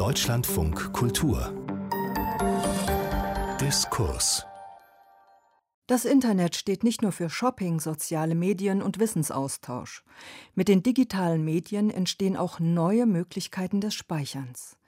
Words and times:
Deutschlandfunk 0.00 0.94
Kultur 0.94 1.52
Diskurs 3.60 4.46
das 5.86 6.06
Internet 6.06 6.56
steht 6.56 6.84
nicht 6.84 7.02
nur 7.02 7.12
für 7.12 7.28
Shopping, 7.28 7.80
soziale 7.80 8.34
Medien 8.34 8.80
und 8.80 8.98
Wissensaustausch. 8.98 10.02
Mit 10.54 10.68
den 10.68 10.82
digitalen 10.82 11.44
Medien 11.44 11.90
entstehen 11.90 12.38
auch 12.38 12.60
neue 12.60 13.04
Möglichkeiten 13.04 13.82
des 13.82 13.92
Speicherns. 13.92 14.78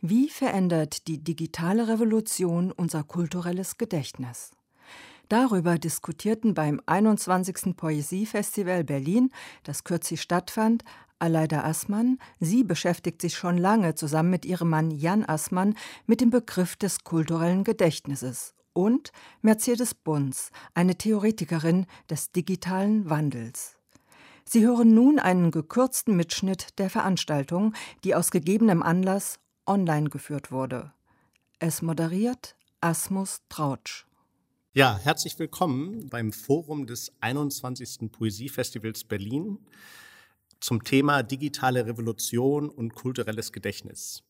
Wie 0.00 0.28
verändert 0.28 1.06
die 1.06 1.22
digitale 1.22 1.86
Revolution 1.86 2.72
unser 2.72 3.04
kulturelles 3.04 3.78
Gedächtnis? 3.78 4.50
Darüber 5.28 5.78
diskutierten 5.78 6.54
beim 6.54 6.80
21. 6.86 7.76
Poesiefestival 7.76 8.82
Berlin, 8.82 9.30
das 9.62 9.84
kürzlich 9.84 10.22
stattfand, 10.22 10.82
Aleida 11.18 11.64
Assmann. 11.64 12.18
Sie 12.40 12.64
beschäftigt 12.64 13.20
sich 13.20 13.36
schon 13.36 13.58
lange 13.58 13.94
zusammen 13.94 14.30
mit 14.30 14.44
ihrem 14.44 14.70
Mann 14.70 14.90
Jan 14.90 15.24
Assmann 15.24 15.74
mit 16.06 16.20
dem 16.20 16.30
Begriff 16.30 16.76
des 16.76 17.04
kulturellen 17.04 17.64
Gedächtnisses 17.64 18.54
und 18.72 19.10
Mercedes 19.42 19.94
Bunz, 19.94 20.50
eine 20.74 20.96
Theoretikerin 20.96 21.86
des 22.08 22.30
digitalen 22.32 23.10
Wandels. 23.10 23.76
Sie 24.44 24.64
hören 24.64 24.94
nun 24.94 25.18
einen 25.18 25.50
gekürzten 25.50 26.16
Mitschnitt 26.16 26.78
der 26.78 26.88
Veranstaltung, 26.88 27.74
die 28.04 28.14
aus 28.14 28.30
gegebenem 28.30 28.82
Anlass 28.82 29.40
online 29.66 30.08
geführt 30.08 30.50
wurde. 30.50 30.92
Es 31.58 31.82
moderiert 31.82 32.56
Asmus 32.80 33.42
Trautsch. 33.48 34.06
Ja, 34.72 34.96
herzlich 34.96 35.38
willkommen 35.38 36.08
beim 36.08 36.32
Forum 36.32 36.86
des 36.86 37.12
21. 37.20 38.12
Poesiefestivals 38.12 39.02
Berlin 39.02 39.58
zum 40.60 40.84
Thema 40.84 41.22
digitale 41.22 41.86
Revolution 41.86 42.68
und 42.68 42.94
kulturelles 42.94 43.52
Gedächtnis. 43.52 44.22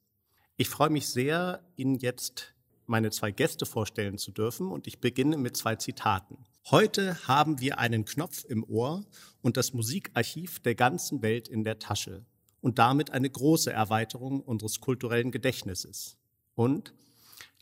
Ich 0.57 0.69
freue 0.69 0.91
mich 0.91 1.09
sehr, 1.09 1.63
Ihnen 1.77 1.97
jetzt 1.97 2.55
meine 2.87 3.11
zwei 3.11 3.31
Gäste 3.31 3.67
vorstellen 3.67 4.19
zu 4.19 4.31
dürfen 4.31 4.71
und 4.71 4.87
ich 4.87 5.01
beginne 5.01 5.37
mit 5.37 5.57
zwei 5.57 5.77
Zitaten. 5.77 6.47
Heute 6.71 7.29
haben 7.29 7.61
wir 7.61 7.79
einen 7.79 8.05
Knopf 8.05 8.45
im 8.45 8.65
Ohr 8.65 9.05
und 9.43 9.57
das 9.57 9.73
Musikarchiv 9.73 10.61
der 10.61 10.75
ganzen 10.75 11.23
Welt 11.23 11.49
in 11.49 11.65
der 11.65 11.79
Tasche 11.79 12.25
und 12.61 12.79
damit 12.79 13.11
eine 13.11 13.31
große 13.31 13.73
Erweiterung 13.73 14.41
unseres 14.41 14.81
kulturellen 14.81 15.31
Gedächtnisses. 15.31 16.17
Und 16.55 16.95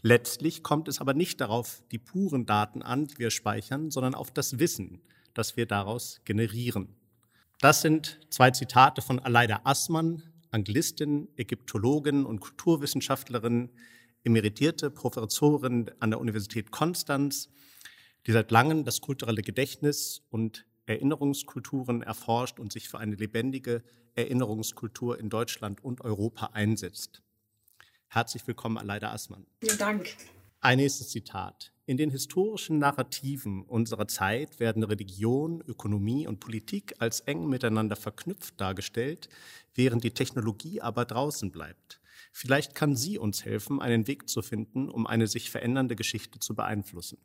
Letztlich 0.02 0.62
kommt 0.62 0.88
es 0.88 1.00
aber 1.00 1.14
nicht 1.14 1.40
darauf, 1.40 1.82
die 1.90 1.98
puren 1.98 2.46
Daten 2.46 2.82
an, 2.82 3.06
die 3.06 3.18
wir 3.18 3.30
speichern, 3.30 3.90
sondern 3.90 4.14
auf 4.14 4.30
das 4.30 4.58
Wissen, 4.58 5.00
das 5.34 5.56
wir 5.56 5.66
daraus 5.66 6.20
generieren. 6.24 6.94
Das 7.60 7.80
sind 7.80 8.20
zwei 8.28 8.50
Zitate 8.50 9.00
von 9.00 9.18
Aleida 9.18 9.62
Assmann, 9.64 10.22
Anglistin, 10.50 11.28
Ägyptologin 11.36 12.26
und 12.26 12.40
Kulturwissenschaftlerin, 12.40 13.70
emeritierte 14.24 14.90
Professorin 14.90 15.90
an 15.98 16.10
der 16.10 16.20
Universität 16.20 16.70
Konstanz, 16.70 17.48
die 18.26 18.32
seit 18.32 18.50
langem 18.50 18.84
das 18.84 19.00
kulturelle 19.00 19.40
Gedächtnis 19.40 20.22
und 20.28 20.66
Erinnerungskulturen 20.84 22.02
erforscht 22.02 22.60
und 22.60 22.72
sich 22.72 22.88
für 22.88 22.98
eine 22.98 23.16
lebendige 23.16 23.82
Erinnerungskultur 24.14 25.18
in 25.18 25.30
Deutschland 25.30 25.82
und 25.82 26.02
Europa 26.02 26.50
einsetzt. 26.52 27.22
Herzlich 28.08 28.46
willkommen, 28.46 28.76
Aleida 28.76 29.12
Assmann. 29.12 29.46
Vielen 29.60 29.78
Dank. 29.78 30.14
Ein 30.60 30.78
nächstes 30.78 31.10
Zitat. 31.10 31.72
In 31.84 31.96
den 31.96 32.10
historischen 32.10 32.78
Narrativen 32.78 33.62
unserer 33.62 34.08
Zeit 34.08 34.58
werden 34.58 34.82
Religion, 34.82 35.62
Ökonomie 35.66 36.26
und 36.26 36.40
Politik 36.40 36.94
als 36.98 37.20
eng 37.20 37.48
miteinander 37.48 37.94
verknüpft 37.94 38.60
dargestellt, 38.60 39.28
während 39.74 40.02
die 40.02 40.10
Technologie 40.10 40.80
aber 40.80 41.04
draußen 41.04 41.52
bleibt. 41.52 42.00
Vielleicht 42.32 42.74
kann 42.74 42.96
sie 42.96 43.18
uns 43.18 43.44
helfen, 43.44 43.80
einen 43.80 44.08
Weg 44.08 44.28
zu 44.28 44.42
finden, 44.42 44.88
um 44.88 45.06
eine 45.06 45.28
sich 45.28 45.50
verändernde 45.50 45.94
Geschichte 45.94 46.40
zu 46.40 46.54
beeinflussen. 46.54 47.18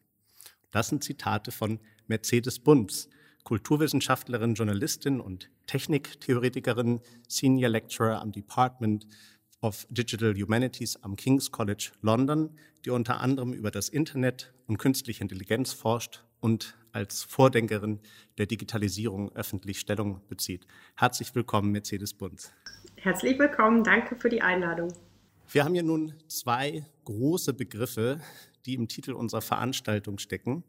Das 0.70 0.90
sind 0.90 1.04
Zitate 1.04 1.52
von 1.52 1.80
Mercedes 2.08 2.60
Bunz, 2.60 3.10
Kulturwissenschaftlerin, 3.44 4.54
Journalistin 4.54 5.20
und 5.20 5.50
Techniktheoretikerin, 5.66 7.02
Senior 7.28 7.70
Lecturer 7.70 8.22
am 8.22 8.32
Department 8.32 9.08
of 9.62 9.86
Digital 9.90 10.34
Humanities 10.34 10.98
am 11.04 11.16
King's 11.16 11.52
College 11.52 11.92
London, 12.02 12.50
die 12.84 12.90
unter 12.90 13.22
anderem 13.22 13.54
über 13.54 13.72
das 13.72 13.90
Internet 13.90 14.54
und 14.68 14.78
künstliche 14.78 15.22
Intelligenz 15.22 15.72
forscht 15.74 16.24
und 16.40 16.76
als 16.92 17.24
Vordenkerin 17.24 18.00
der 18.38 18.48
Digitalisierung 18.48 19.32
öffentlich 19.36 19.80
Stellung 19.80 20.22
bezieht. 20.28 20.66
Herzlich 20.96 21.34
willkommen, 21.36 21.72
Mercedes 21.72 22.14
Bunz. 22.14 22.52
Herzlich 22.96 23.38
willkommen, 23.40 23.84
danke 23.84 24.16
für 24.16 24.30
die 24.30 24.42
Einladung. 24.42 24.94
Wir 25.50 25.64
haben 25.64 25.74
hier 25.74 25.84
nun 25.84 26.14
zwei 26.28 26.86
große 27.06 27.54
Begriffe, 27.54 28.22
die 28.66 28.74
im 28.74 28.88
Titel 28.88 29.14
unserer 29.14 29.42
Veranstaltung 29.42 30.18
stecken. 30.18 30.64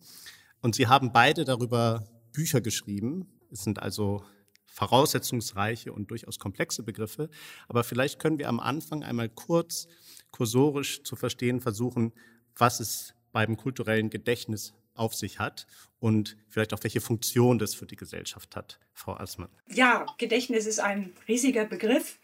Und 0.60 0.74
Sie 0.74 0.86
haben 0.86 1.12
beide 1.12 1.44
darüber 1.44 2.04
Bücher 2.32 2.60
geschrieben. 2.60 3.26
Es 3.50 3.64
sind 3.64 3.82
also 3.82 4.24
voraussetzungsreiche 4.72 5.92
und 5.92 6.10
durchaus 6.10 6.38
komplexe 6.38 6.82
Begriffe. 6.82 7.28
Aber 7.68 7.84
vielleicht 7.84 8.18
können 8.18 8.38
wir 8.38 8.48
am 8.48 8.58
Anfang 8.58 9.04
einmal 9.04 9.28
kurz 9.28 9.86
kursorisch 10.30 11.02
zu 11.02 11.14
verstehen 11.14 11.60
versuchen, 11.60 12.12
was 12.56 12.80
es 12.80 13.14
beim 13.32 13.56
kulturellen 13.56 14.10
Gedächtnis 14.10 14.74
auf 14.94 15.14
sich 15.14 15.38
hat 15.38 15.66
und 16.00 16.36
vielleicht 16.48 16.74
auch 16.74 16.82
welche 16.82 17.00
Funktion 17.00 17.58
das 17.58 17.74
für 17.74 17.86
die 17.86 17.96
Gesellschaft 17.96 18.56
hat, 18.56 18.78
Frau 18.92 19.14
Assmann. 19.14 19.48
Ja, 19.68 20.06
Gedächtnis 20.18 20.66
ist 20.66 20.80
ein 20.80 21.12
riesiger 21.28 21.64
Begriff. 21.64 22.18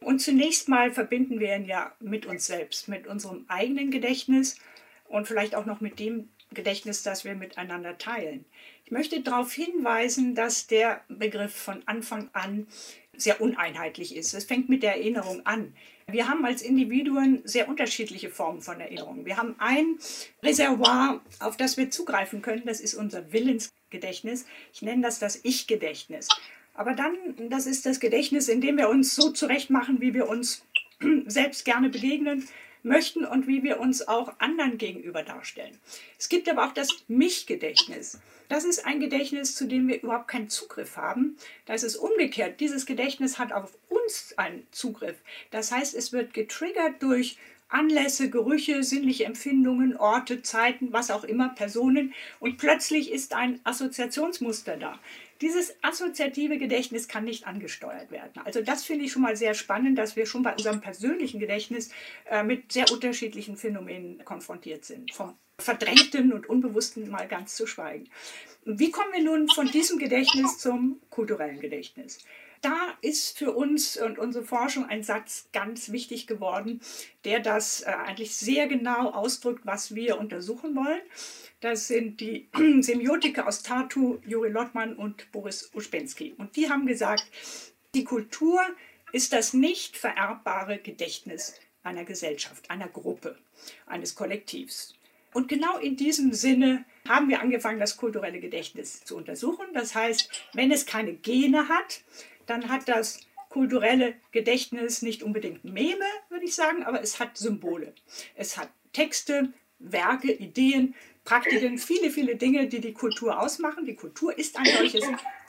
Und 0.00 0.20
zunächst 0.20 0.68
mal 0.68 0.92
verbinden 0.92 1.40
wir 1.40 1.56
ihn 1.56 1.64
ja 1.64 1.92
mit 2.00 2.26
uns 2.26 2.46
selbst, 2.46 2.88
mit 2.88 3.06
unserem 3.06 3.46
eigenen 3.48 3.90
Gedächtnis 3.90 4.58
und 5.08 5.26
vielleicht 5.26 5.54
auch 5.54 5.64
noch 5.64 5.80
mit 5.80 5.98
dem 5.98 6.28
Gedächtnis, 6.52 7.02
das 7.02 7.24
wir 7.24 7.34
miteinander 7.34 7.98
teilen. 7.98 8.44
Ich 8.86 8.92
möchte 8.92 9.20
darauf 9.20 9.52
hinweisen, 9.52 10.36
dass 10.36 10.68
der 10.68 11.00
Begriff 11.08 11.52
von 11.52 11.82
Anfang 11.86 12.30
an 12.32 12.68
sehr 13.16 13.40
uneinheitlich 13.40 14.14
ist. 14.14 14.32
Es 14.32 14.44
fängt 14.44 14.68
mit 14.68 14.84
der 14.84 14.94
Erinnerung 14.96 15.44
an. 15.44 15.74
Wir 16.06 16.28
haben 16.28 16.44
als 16.44 16.62
Individuen 16.62 17.40
sehr 17.42 17.68
unterschiedliche 17.68 18.30
Formen 18.30 18.60
von 18.60 18.78
Erinnerung. 18.78 19.24
Wir 19.24 19.38
haben 19.38 19.56
ein 19.58 19.98
Reservoir, 20.40 21.20
auf 21.40 21.56
das 21.56 21.76
wir 21.76 21.90
zugreifen 21.90 22.42
können, 22.42 22.62
das 22.64 22.80
ist 22.80 22.94
unser 22.94 23.32
Willensgedächtnis. 23.32 24.46
Ich 24.72 24.82
nenne 24.82 25.02
das 25.02 25.18
das 25.18 25.40
Ich-Gedächtnis. 25.42 26.28
Aber 26.72 26.94
dann, 26.94 27.16
das 27.50 27.66
ist 27.66 27.86
das 27.86 27.98
Gedächtnis, 27.98 28.48
in 28.48 28.60
dem 28.60 28.78
wir 28.78 28.88
uns 28.88 29.16
so 29.16 29.30
zurechtmachen, 29.30 30.00
wie 30.00 30.14
wir 30.14 30.28
uns 30.28 30.64
selbst 31.26 31.64
gerne 31.64 31.88
begegnen, 31.88 32.46
möchten 32.86 33.24
und 33.24 33.46
wie 33.46 33.62
wir 33.62 33.80
uns 33.80 34.06
auch 34.08 34.32
anderen 34.38 34.78
gegenüber 34.78 35.22
darstellen. 35.22 35.78
Es 36.18 36.28
gibt 36.28 36.48
aber 36.48 36.66
auch 36.66 36.72
das 36.72 36.88
Mich-Gedächtnis. 37.08 38.18
Das 38.48 38.64
ist 38.64 38.86
ein 38.86 39.00
Gedächtnis, 39.00 39.54
zu 39.54 39.66
dem 39.66 39.88
wir 39.88 40.02
überhaupt 40.02 40.28
keinen 40.28 40.48
Zugriff 40.48 40.96
haben. 40.96 41.36
Da 41.66 41.74
ist 41.74 41.96
umgekehrt. 41.96 42.60
Dieses 42.60 42.86
Gedächtnis 42.86 43.38
hat 43.38 43.52
auf 43.52 43.76
uns 43.88 44.34
einen 44.36 44.66
Zugriff. 44.70 45.16
Das 45.50 45.72
heißt, 45.72 45.94
es 45.94 46.12
wird 46.12 46.32
getriggert 46.32 47.02
durch 47.02 47.38
Anlässe, 47.68 48.30
Gerüche, 48.30 48.84
sinnliche 48.84 49.24
Empfindungen, 49.24 49.96
Orte, 49.96 50.42
Zeiten, 50.42 50.92
was 50.92 51.10
auch 51.10 51.24
immer, 51.24 51.48
Personen. 51.48 52.14
Und 52.38 52.58
plötzlich 52.58 53.10
ist 53.10 53.34
ein 53.34 53.60
Assoziationsmuster 53.64 54.76
da. 54.76 55.00
Dieses 55.40 55.74
assoziative 55.82 56.58
Gedächtnis 56.58 57.08
kann 57.08 57.24
nicht 57.24 57.46
angesteuert 57.46 58.10
werden. 58.10 58.42
Also 58.44 58.62
das 58.62 58.84
finde 58.84 59.04
ich 59.04 59.12
schon 59.12 59.22
mal 59.22 59.36
sehr 59.36 59.54
spannend, 59.54 59.98
dass 59.98 60.16
wir 60.16 60.26
schon 60.26 60.42
bei 60.42 60.52
unserem 60.52 60.80
persönlichen 60.80 61.40
Gedächtnis 61.40 61.90
äh, 62.30 62.42
mit 62.42 62.72
sehr 62.72 62.90
unterschiedlichen 62.90 63.56
Phänomenen 63.56 64.24
konfrontiert 64.24 64.84
sind. 64.84 65.12
Vom 65.12 65.34
Verdrängten 65.58 66.32
und 66.32 66.48
Unbewussten 66.48 67.08
mal 67.10 67.26
ganz 67.28 67.54
zu 67.54 67.66
schweigen. 67.66 68.08
Wie 68.64 68.90
kommen 68.90 69.12
wir 69.12 69.22
nun 69.22 69.48
von 69.48 69.70
diesem 69.70 69.98
Gedächtnis 69.98 70.58
zum 70.58 71.00
kulturellen 71.08 71.60
Gedächtnis? 71.60 72.18
Da 72.62 72.94
ist 73.00 73.38
für 73.38 73.52
uns 73.52 73.96
und 73.96 74.18
unsere 74.18 74.44
Forschung 74.44 74.86
ein 74.86 75.02
Satz 75.02 75.48
ganz 75.52 75.92
wichtig 75.92 76.26
geworden, 76.26 76.80
der 77.24 77.40
das 77.40 77.82
äh, 77.82 77.86
eigentlich 77.86 78.36
sehr 78.36 78.66
genau 78.66 79.10
ausdrückt, 79.10 79.62
was 79.64 79.94
wir 79.94 80.18
untersuchen 80.18 80.74
wollen. 80.74 81.00
Das 81.60 81.88
sind 81.88 82.20
die 82.20 82.48
Semiotiker 82.80 83.46
aus 83.46 83.62
Tartu, 83.62 84.18
Juri 84.26 84.50
Lottmann 84.50 84.94
und 84.94 85.30
Boris 85.32 85.70
Uspensky. 85.74 86.34
Und 86.38 86.56
die 86.56 86.68
haben 86.68 86.86
gesagt, 86.86 87.24
die 87.94 88.04
Kultur 88.04 88.60
ist 89.12 89.32
das 89.32 89.52
nicht 89.54 89.96
vererbbare 89.96 90.78
Gedächtnis 90.78 91.54
einer 91.82 92.04
Gesellschaft, 92.04 92.70
einer 92.70 92.88
Gruppe, 92.88 93.38
eines 93.86 94.14
Kollektivs. 94.14 94.94
Und 95.32 95.48
genau 95.48 95.78
in 95.78 95.96
diesem 95.96 96.32
Sinne 96.32 96.84
haben 97.06 97.28
wir 97.28 97.40
angefangen, 97.40 97.78
das 97.78 97.96
kulturelle 97.96 98.40
Gedächtnis 98.40 99.04
zu 99.04 99.16
untersuchen. 99.16 99.66
Das 99.74 99.94
heißt, 99.94 100.30
wenn 100.54 100.72
es 100.72 100.86
keine 100.86 101.14
Gene 101.14 101.68
hat, 101.68 102.02
dann 102.46 102.68
hat 102.68 102.88
das 102.88 103.20
kulturelle 103.48 104.14
Gedächtnis 104.32 105.02
nicht 105.02 105.22
unbedingt 105.22 105.64
Meme, 105.64 106.04
würde 106.28 106.44
ich 106.44 106.54
sagen, 106.54 106.82
aber 106.82 107.00
es 107.00 107.20
hat 107.20 107.36
Symbole. 107.38 107.94
Es 108.34 108.58
hat 108.58 108.70
Texte, 108.92 109.52
Werke, 109.78 110.32
Ideen, 110.32 110.94
Praktiken, 111.24 111.78
viele, 111.78 112.10
viele 112.10 112.36
Dinge, 112.36 112.68
die 112.68 112.80
die 112.80 112.92
Kultur 112.92 113.40
ausmachen. 113.40 113.84
Die 113.84 113.96
Kultur 113.96 114.36
ist 114.38 114.58
ein 114.58 114.66
solches 114.66 115.04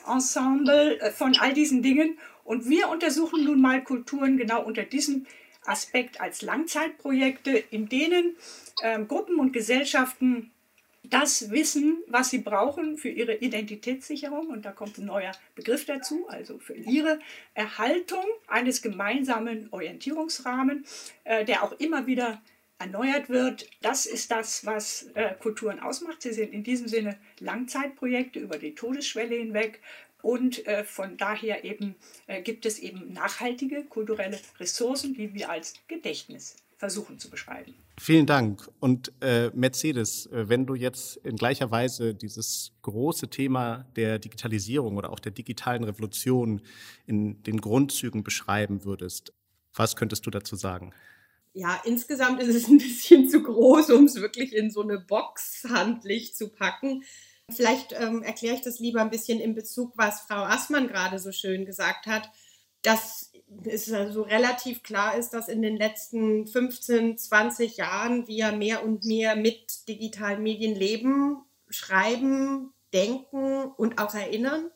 Ensemble 0.06 1.00
äh, 1.00 1.10
von 1.10 1.36
all 1.38 1.52
diesen 1.52 1.82
Dingen. 1.82 2.18
Und 2.44 2.68
wir 2.68 2.88
untersuchen 2.88 3.44
nun 3.44 3.60
mal 3.60 3.82
Kulturen 3.84 4.38
genau 4.38 4.64
unter 4.64 4.82
diesem 4.82 5.26
Aspekt 5.64 6.20
als 6.20 6.42
Langzeitprojekte, 6.42 7.62
in 7.70 7.88
denen 7.88 8.36
äh, 8.82 9.02
Gruppen 9.04 9.38
und 9.38 9.52
Gesellschaften 9.52 10.50
das 11.10 11.50
Wissen, 11.50 11.98
was 12.06 12.30
sie 12.30 12.38
brauchen 12.38 12.98
für 12.98 13.08
ihre 13.08 13.34
Identitätssicherung, 13.34 14.48
und 14.48 14.64
da 14.64 14.72
kommt 14.72 14.98
ein 14.98 15.06
neuer 15.06 15.32
Begriff 15.54 15.84
dazu, 15.84 16.28
also 16.28 16.58
für 16.58 16.74
ihre 16.74 17.18
Erhaltung 17.54 18.24
eines 18.46 18.82
gemeinsamen 18.82 19.68
Orientierungsrahmens, 19.70 21.12
äh, 21.24 21.44
der 21.44 21.62
auch 21.62 21.72
immer 21.72 22.06
wieder 22.06 22.40
erneuert 22.78 23.28
wird. 23.28 23.68
Das 23.80 24.06
ist 24.06 24.30
das, 24.30 24.64
was 24.64 25.10
äh, 25.14 25.34
Kulturen 25.40 25.80
ausmacht. 25.80 26.22
Sie 26.22 26.32
sind 26.32 26.52
in 26.52 26.62
diesem 26.62 26.88
Sinne 26.88 27.18
Langzeitprojekte 27.40 28.38
über 28.38 28.58
die 28.58 28.74
Todesschwelle 28.74 29.34
hinweg. 29.34 29.80
Und 30.22 30.66
äh, 30.66 30.84
von 30.84 31.16
daher 31.16 31.64
eben 31.64 31.94
gibt 32.42 32.66
es 32.66 32.80
eben 32.80 33.12
nachhaltige 33.12 33.84
kulturelle 33.84 34.38
Ressourcen, 34.58 35.14
die 35.14 35.32
wir 35.32 35.48
als 35.48 35.74
Gedächtnis 35.86 36.56
versuchen 36.78 37.18
zu 37.18 37.28
beschreiben. 37.28 37.74
Vielen 38.00 38.26
Dank. 38.26 38.70
Und 38.78 39.12
äh, 39.20 39.50
Mercedes, 39.50 40.26
äh, 40.26 40.48
wenn 40.48 40.64
du 40.64 40.76
jetzt 40.76 41.16
in 41.18 41.36
gleicher 41.36 41.70
Weise 41.72 42.14
dieses 42.14 42.72
große 42.82 43.28
Thema 43.28 43.84
der 43.96 44.20
Digitalisierung 44.20 44.96
oder 44.96 45.10
auch 45.10 45.18
der 45.18 45.32
digitalen 45.32 45.82
Revolution 45.82 46.62
in 47.06 47.42
den 47.42 47.60
Grundzügen 47.60 48.22
beschreiben 48.22 48.84
würdest, 48.84 49.32
was 49.74 49.96
könntest 49.96 50.24
du 50.26 50.30
dazu 50.30 50.54
sagen? 50.54 50.94
Ja, 51.52 51.82
insgesamt 51.84 52.40
ist 52.40 52.54
es 52.54 52.68
ein 52.68 52.78
bisschen 52.78 53.28
zu 53.28 53.42
groß, 53.42 53.90
um 53.90 54.04
es 54.04 54.14
wirklich 54.14 54.54
in 54.54 54.70
so 54.70 54.82
eine 54.82 55.00
Box 55.00 55.64
handlich 55.68 56.36
zu 56.36 56.50
packen. 56.50 57.02
Vielleicht 57.50 57.92
ähm, 57.92 58.22
erkläre 58.22 58.54
ich 58.54 58.60
das 58.60 58.78
lieber 58.78 59.00
ein 59.00 59.10
bisschen 59.10 59.40
in 59.40 59.54
Bezug, 59.54 59.94
was 59.96 60.20
Frau 60.20 60.44
Assmann 60.44 60.86
gerade 60.86 61.18
so 61.18 61.32
schön 61.32 61.64
gesagt 61.64 62.06
hat, 62.06 62.30
dass 62.82 63.27
es 63.64 63.92
also 63.92 64.22
relativ 64.22 64.82
klar 64.82 65.16
ist, 65.16 65.30
dass 65.30 65.48
in 65.48 65.62
den 65.62 65.76
letzten 65.76 66.46
15, 66.46 67.18
20 67.18 67.76
Jahren 67.76 68.26
wir 68.26 68.52
mehr 68.52 68.84
und 68.84 69.04
mehr 69.04 69.36
mit 69.36 69.88
digitalen 69.88 70.42
Medien 70.42 70.74
leben, 70.74 71.42
schreiben, 71.68 72.72
denken 72.92 73.64
und 73.76 73.98
auch 73.98 74.14
erinnern. 74.14 74.70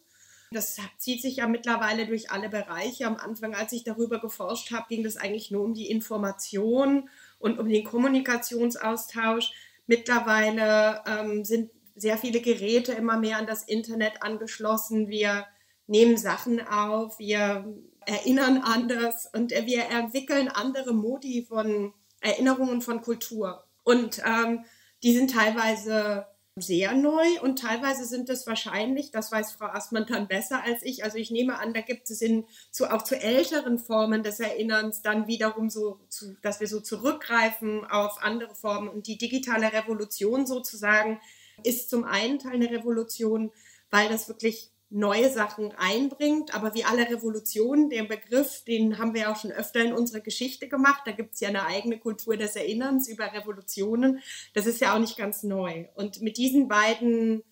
Das 0.50 0.78
zieht 0.98 1.22
sich 1.22 1.36
ja 1.36 1.48
mittlerweile 1.48 2.06
durch 2.06 2.30
alle 2.30 2.50
Bereiche. 2.50 3.06
Am 3.06 3.16
Anfang, 3.16 3.54
als 3.54 3.72
ich 3.72 3.84
darüber 3.84 4.20
geforscht 4.20 4.70
habe, 4.70 4.86
ging 4.88 5.04
es 5.04 5.16
eigentlich 5.16 5.50
nur 5.50 5.64
um 5.64 5.74
die 5.74 5.90
Information 5.90 7.08
und 7.38 7.58
um 7.58 7.68
den 7.68 7.84
Kommunikationsaustausch. 7.84 9.52
Mittlerweile 9.86 11.02
ähm, 11.06 11.44
sind 11.44 11.70
sehr 11.94 12.18
viele 12.18 12.40
Geräte 12.40 12.92
immer 12.92 13.18
mehr 13.18 13.38
an 13.38 13.46
das 13.46 13.62
Internet 13.64 14.22
angeschlossen. 14.22 15.08
Wir 15.08 15.46
nehmen 15.86 16.16
Sachen 16.16 16.66
auf, 16.66 17.18
wir 17.18 17.66
erinnern 18.06 18.58
anders 18.58 19.28
und 19.32 19.50
wir 19.50 19.84
entwickeln 19.90 20.48
andere 20.48 20.92
Modi 20.92 21.44
von 21.48 21.92
Erinnerungen 22.20 22.80
von 22.80 23.02
Kultur. 23.02 23.64
Und 23.84 24.22
ähm, 24.24 24.64
die 25.02 25.14
sind 25.14 25.32
teilweise 25.32 26.26
sehr 26.56 26.92
neu 26.92 27.40
und 27.40 27.58
teilweise 27.58 28.04
sind 28.04 28.28
es 28.28 28.46
wahrscheinlich, 28.46 29.10
das 29.10 29.32
weiß 29.32 29.52
Frau 29.52 29.66
Assmann 29.66 30.04
dann 30.06 30.28
besser 30.28 30.62
als 30.62 30.82
ich, 30.82 31.02
also 31.02 31.16
ich 31.16 31.30
nehme 31.30 31.58
an, 31.58 31.72
da 31.72 31.80
gibt 31.80 32.10
es 32.10 32.20
in, 32.20 32.44
zu, 32.70 32.92
auch 32.92 33.02
zu 33.02 33.18
älteren 33.18 33.78
Formen 33.78 34.22
des 34.22 34.38
Erinnerns 34.38 35.00
dann 35.00 35.26
wiederum 35.26 35.70
so, 35.70 36.00
zu, 36.10 36.36
dass 36.42 36.60
wir 36.60 36.68
so 36.68 36.80
zurückgreifen 36.80 37.86
auf 37.86 38.22
andere 38.22 38.54
Formen 38.54 38.90
und 38.90 39.06
die 39.06 39.16
digitale 39.16 39.72
Revolution 39.72 40.46
sozusagen 40.46 41.20
ist 41.64 41.88
zum 41.88 42.04
einen 42.04 42.38
Teil 42.38 42.54
eine 42.54 42.70
Revolution, 42.70 43.50
weil 43.90 44.10
das 44.10 44.28
wirklich 44.28 44.71
neue 44.92 45.30
Sachen 45.30 45.72
einbringt. 45.72 46.54
Aber 46.54 46.74
wie 46.74 46.84
alle 46.84 47.08
Revolutionen, 47.08 47.90
den 47.90 48.08
Begriff, 48.08 48.62
den 48.64 48.98
haben 48.98 49.14
wir 49.14 49.30
auch 49.30 49.36
schon 49.36 49.52
öfter 49.52 49.80
in 49.80 49.92
unserer 49.92 50.20
Geschichte 50.20 50.68
gemacht. 50.68 51.02
Da 51.06 51.12
gibt 51.12 51.34
es 51.34 51.40
ja 51.40 51.48
eine 51.48 51.66
eigene 51.66 51.98
Kultur 51.98 52.36
des 52.36 52.56
Erinnerns 52.56 53.08
über 53.08 53.32
Revolutionen. 53.32 54.20
Das 54.54 54.66
ist 54.66 54.80
ja 54.80 54.94
auch 54.94 54.98
nicht 54.98 55.16
ganz 55.16 55.42
neu. 55.42 55.86
Und 55.94 56.20
mit 56.22 56.36
diesen 56.36 56.68
beiden 56.68 57.42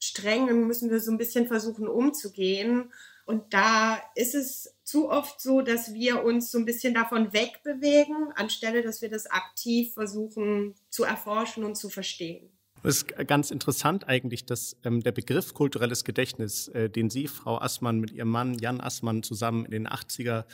Strängen 0.00 0.66
müssen 0.66 0.90
wir 0.90 1.00
so 1.00 1.10
ein 1.10 1.18
bisschen 1.18 1.46
versuchen 1.46 1.88
umzugehen. 1.88 2.92
Und 3.26 3.52
da 3.52 4.00
ist 4.14 4.34
es 4.34 4.74
zu 4.84 5.10
oft 5.10 5.40
so, 5.40 5.60
dass 5.60 5.92
wir 5.92 6.24
uns 6.24 6.50
so 6.50 6.58
ein 6.58 6.64
bisschen 6.64 6.94
davon 6.94 7.34
wegbewegen, 7.34 8.32
anstelle 8.34 8.82
dass 8.82 9.02
wir 9.02 9.10
das 9.10 9.26
aktiv 9.26 9.92
versuchen 9.92 10.74
zu 10.88 11.04
erforschen 11.04 11.64
und 11.64 11.76
zu 11.76 11.90
verstehen. 11.90 12.57
Es 12.84 12.98
ist 12.98 13.26
ganz 13.26 13.50
interessant 13.50 14.08
eigentlich, 14.08 14.44
dass 14.44 14.76
ähm, 14.84 15.02
der 15.02 15.10
Begriff 15.10 15.52
kulturelles 15.52 16.04
Gedächtnis, 16.04 16.68
äh, 16.68 16.88
den 16.88 17.10
Sie, 17.10 17.26
Frau 17.26 17.60
Assmann, 17.60 17.98
mit 17.98 18.12
Ihrem 18.12 18.28
Mann 18.28 18.54
Jan 18.54 18.80
Assmann 18.80 19.24
zusammen 19.24 19.64
in 19.64 19.72
den 19.72 19.88
80er 19.88 20.44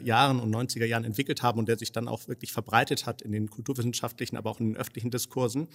Jahren 0.00 0.40
und 0.40 0.54
90er 0.54 0.86
Jahren 0.86 1.04
entwickelt 1.04 1.42
haben 1.42 1.58
und 1.58 1.68
der 1.68 1.78
sich 1.78 1.92
dann 1.92 2.08
auch 2.08 2.26
wirklich 2.26 2.52
verbreitet 2.52 3.06
hat 3.06 3.22
in 3.22 3.32
den 3.32 3.50
kulturwissenschaftlichen, 3.50 4.36
aber 4.36 4.50
auch 4.50 4.60
in 4.60 4.70
den 4.70 4.76
öffentlichen 4.76 5.10
Diskursen. 5.10 5.68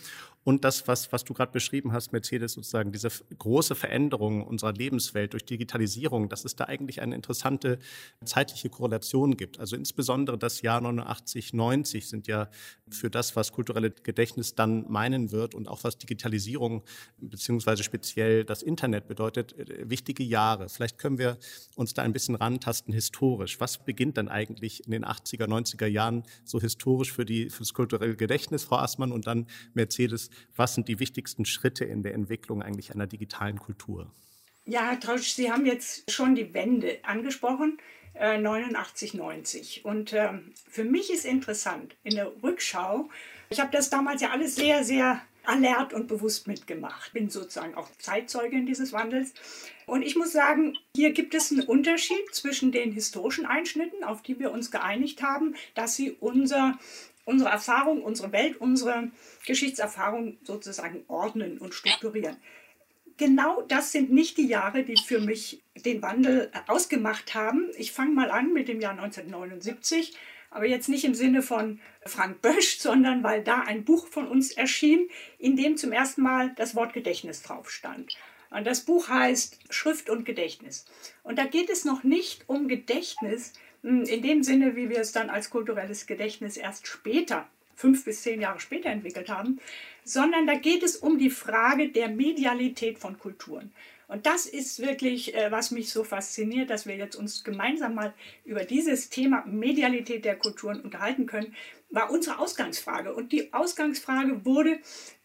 Und 0.44 0.66
das, 0.66 0.88
was, 0.88 1.12
was 1.12 1.24
du 1.26 1.34
gerade 1.34 1.52
beschrieben 1.52 1.94
hast, 1.94 2.12
Mercedes, 2.12 2.54
sozusagen 2.54 2.92
diese 2.92 3.10
große 3.38 3.76
Veränderung 3.76 4.44
unserer 4.44 4.74
Lebenswelt 4.74 5.34
durch 5.34 5.46
Digitalisierung, 5.46 6.28
dass 6.28 6.44
es 6.44 6.56
da 6.56 6.66
eigentlich 6.66 7.02
eine 7.02 7.16
interessante 7.16 7.78
zeitliche 8.26 8.70
Korrelation 8.70 9.38
gibt. 9.38 9.60
Also 9.60 9.76
insbesondere 9.76 10.38
das 10.38 10.62
Jahr 10.62 10.82
89, 10.82 11.54
90 11.54 12.08
sind 12.08 12.28
ja 12.28 12.50
für 12.90 13.10
das, 13.12 13.36
was 13.36 13.52
kulturelle 13.52 13.92
Gedächtnis 13.92 14.56
dann 14.56 14.90
meinen 14.90 15.32
wird 15.32 15.54
und 15.54 15.68
auch 15.68 15.84
was 15.84 16.00
Digitalisierung 16.10 16.84
beziehungsweise 17.18 17.84
speziell 17.84 18.44
das 18.44 18.64
Internet 18.64 19.08
bedeutet, 19.08 19.58
äh, 19.58 19.90
wichtige 19.90 20.24
Jahre. 20.24 20.70
Vielleicht 20.70 20.98
können 20.98 21.18
wir 21.18 21.38
uns 21.76 21.94
da 21.94 22.02
ein 22.02 22.14
bisschen 22.14 22.36
rantasten 22.36 22.94
historisch. 22.94 23.60
Was 23.60 23.78
beginnt 23.78 24.18
denn 24.18 24.28
eigentlich 24.28 24.86
in 24.86 24.92
den 24.92 25.06
80er, 25.06 25.46
90er 25.46 25.88
Jahren 25.88 26.24
so 26.44 26.60
historisch 26.60 27.14
für, 27.14 27.26
die, 27.26 27.50
für 27.50 27.60
das 27.60 27.74
kulturelle 27.74 28.16
Gedächtnis, 28.16 28.64
Frau 28.64 28.78
Assmann, 28.78 29.12
und 29.12 29.28
dann 29.28 29.48
Mercedes? 29.74 30.30
Was 30.56 30.74
sind 30.76 30.88
die 30.88 31.00
wichtigsten 31.00 31.46
Schritte 31.46 31.86
in 31.86 32.04
der 32.04 32.14
Entwicklung 32.14 32.62
eigentlich 32.62 32.92
einer 32.94 33.08
digitalen 33.08 33.60
Kultur? 33.60 34.12
Ja, 34.66 34.90
Herr 34.90 35.00
Trausch, 35.00 35.30
Sie 35.30 35.52
haben 35.52 35.66
jetzt 35.66 36.12
schon 36.12 36.36
die 36.36 36.54
Wende 36.54 37.00
angesprochen. 37.04 37.78
89, 38.20 39.14
äh, 39.14 39.18
90. 39.18 39.86
Und 39.86 40.14
äh, 40.14 40.34
für 40.68 40.84
mich 40.84 41.12
ist 41.12 41.26
interessant 41.26 41.96
in 42.04 42.16
der 42.16 42.32
Rückschau, 42.44 43.10
ich 43.52 43.60
habe 43.60 43.72
das 43.72 43.90
damals 43.90 44.22
ja 44.22 44.30
alles 44.30 44.56
sehr, 44.56 44.84
sehr 44.84 45.22
alert 45.46 45.94
und 45.94 46.08
bewusst 46.08 46.48
mitgemacht. 46.48 47.14
Bin 47.14 47.30
sozusagen 47.30 47.76
auch 47.76 47.90
Zeitzeugin 47.98 48.66
dieses 48.66 48.94
Wandels. 48.94 49.34
Und 49.86 50.04
ich 50.04 50.16
muss 50.16 50.32
sagen, 50.32 50.78
hier 50.96 51.12
gibt 51.12 51.34
es 51.34 51.52
einen 51.52 51.62
Unterschied 51.62 52.34
zwischen 52.34 52.72
den 52.72 52.92
historischen 52.92 53.46
Einschnitten, 53.46 54.04
auf 54.04 54.22
die 54.22 54.40
wir 54.40 54.52
uns 54.52 54.72
geeinigt 54.72 55.22
haben, 55.22 55.56
dass 55.74 55.96
sie 55.96 56.12
unser, 56.20 56.78
unsere 57.26 57.50
Erfahrung, 57.50 58.04
unsere 58.04 58.32
Welt, 58.32 58.58
unsere 58.62 59.12
Geschichtserfahrung 59.46 60.38
sozusagen 60.44 61.04
ordnen 61.08 61.58
und 61.58 61.74
strukturieren. 61.74 62.38
Genau 63.18 63.62
das 63.64 63.92
sind 63.92 64.14
nicht 64.14 64.38
die 64.38 64.48
Jahre, 64.48 64.84
die 64.84 64.96
für 64.96 65.20
mich 65.20 65.62
den 65.76 66.02
Wandel 66.02 66.52
ausgemacht 66.68 67.36
haben. 67.36 67.70
Ich 67.78 67.92
fange 67.92 68.14
mal 68.14 68.32
an 68.32 68.54
mit 68.54 68.70
dem 68.70 68.80
Jahr 68.80 68.94
1979 68.94 70.16
aber 70.52 70.66
jetzt 70.66 70.90
nicht 70.90 71.06
im 71.06 71.16
Sinne 71.16 71.42
von 71.42 71.80
Frank 72.06 72.42
Bösch, 72.42 72.78
sondern 72.80 73.24
weil 73.24 73.44
da 73.44 73.62
ein 73.62 73.84
Buch 73.84 74.08
von 74.08 74.28
uns 74.28 74.52
erschien, 74.52 75.10
in 75.38 75.56
dem 75.56 75.78
zum 75.78 75.92
ersten 75.92 76.22
Mal 76.22 76.54
das 76.56 76.76
Wort 76.76 76.94
Gedächtnis 76.94 77.42
drauf 77.42 77.70
stand. 77.70 78.18
Und 78.52 78.66
das 78.66 78.82
Buch 78.82 79.10
heißt 79.10 79.60
Schrift 79.70 80.10
und 80.10 80.26
Gedächtnis. 80.26 80.86
Und 81.24 81.38
da 81.38 81.46
geht 81.46 81.70
es 81.70 81.86
noch 81.86 82.04
nicht 82.04 82.46
um 82.48 82.68
Gedächtnis 82.68 83.54
hm, 83.84 84.04
in 84.04 84.22
dem 84.22 84.44
Sinne, 84.44 84.76
wie 84.76 84.90
wir 84.90 85.00
es 85.00 85.12
dann 85.12 85.30
als 85.30 85.50
kulturelles 85.50 86.08
Gedächtnis 86.08 86.58
erst 86.58 86.88
später, 86.88 87.48
fünf 87.76 88.04
bis 88.04 88.24
zehn 88.24 88.42
Jahre 88.42 88.60
später 88.60 88.90
entwickelt 88.90 89.30
haben, 89.30 89.60
sondern 90.04 90.48
da 90.48 90.56
geht 90.56 90.84
es 90.84 90.98
um 90.98 91.18
die 91.20 91.30
Frage 91.30 91.90
der 91.90 92.10
Medialität 92.10 92.98
von 92.98 93.20
Kulturen. 93.20 93.72
Und 94.10 94.26
das 94.26 94.48
ist 94.48 94.82
wirklich, 94.82 95.36
äh, 95.36 95.52
was 95.52 95.70
mich 95.70 95.92
so 95.92 96.04
fasziniert, 96.04 96.72
dass 96.72 96.88
wir 96.88 96.96
jetzt 96.96 97.16
uns 97.16 97.44
gemeinsam 97.44 97.94
mal 97.94 98.14
über 98.44 98.66
dieses 98.66 99.10
Thema 99.10 99.46
Medialität 99.46 100.26
der 100.26 100.36
Kulturen 100.36 100.82
unterhalten 100.82 101.28
können, 101.28 101.56
war 101.92 102.12
unsere 102.12 102.40
Ausgangsfrage. 102.40 103.14
Und 103.14 103.32
die 103.32 103.54
Ausgangsfrage 103.54 104.46
wurde 104.46 104.80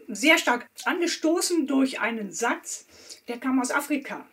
sehr 0.07 0.37
stark 0.37 0.69
angestoßen 0.85 1.67
durch 1.67 2.01
einen 2.01 2.31
Satz, 2.31 2.87
der 3.27 3.39
kam 3.39 3.59
aus 3.59 3.71
Afrika. 3.71 4.27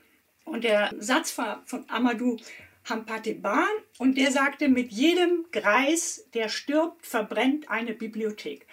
Und 0.44 0.66
der 0.66 0.92
Satz 1.00 1.38
war 1.38 1.64
von 1.66 1.86
Amadou 1.90 2.36
Hampateba 2.84 3.66
und 4.00 4.18
der 4.18 4.32
sagte, 4.32 4.68
mit 4.68 4.92
jedem 4.92 5.46
Greis, 5.54 6.28
der 6.34 6.50
stirbt, 6.50 7.06
verbrennt 7.06 7.70
eine 7.70 7.94
Bibliothek. 7.94 8.66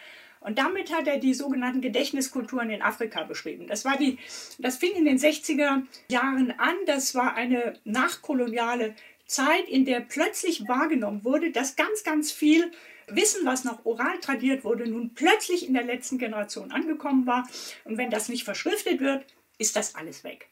Und 0.49 0.57
damit 0.57 0.91
hat 0.91 1.07
er 1.07 1.19
die 1.19 1.35
sogenannten 1.35 1.83
Gedächtniskulturen 1.83 2.71
in 2.71 2.81
Afrika 2.81 3.23
beschrieben. 3.23 3.67
Das, 3.67 3.85
war 3.85 3.99
die, 3.99 4.17
das 4.59 4.79
fing 4.79 4.93
in 4.93 5.05
den 5.05 5.19
60er 5.19 5.83
Jahren 6.11 6.53
an. 6.53 6.75
Das 6.87 7.15
war 7.15 7.35
eine 7.35 7.75
nachkoloniale 7.85 8.95
Zeit, 9.27 9.69
in 9.69 9.85
der 9.85 10.01
plötzlich 10.01 10.67
wahrgenommen 10.67 11.23
wurde, 11.23 11.51
dass 11.51 11.77
ganz, 11.77 12.03
ganz 12.03 12.33
viel 12.33 12.71
Wissen, 13.09 13.45
was 13.45 13.65
noch 13.65 13.85
oral 13.85 14.21
tradiert 14.21 14.65
wurde, 14.65 14.89
nun 14.89 15.13
plötzlich 15.13 15.69
in 15.69 15.75
der 15.75 15.85
letzten 15.85 16.17
Generation 16.17 16.73
angekommen 16.73 17.27
war. 17.27 17.47
Und 17.85 17.99
wenn 17.99 18.09
das 18.09 18.31
nicht 18.31 18.45
verschriftet 18.45 19.01
wird, 19.01 19.27
ist 19.59 19.77
das 19.77 19.97
alles 19.97 20.25
weg. 20.25 20.49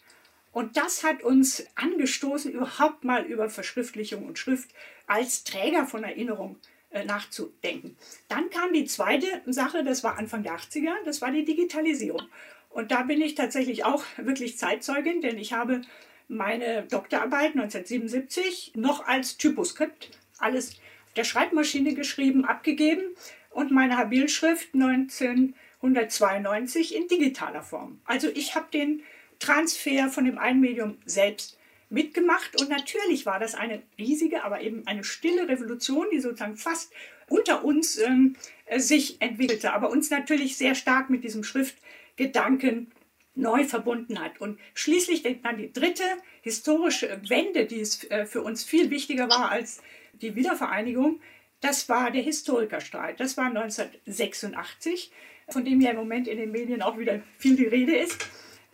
Und 0.53 0.77
das 0.77 1.05
hat 1.05 1.23
uns 1.23 1.65
angestoßen, 1.75 2.53
überhaupt 2.53 3.03
mal 3.03 3.25
über 3.25 3.49
Verschriftlichung 3.49 4.27
und 4.27 4.39
Schrift 4.39 4.69
als 5.07 5.45
Träger 5.45 5.87
von 5.87 6.05
Erinnerung 6.05 6.57
nachzudenken. 7.05 7.97
Dann 8.29 8.51
kam 8.51 8.73
die 8.73 8.87
zweite 8.87 9.27
Sache, 9.47 9.85
das 9.85 10.03
war 10.05 10.19
Anfang 10.19 10.43
der 10.43 10.57
80er, 10.57 10.95
das 11.05 11.21
war 11.21 11.31
die 11.31 11.45
Digitalisierung. 11.45 12.23
Und 12.71 12.91
da 12.91 13.03
bin 13.03 13.21
ich 13.21 13.35
tatsächlich 13.35 13.85
auch 13.85 14.03
wirklich 14.17 14.57
Zeitzeugin, 14.59 15.21
denn 15.21 15.39
ich 15.39 15.53
habe 15.53 15.83
meine 16.29 16.83
Doktorarbeit 16.83 17.55
1977 17.55 18.73
noch 18.75 19.07
als 19.07 19.37
Typoskript 19.37 20.11
alles 20.39 20.73
auf 21.07 21.13
der 21.15 21.23
Schreibmaschine 21.25 21.95
geschrieben, 21.95 22.45
abgegeben 22.45 23.15
und 23.51 23.71
meine 23.71 23.97
Habilschrift 23.97 24.75
1992 24.75 26.95
in 26.95 27.09
digitaler 27.09 27.63
Form. 27.63 28.03
Also 28.05 28.29
ich 28.29 28.55
habe 28.55 28.67
den 28.73 29.03
Transfer 29.39 30.09
von 30.09 30.25
dem 30.25 30.39
einen 30.39 30.61
Medium 30.61 30.97
selbst 31.05 31.56
mitgemacht 31.89 32.61
und 32.61 32.69
natürlich 32.69 33.27
war 33.27 33.39
das 33.39 33.55
eine 33.55 33.83
riesige, 33.99 34.45
aber 34.45 34.61
eben 34.61 34.87
eine 34.87 35.05
stille 35.05 35.49
Revolution, 35.49 36.07
die 36.13 36.21
sozusagen 36.21 36.57
fast 36.57 36.93
unter 37.29 37.65
uns 37.65 37.99
ähm, 37.99 38.37
sich 38.77 39.21
entwickelte, 39.21 39.73
aber 39.73 39.91
uns 39.91 40.11
natürlich 40.11 40.57
sehr 40.57 40.75
stark 40.75 41.11
mit 41.11 41.25
diesem 41.25 41.45
Schriftgedanken 41.45 42.93
neu 43.35 43.65
verbunden 43.65 44.19
hat. 44.19 44.41
Und 44.41 44.59
schließlich 44.75 45.23
dann 45.23 45.59
die 45.59 45.73
dritte 45.73 46.05
historische 46.43 47.21
Wende, 47.29 47.67
die 47.67 47.81
es 47.81 48.05
äh, 48.11 48.27
für 48.27 48.43
uns 48.43 48.65
viel 48.65 48.91
wichtiger 48.91 49.29
war 49.29 49.51
als 49.51 49.83
die 50.15 50.35
Wiedervereinigung, 50.35 51.21
das 51.61 51.89
war 51.89 52.11
der 52.11 52.23
Historikerstreit. 52.23 53.19
Das 53.21 53.37
war 53.37 53.47
1986, 53.47 55.11
von 55.49 55.65
dem 55.65 55.81
ja 55.81 55.91
im 55.91 55.97
Moment 55.97 56.29
in 56.29 56.39
den 56.39 56.51
Medien 56.51 56.83
auch 56.83 56.99
wieder 56.99 57.21
viel 57.39 57.57
die 57.57 57.67
Rede 57.67 57.97
ist, 57.97 58.29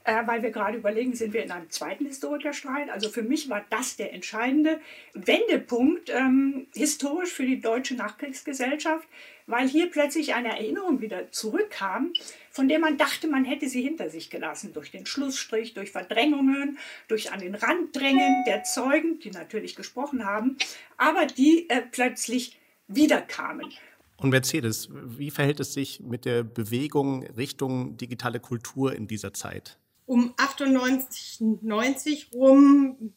äh, 0.05 0.27
weil 0.27 0.43
wir 0.43 0.51
gerade 0.51 0.79
überlegen, 0.79 1.15
sind 1.15 1.33
wir 1.33 1.43
in 1.43 1.51
einem 1.51 1.71
zweiten 1.71 2.07
Historikerstreit. 2.07 2.91
Also 2.91 3.09
für 3.09 3.23
mich 3.23 3.49
war 3.49 3.65
das 3.71 3.97
der 3.97 4.13
entscheidende 4.13 4.81
Wendepunkt 5.15 6.11
ähm, 6.11 6.67
historisch 6.75 7.33
für 7.33 7.47
die 7.47 7.61
deutsche 7.61 7.95
Nachkriegsgesellschaft, 7.95 9.07
weil 9.47 9.69
hier 9.69 9.91
plötzlich 9.91 10.35
eine 10.35 10.51
Erinnerung 10.51 11.01
wieder 11.01 11.31
zurückkam, 11.31 12.13
von 12.51 12.69
der 12.69 12.79
man 12.79 12.97
dachte, 12.97 13.29
man 13.29 13.45
hätte 13.45 13.69
sie 13.69 13.83
hinter 13.83 14.11
sich 14.11 14.31
gelassen, 14.31 14.73
durch 14.73 14.91
den 14.91 15.07
Schlussstrich, 15.07 15.75
durch 15.75 15.91
Verdrängungen, 15.91 16.79
durch 17.09 17.33
an 17.33 17.41
den 17.41 17.55
Rand 17.55 17.95
drängen 17.95 18.45
der 18.47 18.65
Zeugen, 18.65 19.19
die 19.21 19.31
natürlich 19.31 19.77
gesprochen 19.77 20.25
haben, 20.25 20.57
aber 20.97 21.27
die 21.27 21.69
äh, 21.69 21.83
plötzlich 21.91 22.59
wiederkamen. 22.89 23.73
Und 24.17 24.31
Mercedes, 24.31 24.89
wie 24.93 25.31
verhält 25.31 25.59
es 25.59 25.73
sich 25.73 26.01
mit 26.01 26.25
der 26.25 26.45
Bewegung 26.45 27.25
Richtung 27.37 27.97
digitale 27.97 28.39
Kultur 28.39 28.95
in 28.95 29.09
dieser 29.09 29.35
Zeit? 29.35 29.79
Um 30.13 30.35
98, 30.37 31.39
90 31.41 32.33
rum 32.35 33.15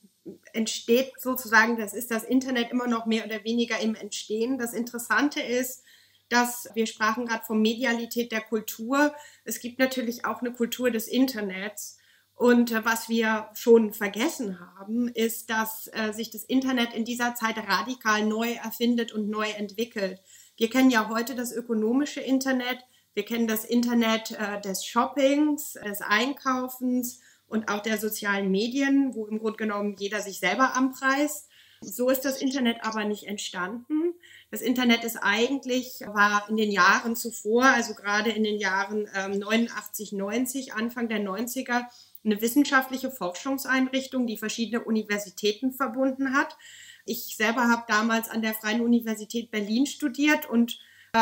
entsteht 0.53 1.11
sozusagen, 1.19 1.75
das 1.75 1.93
ist 1.93 2.09
das 2.09 2.23
Internet 2.23 2.71
immer 2.71 2.87
noch 2.87 3.05
mehr 3.05 3.25
oder 3.25 3.43
weniger 3.43 3.77
im 3.81 3.95
Entstehen. 3.95 4.57
Das 4.57 4.71
Interessante 4.71 5.41
ist, 5.41 5.83
dass 6.29 6.69
wir 6.73 6.87
sprachen 6.87 7.25
gerade 7.25 7.43
von 7.43 7.61
Medialität 7.61 8.31
der 8.31 8.39
Kultur. 8.39 9.13
Es 9.43 9.59
gibt 9.59 9.77
natürlich 9.77 10.23
auch 10.23 10.39
eine 10.39 10.53
Kultur 10.53 10.89
des 10.89 11.09
Internets. 11.09 11.97
Und 12.33 12.71
äh, 12.71 12.85
was 12.85 13.09
wir 13.09 13.49
schon 13.55 13.91
vergessen 13.91 14.61
haben, 14.61 15.09
ist, 15.09 15.49
dass 15.49 15.89
äh, 15.91 16.13
sich 16.13 16.29
das 16.29 16.45
Internet 16.45 16.93
in 16.93 17.03
dieser 17.03 17.35
Zeit 17.35 17.57
radikal 17.57 18.25
neu 18.25 18.53
erfindet 18.53 19.11
und 19.11 19.29
neu 19.29 19.49
entwickelt. 19.49 20.21
Wir 20.55 20.69
kennen 20.69 20.91
ja 20.91 21.09
heute 21.09 21.35
das 21.35 21.51
ökonomische 21.51 22.21
Internet, 22.21 22.85
wir 23.15 23.23
kennen 23.23 23.47
das 23.47 23.65
Internet 23.65 24.31
äh, 24.31 24.61
des 24.61 24.85
Shoppings, 24.85 25.73
des 25.73 26.01
Einkaufens 26.01 27.21
und 27.47 27.69
auch 27.69 27.81
der 27.81 27.97
sozialen 27.97 28.51
Medien, 28.51 29.15
wo 29.15 29.25
im 29.25 29.39
Grunde 29.39 29.57
genommen 29.57 29.95
jeder 29.97 30.19
sich 30.19 30.39
selber 30.39 30.75
anpreist. 30.75 31.49
So 31.81 32.09
ist 32.09 32.25
das 32.25 32.41
Internet 32.41 32.77
aber 32.83 33.05
nicht 33.05 33.23
entstanden. 33.23 34.13
Das 34.51 34.61
Internet 34.61 35.03
ist 35.03 35.17
eigentlich, 35.17 36.01
war 36.05 36.49
in 36.49 36.57
den 36.57 36.71
Jahren 36.71 37.15
zuvor, 37.15 37.63
also 37.63 37.93
gerade 37.93 38.31
in 38.31 38.43
den 38.43 38.57
Jahren 38.57 39.07
ähm, 39.15 39.39
89, 39.39 40.11
90, 40.11 40.73
Anfang 40.73 41.07
der 41.07 41.19
90er, 41.19 41.85
eine 42.23 42.41
wissenschaftliche 42.41 43.11
Forschungseinrichtung, 43.11 44.27
die 44.27 44.37
verschiedene 44.37 44.83
Universitäten 44.83 45.71
verbunden 45.71 46.33
hat. 46.33 46.57
Ich 47.05 47.37
selber 47.37 47.69
habe 47.69 47.83
damals 47.87 48.29
an 48.29 48.41
der 48.41 48.55
Freien 48.55 48.81
Universität 48.81 49.51
Berlin 49.51 49.85
studiert 49.85 50.49
und 50.49 50.79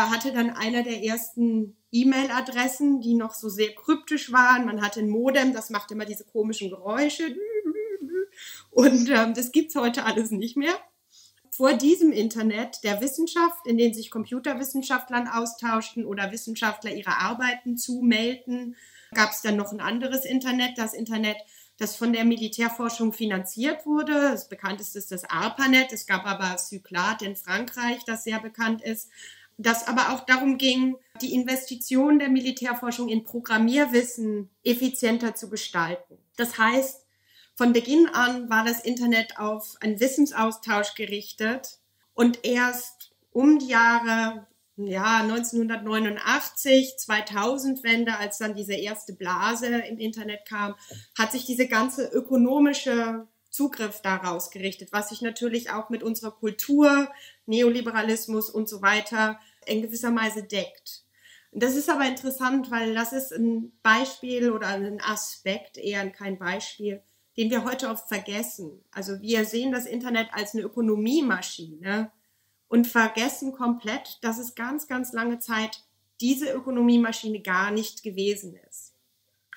hatte 0.10 0.34
dann 0.34 0.50
einer 0.50 0.84
der 0.84 1.04
ersten 1.04 1.76
E-Mail-Adressen, 1.92 3.02
die 3.02 3.14
noch 3.14 3.34
so 3.34 3.50
sehr 3.50 3.74
kryptisch 3.76 4.32
waren. 4.32 4.66
Man 4.66 4.82
hatte 4.82 5.00
ein 5.00 5.10
Modem, 5.10 5.54
das 5.54 5.70
macht 5.70 5.92
immer 5.92 6.06
diese 6.06 6.26
komischen 6.26 6.70
Geräusche. 6.70 7.36
Und 8.72 9.10
ähm, 9.10 9.34
das 9.34 9.52
es 9.54 9.76
heute 9.76 10.04
alles 10.04 10.32
nicht 10.32 10.58
mehr. 10.58 10.74
Vor 11.52 11.74
diesem 11.74 12.12
Internet 12.12 12.84
der 12.84 13.00
Wissenschaft, 13.00 13.68
in 13.68 13.78
dem 13.78 13.94
sich 13.94 14.10
Computerwissenschaftlern 14.10 15.28
austauschten 15.28 16.04
oder 16.06 16.32
Wissenschaftler 16.32 16.92
ihre 16.92 17.20
Arbeiten 17.20 17.78
zumelden, 17.78 18.76
gab 19.14 19.30
es 19.30 19.44
dann 19.44 19.56
noch 19.56 19.72
ein 19.72 19.80
anderes 19.80 20.26
Internet, 20.26 20.80
das 20.80 20.96
Internet, 20.96 21.38
das 21.78 21.96
von 21.96 22.12
der 22.12 22.26
Militärforschung 22.26 23.14
finanziert 23.14 23.86
wurde. 23.86 24.14
Das 24.14 24.50
bekannteste 24.50 24.98
ist 24.98 25.12
das 25.12 25.26
ARPANET. 25.26 25.92
Es 25.92 26.08
gab 26.08 26.26
aber 26.26 26.58
Cyclad 26.58 27.22
in 27.22 27.36
Frankreich, 27.36 28.04
das 28.06 28.24
sehr 28.24 28.40
bekannt 28.40 28.82
ist. 28.82 29.10
Das 29.58 29.88
aber 29.88 30.12
auch 30.12 30.26
darum 30.26 30.58
ging, 30.58 30.96
die 31.22 31.34
Investition 31.34 32.20
der 32.20 32.30
Militärforschung 32.30 33.10
in 33.10 33.24
Programmierwissen 33.24 34.50
effizienter 34.64 35.36
zu 35.36 35.50
gestalten. 35.50 36.18
Das 36.38 36.58
heißt, 36.58 37.06
von 37.56 37.72
Beginn 37.72 38.08
an 38.08 38.50
war 38.50 38.66
das 38.66 38.84
Internet 38.84 39.38
auf 39.38 39.76
einen 39.80 40.00
Wissensaustausch 40.00 40.96
gerichtet 40.96 41.80
und 42.14 42.44
erst 42.44 43.14
um 43.32 43.60
die 43.60 43.68
Jahre 43.68 44.48
ja, 44.76 45.18
1989, 45.22 46.98
2000 46.98 47.84
Wende, 47.84 48.18
als 48.18 48.40
dann 48.40 48.56
diese 48.56 48.74
erste 48.74 49.14
Blase 49.14 49.68
im 49.68 50.00
Internet 50.00 50.46
kam, 50.48 50.76
hat 51.18 51.32
sich 51.32 51.46
diese 51.46 51.68
ganze 51.68 52.08
ökonomische 52.08 53.28
Zugriff 53.54 54.02
daraus 54.02 54.50
gerichtet, 54.50 54.90
was 54.92 55.10
sich 55.10 55.22
natürlich 55.22 55.70
auch 55.70 55.92
mit 55.92 56.02
unserer 56.02 56.32
Kultur, 56.32 57.08
Neoliberalismus 57.46 58.50
und 58.50 58.68
so 58.68 58.82
weiter 58.82 59.40
in 59.68 59.84
gewisser 59.84 60.14
Weise 60.16 60.42
deckt. 60.42 61.04
Das 61.52 61.76
ist 61.76 61.88
aber 61.88 62.08
interessant, 62.08 62.72
weil 62.72 62.96
das 62.96 63.14
ist 63.14 63.32
ein 63.32 63.72
Beispiel 63.84 64.52
oder 64.52 64.70
ein 64.70 65.00
Aspekt, 65.02 65.78
eher 65.78 66.10
kein 66.10 66.40
Beispiel, 66.40 67.04
den 67.38 67.52
wir 67.52 67.64
heute 67.64 67.90
oft 67.90 68.08
vergessen. 68.08 68.84
Also 68.92 69.22
wir 69.22 69.46
sehen 69.46 69.72
das 69.72 69.86
Internet 69.86 70.30
als 70.32 70.56
eine 70.56 70.64
Ökonomiemaschine 70.64 72.12
und 72.70 72.88
vergessen 72.88 73.52
komplett, 73.52 74.18
dass 74.24 74.40
es 74.40 74.56
ganz, 74.56 74.88
ganz 74.88 75.14
lange 75.14 75.38
Zeit 75.38 75.84
diese 76.22 76.52
Ökonomiemaschine 76.52 77.42
gar 77.42 77.70
nicht 77.70 78.02
gewesen 78.02 78.56
ist. 78.68 78.93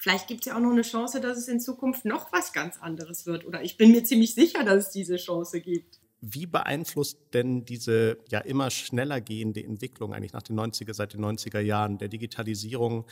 Vielleicht 0.01 0.29
gibt 0.29 0.41
es 0.41 0.47
ja 0.47 0.57
auch 0.57 0.61
noch 0.61 0.71
eine 0.71 0.83
Chance, 0.83 1.21
dass 1.21 1.39
es 1.39 1.49
in 1.49 1.61
Zukunft 1.61 2.05
noch 2.05 2.33
was 2.33 2.53
ganz 2.53 2.79
anderes 2.81 3.27
wird. 3.27 3.47
Oder 3.47 3.63
ich 3.63 3.77
bin 3.77 3.91
mir 3.91 4.05
ziemlich 4.05 4.35
sicher, 4.35 4.65
dass 4.65 4.87
es 4.87 4.91
diese 4.91 5.17
Chance 5.17 5.61
gibt. 5.61 6.01
Wie 6.21 6.47
beeinflusst 6.47 7.19
denn 7.35 7.65
diese 7.65 8.19
ja 8.31 8.41
immer 8.41 8.71
schneller 8.71 9.21
gehende 9.21 9.63
Entwicklung 9.63 10.15
eigentlich 10.15 10.33
nach 10.33 10.43
den 10.43 10.59
90er, 10.59 10.95
seit 10.95 11.13
den 11.13 11.25
90er 11.25 11.61
Jahren 11.61 11.99
der 11.99 12.09
Digitalisierung 12.09 13.05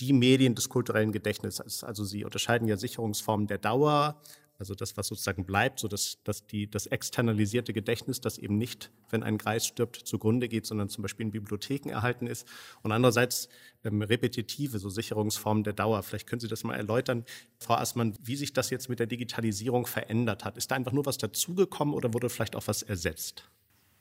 die 0.00 0.12
Medien 0.12 0.54
des 0.54 0.68
kulturellen 0.68 1.12
Gedächtnisses? 1.12 1.84
Also 1.84 2.04
Sie 2.04 2.24
unterscheiden 2.24 2.68
ja 2.68 2.76
Sicherungsformen 2.76 3.46
der 3.46 3.58
Dauer, 3.58 4.20
also 4.62 4.76
das, 4.76 4.96
was 4.96 5.08
sozusagen 5.08 5.44
bleibt, 5.44 5.80
so 5.80 5.88
dass, 5.88 6.22
dass 6.22 6.46
die, 6.46 6.70
das 6.70 6.86
externalisierte 6.86 7.72
Gedächtnis, 7.72 8.20
das 8.20 8.38
eben 8.38 8.58
nicht, 8.58 8.92
wenn 9.10 9.24
ein 9.24 9.36
Greis 9.36 9.66
stirbt, 9.66 9.96
zugrunde 9.96 10.48
geht, 10.48 10.66
sondern 10.66 10.88
zum 10.88 11.02
Beispiel 11.02 11.26
in 11.26 11.32
Bibliotheken 11.32 11.90
erhalten 11.90 12.28
ist. 12.28 12.46
Und 12.82 12.92
andererseits 12.92 13.48
ähm, 13.82 14.02
repetitive, 14.02 14.78
so 14.78 14.88
Sicherungsformen 14.88 15.64
der 15.64 15.72
Dauer. 15.72 16.04
Vielleicht 16.04 16.28
können 16.28 16.38
Sie 16.38 16.46
das 16.46 16.62
mal 16.62 16.76
erläutern, 16.76 17.24
Frau 17.58 17.74
Assmann, 17.74 18.14
wie 18.22 18.36
sich 18.36 18.52
das 18.52 18.70
jetzt 18.70 18.88
mit 18.88 19.00
der 19.00 19.08
Digitalisierung 19.08 19.84
verändert 19.86 20.44
hat. 20.44 20.56
Ist 20.56 20.70
da 20.70 20.76
einfach 20.76 20.92
nur 20.92 21.06
was 21.06 21.18
dazugekommen 21.18 21.92
oder 21.92 22.14
wurde 22.14 22.30
vielleicht 22.30 22.54
auch 22.54 22.68
was 22.68 22.84
ersetzt? 22.84 23.50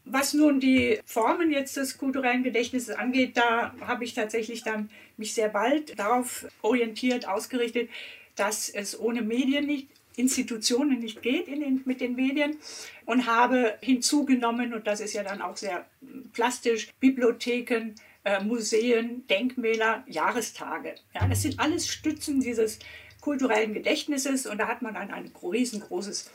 Was 0.06 0.36
nun 0.36 0.60
die 0.60 1.00
Formen 1.06 1.52
jetzt 1.52 1.76
des 1.76 1.98
kulturellen 1.98 2.44
Gedächtnisses 2.44 2.96
angeht, 2.96 3.36
da 3.36 3.74
habe 3.82 4.04
ich 4.04 4.14
tatsächlich 4.14 4.64
dann 4.64 4.92
mich 5.18 5.34
sehr 5.34 5.50
bald 5.50 5.98
darauf 5.98 6.46
orientiert, 6.62 7.28
ausgerichtet, 7.28 7.90
dass 8.36 8.70
es 8.70 9.00
ohne 9.00 9.24
Medien 9.24 9.66
nicht 9.66 9.88
Institutionen 10.22 11.00
nicht 11.00 11.22
geht 11.22 11.48
in 11.48 11.60
den, 11.60 11.82
mit 11.86 12.00
den 12.00 12.16
Medien 12.16 12.56
und 13.06 13.26
habe 13.26 13.78
hinzugenommen, 13.82 14.74
und 14.74 14.88
das 14.88 15.02
ist 15.02 15.14
ja 15.14 15.24
dann 15.24 15.42
auch 15.42 15.58
sehr 15.58 15.86
plastisch, 16.32 16.90
Bibliotheken, 17.00 17.96
äh, 18.24 18.42
Museen, 18.44 19.28
Denkmäler, 19.28 20.04
Jahrestage. 20.08 20.96
Ja, 21.14 21.28
das 21.28 21.42
sind 21.42 21.60
alles 21.60 21.88
Stützen 21.88 22.40
dieses 22.40 22.80
kulturellen 23.20 23.74
Gedächtnisses 23.74 24.46
und 24.46 24.58
da 24.60 24.68
hat 24.68 24.82
man 24.82 24.94
dann 24.94 25.12
ein 25.12 25.32
riesengroßes 25.42 26.30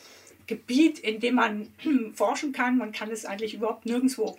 Gebiet, 0.47 0.99
in 1.01 1.21
dem 1.21 1.35
man 1.35 1.69
forschen 2.15 2.53
kann. 2.53 2.79
Man 2.79 2.93
kann 2.93 3.11
es 3.11 3.25
eigentlich 3.25 3.55
überhaupt 3.55 3.87
nirgendwo 3.87 4.39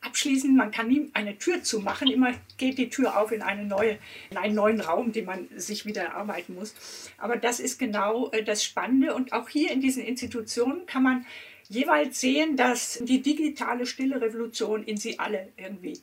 abschließen. 0.00 0.54
Man 0.54 0.70
kann 0.70 0.88
nie 0.88 1.10
eine 1.12 1.38
Tür 1.38 1.62
zumachen. 1.62 2.10
Immer 2.10 2.32
geht 2.56 2.78
die 2.78 2.88
Tür 2.88 3.18
auf 3.18 3.32
in, 3.32 3.42
eine 3.42 3.64
neue, 3.64 3.98
in 4.30 4.36
einen 4.36 4.54
neuen 4.54 4.80
Raum, 4.80 5.12
den 5.12 5.24
man 5.24 5.48
sich 5.56 5.86
wieder 5.86 6.02
erarbeiten 6.02 6.54
muss. 6.54 6.74
Aber 7.18 7.36
das 7.36 7.60
ist 7.60 7.78
genau 7.78 8.30
äh, 8.30 8.42
das 8.42 8.64
Spannende. 8.64 9.14
Und 9.14 9.32
auch 9.32 9.48
hier 9.48 9.70
in 9.70 9.80
diesen 9.80 10.04
Institutionen 10.04 10.86
kann 10.86 11.02
man 11.02 11.26
jeweils 11.68 12.20
sehen, 12.20 12.56
dass 12.56 12.98
die 13.02 13.20
digitale 13.20 13.86
stille 13.86 14.20
Revolution 14.20 14.82
in 14.84 14.96
sie 14.96 15.18
alle 15.18 15.48
irgendwie 15.56 16.00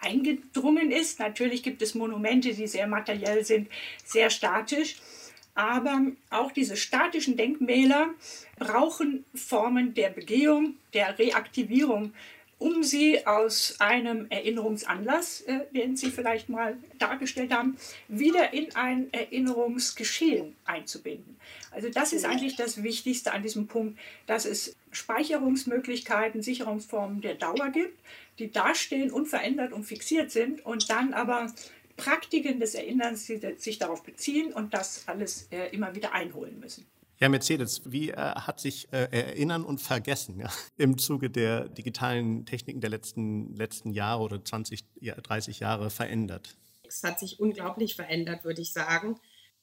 eingedrungen 0.00 0.90
ist. 0.90 1.18
Natürlich 1.18 1.62
gibt 1.62 1.82
es 1.82 1.94
Monumente, 1.94 2.54
die 2.54 2.66
sehr 2.66 2.86
materiell 2.86 3.44
sind, 3.44 3.68
sehr 4.04 4.30
statisch. 4.30 4.96
Aber 5.54 6.02
auch 6.30 6.52
diese 6.52 6.76
statischen 6.76 7.36
Denkmäler 7.36 8.10
brauchen 8.58 9.24
Formen 9.34 9.92
der 9.92 10.10
Begehung, 10.10 10.76
der 10.94 11.18
Reaktivierung, 11.18 12.12
um 12.58 12.82
sie 12.82 13.24
aus 13.26 13.76
einem 13.78 14.26
Erinnerungsanlass, 14.30 15.42
äh, 15.42 15.60
den 15.72 15.96
Sie 15.96 16.10
vielleicht 16.10 16.48
mal 16.48 16.76
dargestellt 16.98 17.52
haben, 17.52 17.76
wieder 18.08 18.52
in 18.52 18.74
ein 18.74 19.12
Erinnerungsgeschehen 19.12 20.56
einzubinden. 20.64 21.36
Also 21.70 21.88
das 21.88 22.12
ist 22.12 22.24
eigentlich 22.24 22.56
das 22.56 22.82
Wichtigste 22.82 23.32
an 23.32 23.42
diesem 23.42 23.68
Punkt, 23.68 23.98
dass 24.26 24.44
es 24.44 24.76
Speicherungsmöglichkeiten, 24.90 26.42
Sicherungsformen 26.42 27.20
der 27.20 27.34
Dauer 27.34 27.70
gibt, 27.70 27.98
die 28.38 28.50
dastehen, 28.50 29.10
unverändert 29.10 29.72
und 29.72 29.84
fixiert 29.84 30.30
sind 30.30 30.64
und 30.64 30.90
dann 30.90 31.14
aber 31.14 31.52
Praktiken 31.96 32.60
des 32.60 32.74
Erinnerns, 32.74 33.26
die 33.26 33.40
sich 33.56 33.78
darauf 33.78 34.02
beziehen 34.02 34.52
und 34.52 34.74
das 34.74 35.04
alles 35.06 35.48
äh, 35.50 35.68
immer 35.74 35.94
wieder 35.94 36.12
einholen 36.12 36.58
müssen. 36.60 36.86
Ja, 37.20 37.28
Mercedes, 37.28 37.82
wie 37.84 38.10
äh, 38.10 38.16
hat 38.16 38.60
sich 38.60 38.92
äh, 38.92 39.08
Erinnern 39.10 39.64
und 39.64 39.80
Vergessen 39.80 40.38
ja, 40.38 40.50
im 40.76 40.98
Zuge 40.98 41.30
der 41.30 41.68
digitalen 41.68 42.46
Techniken 42.46 42.80
der 42.80 42.90
letzten, 42.90 43.54
letzten 43.56 43.90
Jahre 43.90 44.22
oder 44.22 44.44
20, 44.44 44.84
30 45.00 45.60
Jahre 45.60 45.90
verändert? 45.90 46.56
Es 46.86 47.02
hat 47.02 47.18
sich 47.18 47.40
unglaublich 47.40 47.96
verändert, 47.96 48.44
würde 48.44 48.62
ich 48.62 48.72
sagen. 48.72 49.18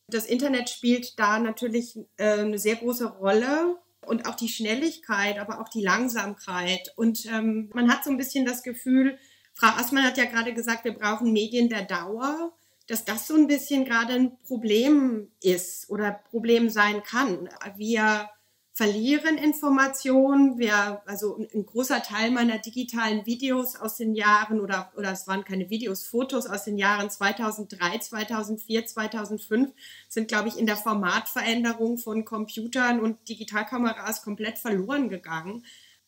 Das 0.07 0.25
Internet 0.25 0.69
spielt 0.69 1.17
da 1.17 1.39
natürlich 1.39 1.97
äh, 2.17 2.39
eine 2.39 2.59
sehr 2.59 2.75
große 2.75 3.05
Rolle 3.05 3.77
und 4.05 4.27
auch 4.27 4.35
die 4.35 4.49
Schnelligkeit, 4.49 5.39
aber 5.39 5.61
auch 5.61 5.69
die 5.69 5.81
Langsamkeit. 5.81 6.93
Und 6.95 7.25
ähm, 7.25 7.69
man 7.73 7.89
hat 7.89 8.03
so 8.03 8.11
ein 8.11 8.17
bisschen 8.17 8.45
das 8.45 8.63
Gefühl, 8.63 9.17
Frau 9.53 9.67
Assmann 9.67 10.03
hat 10.03 10.17
ja 10.17 10.25
gerade 10.25 10.53
gesagt, 10.53 10.83
wir 10.83 10.93
brauchen 10.93 11.31
Medien 11.31 11.69
der 11.69 11.83
Dauer, 11.83 12.53
dass 12.87 13.05
das 13.05 13.27
so 13.27 13.35
ein 13.35 13.47
bisschen 13.47 13.85
gerade 13.85 14.13
ein 14.13 14.37
Problem 14.43 15.31
ist 15.41 15.89
oder 15.89 16.11
Problem 16.11 16.69
sein 16.69 17.03
kann. 17.03 17.49
Wir 17.75 18.29
verlieren 18.75 19.37
Informationen. 19.37 20.59
Wir, 20.59 21.01
also 21.05 21.37
ein 21.37 21.65
großer 21.65 22.03
Teil 22.03 22.29
meiner 22.31 22.59
digitalen 22.59 23.25
Videos 23.25 23.77
aus 23.77 23.95
den 23.95 24.13
Jahren 24.13 24.59
oder, 24.59 24.91
oder 24.97 25.13
es 25.13 25.27
waren 25.27 25.45
keine 25.45 25.69
Videos, 25.69 26.05
Fotos 26.05 26.45
aus 26.45 26.65
den 26.65 26.77
Jahren 26.77 27.09
2003, 27.09 27.99
2004, 27.99 28.85
2005 28.85 29.71
sind, 30.09 30.27
glaube 30.27 30.49
ich, 30.49 30.59
in 30.59 30.65
der 30.65 30.75
Formatveränderung 30.75 31.97
von 31.97 32.25
Computern 32.25 32.99
und 32.99 33.29
Digitalkameras 33.29 34.21
komplett 34.21 34.59
verloren 34.59 35.07
gegangen 35.07 35.63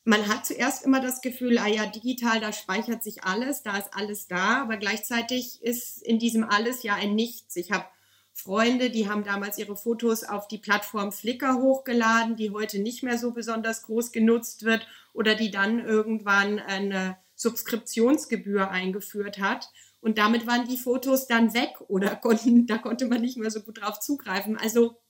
man 0.08 0.30
hat 0.30 0.46
zuerst 0.46 0.86
immer 0.86 1.02
das 1.02 1.20
Gefühl, 1.20 1.58
ah 1.58 1.68
ja, 1.68 1.86
digital, 1.86 2.40
da 2.40 2.54
speichert 2.54 3.04
sich 3.04 3.26
alles, 3.26 3.62
da 3.62 3.78
ist 3.78 3.94
alles 3.94 4.28
da, 4.28 4.62
aber 4.62 4.78
gleichzeitig 4.78 5.62
ist 5.62 6.02
in 6.02 6.18
diesem 6.18 6.46
alles 6.46 6.84
ja 6.84 6.96
ein 6.96 7.14
Nichts. 7.14 7.58
Ich 7.58 7.72
habe 7.72 7.84
Freunde, 8.32 8.90
die 8.90 9.10
haben 9.10 9.26
damals 9.26 9.58
ihre 9.58 9.76
Fotos 9.76 10.24
auf 10.24 10.48
die 10.48 10.60
Plattform 10.60 11.12
Flickr 11.12 11.56
hochgeladen, 11.56 12.38
die 12.38 12.52
heute 12.52 12.80
nicht 12.80 13.04
mehr 13.04 13.18
so 13.18 13.32
besonders 13.32 13.82
groß 13.82 14.14
genutzt 14.14 14.64
wird 14.64 14.88
oder 15.12 15.36
die 15.36 15.52
dann 15.52 15.84
irgendwann 15.84 16.60
eine 16.60 17.18
Subskriptionsgebühr 17.36 18.72
eingeführt 18.72 19.40
hat. 19.40 19.70
Und 20.00 20.20
damit 20.20 20.48
waren 20.48 20.70
die 20.70 20.78
Fotos 20.78 21.28
dann 21.28 21.54
weg 21.54 21.82
oder 21.90 22.16
konnten, 22.22 22.66
da 22.66 22.78
konnte 22.78 23.08
man 23.08 23.20
nicht 23.20 23.36
mehr 23.36 23.52
so 23.52 23.60
gut 23.60 23.82
drauf 23.82 24.00
zugreifen. 24.00 24.56
Also 24.56 25.02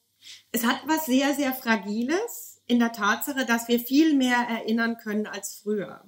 es 0.52 0.66
hat 0.66 0.82
was 0.88 1.06
sehr, 1.06 1.36
sehr 1.36 1.54
Fragiles 1.54 2.57
in 2.68 2.80
der 2.80 2.92
Tatsache, 2.92 3.46
dass 3.46 3.68
wir 3.68 3.80
viel 3.80 4.16
mehr 4.16 4.38
erinnern 4.38 4.98
können 4.98 5.26
als 5.26 5.56
früher. 5.56 6.04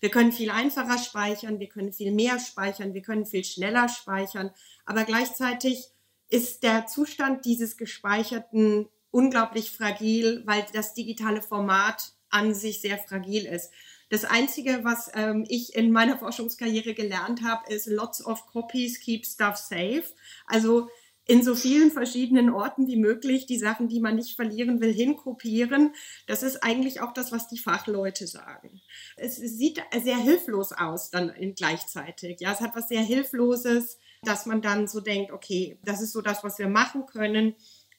Wir 0.00 0.10
können 0.10 0.32
viel 0.32 0.50
einfacher 0.50 0.98
speichern, 0.98 1.60
wir 1.60 1.68
können 1.68 1.92
viel 1.92 2.12
mehr 2.12 2.38
speichern, 2.38 2.94
wir 2.94 3.02
können 3.02 3.26
viel 3.26 3.44
schneller 3.44 3.88
speichern, 3.88 4.50
aber 4.84 5.04
gleichzeitig 5.04 5.88
ist 6.30 6.62
der 6.62 6.86
Zustand 6.86 7.44
dieses 7.44 7.76
Gespeicherten 7.76 8.88
unglaublich 9.10 9.70
fragil, 9.70 10.42
weil 10.44 10.64
das 10.72 10.94
digitale 10.94 11.42
Format 11.42 12.12
an 12.30 12.54
sich 12.54 12.80
sehr 12.80 12.98
fragil 12.98 13.46
ist. 13.46 13.70
Das 14.10 14.24
Einzige, 14.24 14.84
was 14.84 15.10
ähm, 15.14 15.44
ich 15.48 15.74
in 15.74 15.92
meiner 15.92 16.18
Forschungskarriere 16.18 16.94
gelernt 16.94 17.42
habe, 17.42 17.72
ist 17.72 17.86
lots 17.86 18.24
of 18.24 18.46
copies 18.46 19.00
keep 19.00 19.26
stuff 19.26 19.56
safe. 19.56 20.04
Also 20.46 20.88
in 21.28 21.42
so 21.42 21.54
vielen 21.54 21.90
verschiedenen 21.90 22.48
Orten 22.48 22.86
wie 22.86 22.96
möglich 22.96 23.44
die 23.44 23.58
Sachen, 23.58 23.88
die 23.88 24.00
man 24.00 24.16
nicht 24.16 24.34
verlieren 24.34 24.80
will, 24.80 24.92
hinkopieren. 24.92 25.94
Das 26.26 26.42
ist 26.42 26.64
eigentlich 26.64 27.02
auch 27.02 27.12
das, 27.12 27.30
was 27.32 27.48
die 27.48 27.58
Fachleute 27.58 28.26
sagen. 28.26 28.80
Es 29.16 29.36
sieht 29.36 29.82
sehr 30.02 30.16
hilflos 30.16 30.72
aus 30.72 31.10
dann 31.10 31.32
gleichzeitig. 31.54 32.40
Ja, 32.40 32.52
es 32.52 32.60
hat 32.60 32.74
was 32.74 32.88
sehr 32.88 33.02
Hilfloses, 33.02 33.98
dass 34.22 34.46
man 34.46 34.62
dann 34.62 34.88
so 34.88 35.00
denkt, 35.00 35.30
okay, 35.30 35.78
das 35.84 36.00
ist 36.00 36.12
so 36.12 36.22
das, 36.22 36.42
was 36.42 36.58
wir 36.58 36.68
machen 36.68 37.04
können. 37.04 37.54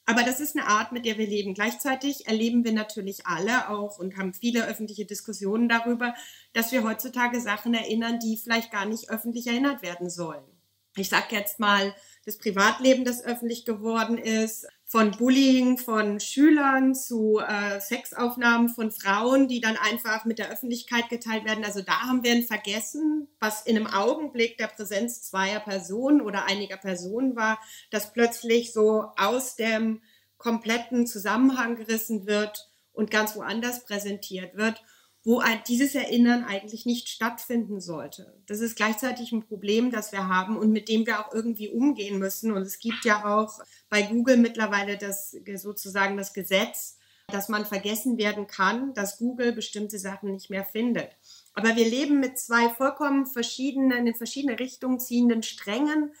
Aber 0.06 0.24
das 0.24 0.40
ist 0.40 0.56
eine 0.56 0.66
Art, 0.66 0.90
mit 0.90 1.06
der 1.06 1.16
wir 1.16 1.26
leben. 1.28 1.54
Gleichzeitig 1.54 2.26
erleben 2.26 2.64
wir 2.64 2.72
natürlich 2.72 3.26
alle 3.26 3.68
auch 3.68 4.00
und 4.00 4.16
haben 4.16 4.34
viele 4.34 4.66
öffentliche 4.66 5.04
Diskussionen 5.04 5.68
darüber, 5.68 6.14
dass 6.52 6.72
wir 6.72 6.82
heutzutage 6.82 7.40
Sachen 7.40 7.74
erinnern, 7.74 8.18
die 8.18 8.36
vielleicht 8.36 8.72
gar 8.72 8.86
nicht 8.86 9.08
öffentlich 9.08 9.46
erinnert 9.46 9.82
werden 9.82 10.10
sollen. 10.10 10.42
Ich 10.96 11.08
sage 11.08 11.36
jetzt 11.36 11.60
mal, 11.60 11.94
das 12.24 12.38
Privatleben, 12.38 13.04
das 13.04 13.24
öffentlich 13.24 13.64
geworden 13.64 14.18
ist, 14.18 14.66
von 14.86 15.12
Bullying 15.12 15.78
von 15.78 16.18
Schülern 16.18 16.94
zu 16.94 17.38
äh, 17.38 17.80
Sexaufnahmen 17.80 18.68
von 18.68 18.90
Frauen, 18.90 19.46
die 19.46 19.60
dann 19.60 19.76
einfach 19.76 20.24
mit 20.24 20.38
der 20.38 20.50
Öffentlichkeit 20.50 21.08
geteilt 21.08 21.44
werden. 21.44 21.64
Also 21.64 21.80
da 21.80 22.02
haben 22.02 22.24
wir 22.24 22.32
ein 22.32 22.42
Vergessen, 22.42 23.28
was 23.38 23.64
in 23.66 23.76
einem 23.76 23.86
Augenblick 23.86 24.58
der 24.58 24.66
Präsenz 24.66 25.22
zweier 25.22 25.60
Personen 25.60 26.20
oder 26.20 26.44
einiger 26.46 26.76
Personen 26.76 27.36
war, 27.36 27.60
das 27.90 28.12
plötzlich 28.12 28.72
so 28.72 29.06
aus 29.16 29.54
dem 29.54 30.02
kompletten 30.38 31.06
Zusammenhang 31.06 31.76
gerissen 31.76 32.26
wird 32.26 32.68
und 32.92 33.10
ganz 33.10 33.36
woanders 33.36 33.84
präsentiert 33.84 34.56
wird 34.56 34.82
wo 35.22 35.42
dieses 35.68 35.94
Erinnern 35.94 36.44
eigentlich 36.44 36.86
nicht 36.86 37.08
stattfinden 37.08 37.80
sollte. 37.80 38.34
Das 38.46 38.60
ist 38.60 38.76
gleichzeitig 38.76 39.32
ein 39.32 39.46
Problem, 39.46 39.90
das 39.90 40.12
wir 40.12 40.28
haben 40.28 40.56
und 40.56 40.72
mit 40.72 40.88
dem 40.88 41.06
wir 41.06 41.20
auch 41.20 41.34
irgendwie 41.34 41.68
umgehen 41.68 42.18
müssen. 42.18 42.52
Und 42.52 42.62
es 42.62 42.78
gibt 42.78 43.04
ja 43.04 43.24
auch 43.26 43.58
bei 43.90 44.02
Google 44.02 44.38
mittlerweile 44.38 44.96
das 44.96 45.36
sozusagen 45.56 46.16
das 46.16 46.32
Gesetz, 46.32 46.96
dass 47.28 47.48
man 47.48 47.66
vergessen 47.66 48.16
werden 48.16 48.46
kann, 48.46 48.94
dass 48.94 49.18
Google 49.18 49.52
bestimmte 49.52 49.98
Sachen 49.98 50.32
nicht 50.32 50.48
mehr 50.48 50.64
findet. 50.64 51.10
Aber 51.54 51.76
wir 51.76 51.88
leben 51.88 52.18
mit 52.18 52.38
zwei 52.38 52.70
vollkommen 52.70 53.26
verschiedenen, 53.26 54.06
in 54.06 54.14
verschiedene 54.14 54.58
Richtungen 54.58 55.00
ziehenden 55.00 55.42
Strängen, 55.42 56.12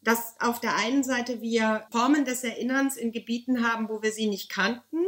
dass 0.00 0.34
auf 0.38 0.60
der 0.60 0.76
einen 0.76 1.02
Seite 1.02 1.40
wir 1.40 1.86
Formen 1.90 2.24
des 2.24 2.44
Erinnerns 2.44 2.96
in 2.96 3.10
Gebieten 3.10 3.66
haben, 3.66 3.88
wo 3.88 4.02
wir 4.02 4.12
sie 4.12 4.28
nicht 4.28 4.48
kannten 4.48 5.04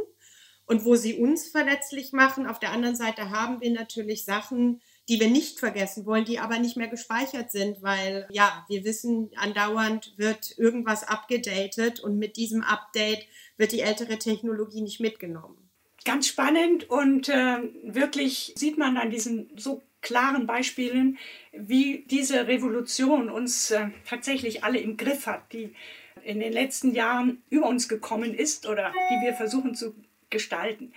und 0.66 0.84
wo 0.84 0.96
sie 0.96 1.14
uns 1.14 1.48
verletzlich 1.48 2.12
machen. 2.12 2.46
Auf 2.46 2.58
der 2.58 2.72
anderen 2.72 2.96
Seite 2.96 3.30
haben 3.30 3.60
wir 3.60 3.70
natürlich 3.70 4.24
Sachen, 4.24 4.80
die 5.08 5.20
wir 5.20 5.28
nicht 5.28 5.60
vergessen 5.60 6.04
wollen, 6.04 6.24
die 6.24 6.40
aber 6.40 6.58
nicht 6.58 6.76
mehr 6.76 6.88
gespeichert 6.88 7.50
sind, 7.50 7.82
weil 7.82 8.26
ja, 8.30 8.64
wir 8.68 8.84
wissen, 8.84 9.30
andauernd 9.36 10.14
wird 10.16 10.58
irgendwas 10.58 11.06
abgedatet 11.06 12.00
und 12.00 12.18
mit 12.18 12.36
diesem 12.36 12.62
Update 12.62 13.26
wird 13.56 13.72
die 13.72 13.80
ältere 13.80 14.18
Technologie 14.18 14.82
nicht 14.82 15.00
mitgenommen. 15.00 15.56
Ganz 16.04 16.28
spannend 16.28 16.90
und 16.90 17.28
äh, 17.28 17.58
wirklich 17.84 18.52
sieht 18.56 18.78
man 18.78 18.96
an 18.96 19.10
diesen 19.10 19.50
so 19.56 19.82
klaren 20.02 20.46
Beispielen, 20.46 21.18
wie 21.52 22.04
diese 22.08 22.46
Revolution 22.46 23.28
uns 23.28 23.72
äh, 23.72 23.88
tatsächlich 24.08 24.62
alle 24.62 24.78
im 24.78 24.96
Griff 24.96 25.26
hat, 25.26 25.52
die 25.52 25.74
in 26.22 26.40
den 26.40 26.52
letzten 26.52 26.94
Jahren 26.94 27.42
über 27.50 27.68
uns 27.68 27.88
gekommen 27.88 28.34
ist 28.34 28.68
oder 28.68 28.92
die 29.10 29.24
wir 29.24 29.34
versuchen 29.34 29.74
zu 29.74 29.94
gestalten. 30.30 30.92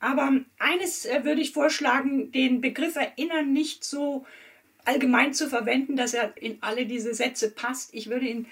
Aber 0.00 0.32
eines 0.58 1.06
äh, 1.06 1.24
würde 1.24 1.40
ich 1.40 1.52
vorschlagen, 1.52 2.32
den 2.32 2.60
Begriff 2.60 2.96
Erinnern 2.96 3.52
nicht 3.52 3.84
so 3.84 4.26
allgemein 4.84 5.32
zu 5.32 5.48
verwenden, 5.48 5.96
dass 5.96 6.12
er 6.12 6.36
in 6.36 6.58
alle 6.60 6.86
diese 6.86 7.14
Sätze 7.14 7.50
passt. 7.50 7.94
Ich 7.94 8.10
würde 8.10 8.26
ihn 8.26 8.46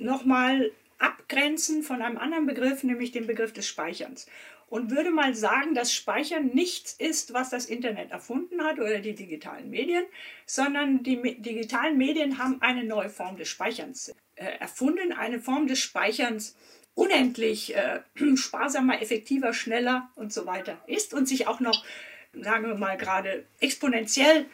nochmal 0.00 0.72
abgrenzen 0.98 1.82
von 1.82 2.02
einem 2.02 2.18
anderen 2.18 2.46
Begriff, 2.46 2.82
nämlich 2.82 3.12
dem 3.12 3.26
Begriff 3.26 3.52
des 3.52 3.66
Speicherns. 3.66 4.26
Und 4.68 4.90
würde 4.90 5.10
mal 5.10 5.34
sagen, 5.36 5.74
dass 5.74 5.92
Speichern 5.92 6.48
nichts 6.48 6.94
ist, 6.94 7.32
was 7.32 7.50
das 7.50 7.66
Internet 7.66 8.10
erfunden 8.10 8.64
hat 8.64 8.80
oder 8.80 8.98
die 8.98 9.14
digitalen 9.14 9.70
Medien, 9.70 10.04
sondern 10.44 11.04
die 11.04 11.40
digitalen 11.40 11.96
Medien 11.96 12.38
haben 12.38 12.60
eine 12.60 12.82
neue 12.82 13.10
Form 13.10 13.36
des 13.36 13.48
Speicherns 13.48 14.12
äh, 14.34 14.58
erfunden, 14.58 15.12
eine 15.12 15.38
Form 15.38 15.68
des 15.68 15.78
Speicherns, 15.78 16.56
unendlich 16.96 17.76
äh, 17.76 18.00
sparsamer, 18.36 19.00
effektiver, 19.00 19.54
schneller 19.54 20.10
und 20.16 20.32
so 20.32 20.46
weiter 20.46 20.76
ist 20.88 21.14
und 21.14 21.28
sich 21.28 21.46
auch 21.46 21.60
noch, 21.60 21.84
sagen 22.32 22.66
wir 22.66 22.74
mal, 22.74 22.96
gerade 22.96 23.46
exponentiell 23.60 24.46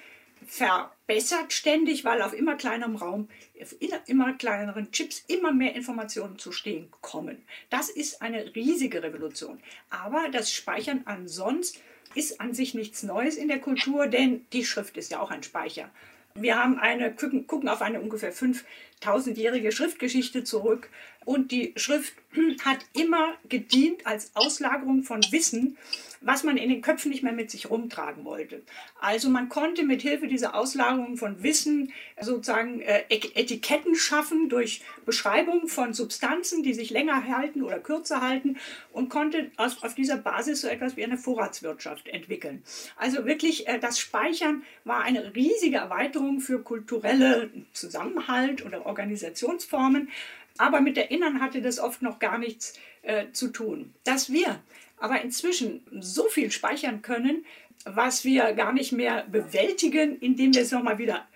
verbessert 0.46 1.52
ständig, 1.52 2.04
weil 2.04 2.20
auf 2.20 2.34
immer 2.34 2.56
kleinerem 2.56 2.96
Raum, 2.96 3.28
auf 3.60 3.76
immer 4.06 4.32
kleineren 4.34 4.90
Chips 4.90 5.24
immer 5.28 5.52
mehr 5.52 5.74
Informationen 5.74 6.36
zu 6.36 6.52
stehen 6.52 6.90
kommen. 7.00 7.40
Das 7.70 7.88
ist 7.88 8.20
eine 8.22 8.54
riesige 8.54 9.02
Revolution. 9.02 9.60
Aber 9.88 10.28
das 10.30 10.52
Speichern 10.52 11.02
ansonsten 11.04 11.80
ist 12.14 12.40
an 12.40 12.54
sich 12.54 12.74
nichts 12.74 13.04
Neues 13.04 13.36
in 13.36 13.48
der 13.48 13.60
Kultur, 13.60 14.08
denn 14.08 14.44
die 14.52 14.64
Schrift 14.64 14.96
ist 14.96 15.12
ja 15.12 15.20
auch 15.20 15.30
ein 15.30 15.44
Speicher. 15.44 15.90
Wir 16.34 16.56
haben 16.56 16.78
eine, 16.78 17.14
gucken 17.14 17.68
auf 17.68 17.82
eine 17.82 18.00
ungefähr 18.00 18.32
5000-jährige 18.34 19.70
Schriftgeschichte 19.70 20.44
zurück 20.44 20.88
und 21.24 21.50
die 21.52 21.72
Schrift 21.76 22.14
hat 22.64 22.78
immer 22.94 23.34
gedient 23.48 24.06
als 24.06 24.30
Auslagerung 24.34 25.02
von 25.02 25.20
Wissen 25.30 25.76
was 26.24 26.44
man 26.44 26.56
in 26.56 26.70
den 26.70 26.82
Köpfen 26.82 27.10
nicht 27.10 27.22
mehr 27.22 27.32
mit 27.32 27.50
sich 27.50 27.70
rumtragen 27.70 28.24
wollte. 28.24 28.62
Also 29.00 29.28
man 29.28 29.48
konnte 29.48 29.84
mit 29.84 30.02
Hilfe 30.02 30.28
dieser 30.28 30.54
Auslagerung 30.54 31.16
von 31.16 31.42
Wissen 31.42 31.92
sozusagen 32.20 32.80
äh, 32.80 33.02
Etiketten 33.08 33.94
schaffen 33.94 34.48
durch 34.48 34.82
Beschreibung 35.04 35.68
von 35.68 35.92
Substanzen, 35.92 36.62
die 36.62 36.74
sich 36.74 36.90
länger 36.90 37.26
halten 37.26 37.62
oder 37.62 37.78
kürzer 37.78 38.20
halten 38.20 38.56
und 38.92 39.08
konnte 39.08 39.50
auf 39.56 39.94
dieser 39.94 40.16
Basis 40.16 40.60
so 40.62 40.68
etwas 40.68 40.96
wie 40.96 41.04
eine 41.04 41.18
Vorratswirtschaft 41.18 42.08
entwickeln. 42.08 42.62
Also 42.96 43.24
wirklich 43.26 43.66
äh, 43.66 43.78
das 43.78 43.98
Speichern 43.98 44.62
war 44.84 45.02
eine 45.02 45.34
riesige 45.34 45.78
Erweiterung 45.78 46.40
für 46.40 46.60
kulturelle 46.60 47.50
Zusammenhalt 47.72 48.64
oder 48.64 48.86
Organisationsformen. 48.86 50.08
Aber 50.58 50.80
mit 50.80 50.98
Erinnern 50.98 51.40
hatte 51.40 51.62
das 51.62 51.78
oft 51.78 52.02
noch 52.02 52.18
gar 52.18 52.38
nichts 52.38 52.78
äh, 53.02 53.26
zu 53.32 53.48
tun. 53.48 53.94
Dass 54.04 54.30
wir 54.30 54.60
aber 54.98 55.20
inzwischen 55.22 55.82
so 56.00 56.28
viel 56.28 56.50
speichern 56.50 57.02
können, 57.02 57.44
was 57.84 58.24
wir 58.24 58.52
gar 58.52 58.72
nicht 58.72 58.92
mehr 58.92 59.26
bewältigen, 59.28 60.18
indem 60.20 60.54
wir 60.54 60.62
es 60.62 60.70
nochmal 60.70 60.98
wieder 60.98 61.26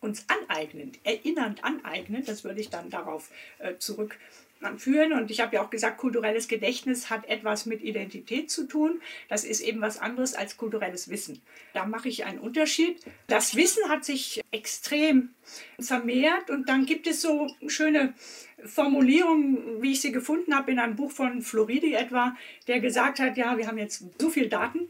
uns 0.00 0.26
aneignen, 0.28 0.92
erinnernd 1.02 1.64
aneignen. 1.64 2.24
Das 2.26 2.44
würde 2.44 2.60
ich 2.60 2.68
dann 2.68 2.90
darauf 2.90 3.30
äh, 3.58 3.78
zurückführen. 4.60 5.12
Und 5.12 5.30
ich 5.30 5.40
habe 5.40 5.56
ja 5.56 5.62
auch 5.62 5.70
gesagt, 5.70 5.98
kulturelles 5.98 6.48
Gedächtnis 6.48 7.10
hat 7.10 7.26
etwas 7.28 7.66
mit 7.66 7.82
Identität 7.82 8.50
zu 8.50 8.66
tun. 8.66 9.00
Das 9.28 9.44
ist 9.44 9.60
eben 9.60 9.80
was 9.80 9.98
anderes 9.98 10.34
als 10.34 10.56
kulturelles 10.56 11.08
Wissen. 11.08 11.40
Da 11.72 11.86
mache 11.86 12.08
ich 12.08 12.24
einen 12.24 12.38
Unterschied. 12.38 13.00
Das 13.26 13.56
Wissen 13.56 13.88
hat 13.88 14.04
sich 14.04 14.40
extrem 14.50 15.30
vermehrt 15.78 16.50
und 16.50 16.68
dann 16.68 16.86
gibt 16.86 17.06
es 17.06 17.20
so 17.20 17.48
schöne 17.66 18.14
Formulierung, 18.64 19.82
wie 19.82 19.92
ich 19.92 20.00
sie 20.00 20.12
gefunden 20.12 20.54
habe 20.54 20.72
in 20.72 20.78
einem 20.78 20.96
Buch 20.96 21.10
von 21.10 21.42
Floridi 21.42 21.94
etwa, 21.94 22.36
der 22.66 22.80
gesagt 22.80 23.18
hat, 23.18 23.36
ja, 23.36 23.58
wir 23.58 23.66
haben 23.66 23.78
jetzt 23.78 24.04
so 24.18 24.30
viel 24.30 24.48
Daten, 24.48 24.88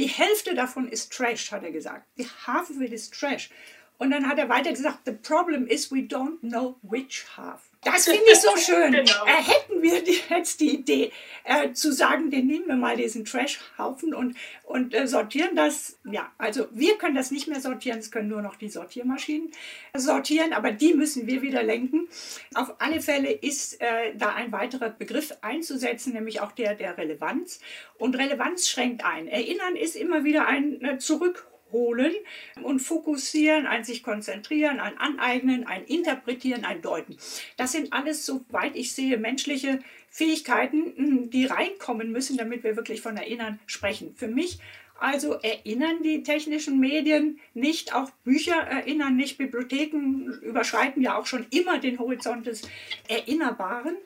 die 0.00 0.06
Hälfte 0.06 0.54
davon 0.54 0.88
ist 0.88 1.12
Trash, 1.12 1.52
hat 1.52 1.62
er 1.62 1.70
gesagt. 1.70 2.04
The 2.16 2.26
half 2.46 2.70
of 2.70 2.80
it 2.80 2.92
is 2.92 3.10
Trash. 3.10 3.50
Und 3.96 4.10
dann 4.10 4.28
hat 4.28 4.38
er 4.38 4.48
weiter 4.48 4.70
gesagt, 4.70 5.00
the 5.06 5.12
problem 5.12 5.68
is 5.68 5.92
we 5.92 5.98
don't 5.98 6.40
know 6.40 6.76
which 6.82 7.24
half. 7.36 7.70
Das 7.84 8.04
finde 8.08 8.24
ich 8.30 8.40
so 8.40 8.56
schön. 8.56 8.92
genau. 8.92 9.26
äh, 9.26 9.42
hätten 9.42 9.82
wir 9.82 10.02
jetzt 10.30 10.60
die 10.60 10.74
Idee 10.74 11.12
äh, 11.44 11.72
zu 11.72 11.92
sagen, 11.92 12.30
den 12.30 12.46
nehmen 12.46 12.66
wir 12.66 12.76
mal 12.76 12.96
diesen 12.96 13.24
Trash-Haufen 13.24 14.14
und, 14.14 14.36
und 14.64 14.94
äh, 14.94 15.06
sortieren 15.06 15.54
das. 15.56 15.98
Ja, 16.04 16.32
also 16.38 16.66
wir 16.72 16.96
können 16.98 17.14
das 17.14 17.30
nicht 17.30 17.48
mehr 17.48 17.60
sortieren, 17.60 17.98
es 17.98 18.10
können 18.10 18.28
nur 18.28 18.42
noch 18.42 18.56
die 18.56 18.68
Sortiermaschinen 18.68 19.50
sortieren, 19.96 20.52
aber 20.52 20.72
die 20.72 20.94
müssen 20.94 21.26
wir 21.26 21.42
wieder 21.42 21.62
lenken. 21.62 22.08
Auf 22.54 22.74
alle 22.80 23.00
Fälle 23.00 23.30
ist 23.30 23.80
äh, 23.80 24.14
da 24.16 24.34
ein 24.34 24.52
weiterer 24.52 24.90
Begriff 24.90 25.34
einzusetzen, 25.42 26.12
nämlich 26.12 26.40
auch 26.40 26.52
der 26.52 26.74
der 26.74 26.96
Relevanz. 26.96 27.60
Und 27.98 28.16
Relevanz 28.16 28.68
schränkt 28.68 29.04
ein. 29.04 29.28
Erinnern 29.28 29.76
ist 29.76 29.96
immer 29.96 30.24
wieder 30.24 30.46
ein 30.46 30.82
äh, 30.82 30.98
Zurück 30.98 31.46
holen 31.74 32.14
und 32.62 32.78
fokussieren, 32.78 33.66
ein 33.66 33.84
sich 33.84 34.02
konzentrieren, 34.02 34.80
ein 34.80 34.96
aneignen, 34.96 35.66
ein 35.66 35.84
interpretieren, 35.84 36.64
ein 36.64 36.80
deuten. 36.80 37.18
Das 37.58 37.72
sind 37.72 37.92
alles, 37.92 38.24
soweit 38.24 38.76
ich 38.76 38.94
sehe, 38.94 39.18
menschliche 39.18 39.80
Fähigkeiten, 40.08 40.94
hm, 40.96 41.30
die 41.30 41.46
reinkommen 41.46 42.12
müssen, 42.12 42.38
damit 42.38 42.64
wir 42.64 42.76
wirklich 42.76 43.02
von 43.02 43.16
Erinnern 43.16 43.58
sprechen. 43.66 44.14
Für 44.14 44.28
mich 44.28 44.60
also 44.98 45.34
erinnern 45.34 46.02
die 46.02 46.22
technischen 46.22 46.78
Medien 46.78 47.40
nicht, 47.52 47.94
auch 47.94 48.10
Bücher 48.22 48.54
erinnern 48.54 49.16
nicht, 49.16 49.38
Bibliotheken 49.38 50.30
überschreiten 50.42 51.02
ja 51.02 51.18
auch 51.18 51.26
schon 51.26 51.46
immer 51.50 51.78
den 51.78 51.98
Horizont 51.98 52.46
des 52.46 52.62
Erinnerbaren. 53.08 53.96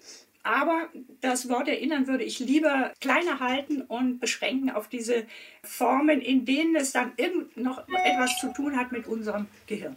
Aber 0.43 0.89
das 1.21 1.49
Wort 1.49 1.69
erinnern 1.69 2.07
würde 2.07 2.25
ich 2.25 2.39
lieber 2.39 2.93
kleiner 3.01 3.41
halten 3.41 3.83
und 3.83 4.19
beschränken 4.19 4.71
auf 4.71 4.89
diese 4.89 5.27
Formen, 5.63 6.21
in 6.21 6.45
denen 6.45 6.77
es 6.77 6.93
dann 6.93 7.13
noch 7.55 7.87
etwas 7.89 8.39
zu 8.39 8.53
tun 8.53 8.77
hat 8.77 8.93
mit 8.93 9.07
unserem 9.07 9.47
Gehirn. 9.67 9.97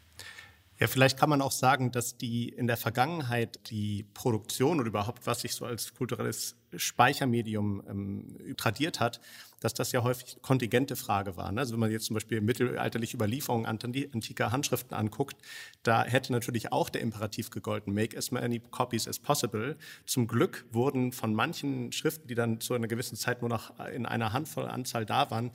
Ja, 0.81 0.87
vielleicht 0.87 1.19
kann 1.19 1.29
man 1.29 1.43
auch 1.43 1.51
sagen, 1.51 1.91
dass 1.91 2.17
die 2.17 2.49
in 2.49 2.65
der 2.65 2.75
Vergangenheit 2.75 3.69
die 3.69 4.03
Produktion 4.15 4.79
oder 4.79 4.87
überhaupt, 4.87 5.27
was 5.27 5.41
sich 5.41 5.53
so 5.53 5.63
als 5.63 5.93
kulturelles 5.93 6.55
Speichermedium 6.75 7.83
ähm, 7.87 8.55
tradiert 8.57 8.99
hat, 8.99 9.21
dass 9.59 9.75
das 9.75 9.91
ja 9.91 10.01
häufig 10.01 10.41
kontingente 10.41 10.95
Frage 10.95 11.37
war. 11.37 11.51
Ne? 11.51 11.59
Also 11.59 11.73
wenn 11.73 11.81
man 11.81 11.91
jetzt 11.91 12.05
zum 12.05 12.15
Beispiel 12.15 12.41
mittelalterliche 12.41 13.15
Überlieferungen 13.15 13.67
antiker 13.67 14.51
Handschriften 14.51 14.97
anguckt, 14.97 15.37
da 15.83 16.03
hätte 16.03 16.31
natürlich 16.31 16.71
auch 16.71 16.89
der 16.89 17.01
Imperativ 17.01 17.51
gegolten, 17.51 17.93
make 17.93 18.17
as 18.17 18.31
many 18.31 18.59
copies 18.59 19.07
as 19.07 19.19
possible. 19.19 19.77
Zum 20.07 20.25
Glück 20.25 20.65
wurden 20.71 21.11
von 21.11 21.35
manchen 21.35 21.91
Schriften, 21.91 22.27
die 22.27 22.33
dann 22.33 22.59
zu 22.59 22.73
einer 22.73 22.87
gewissen 22.87 23.17
Zeit 23.17 23.41
nur 23.41 23.49
noch 23.49 23.79
in 23.93 24.07
einer 24.07 24.33
Handvoll 24.33 24.65
Anzahl 24.65 25.05
da 25.05 25.29
waren, 25.29 25.51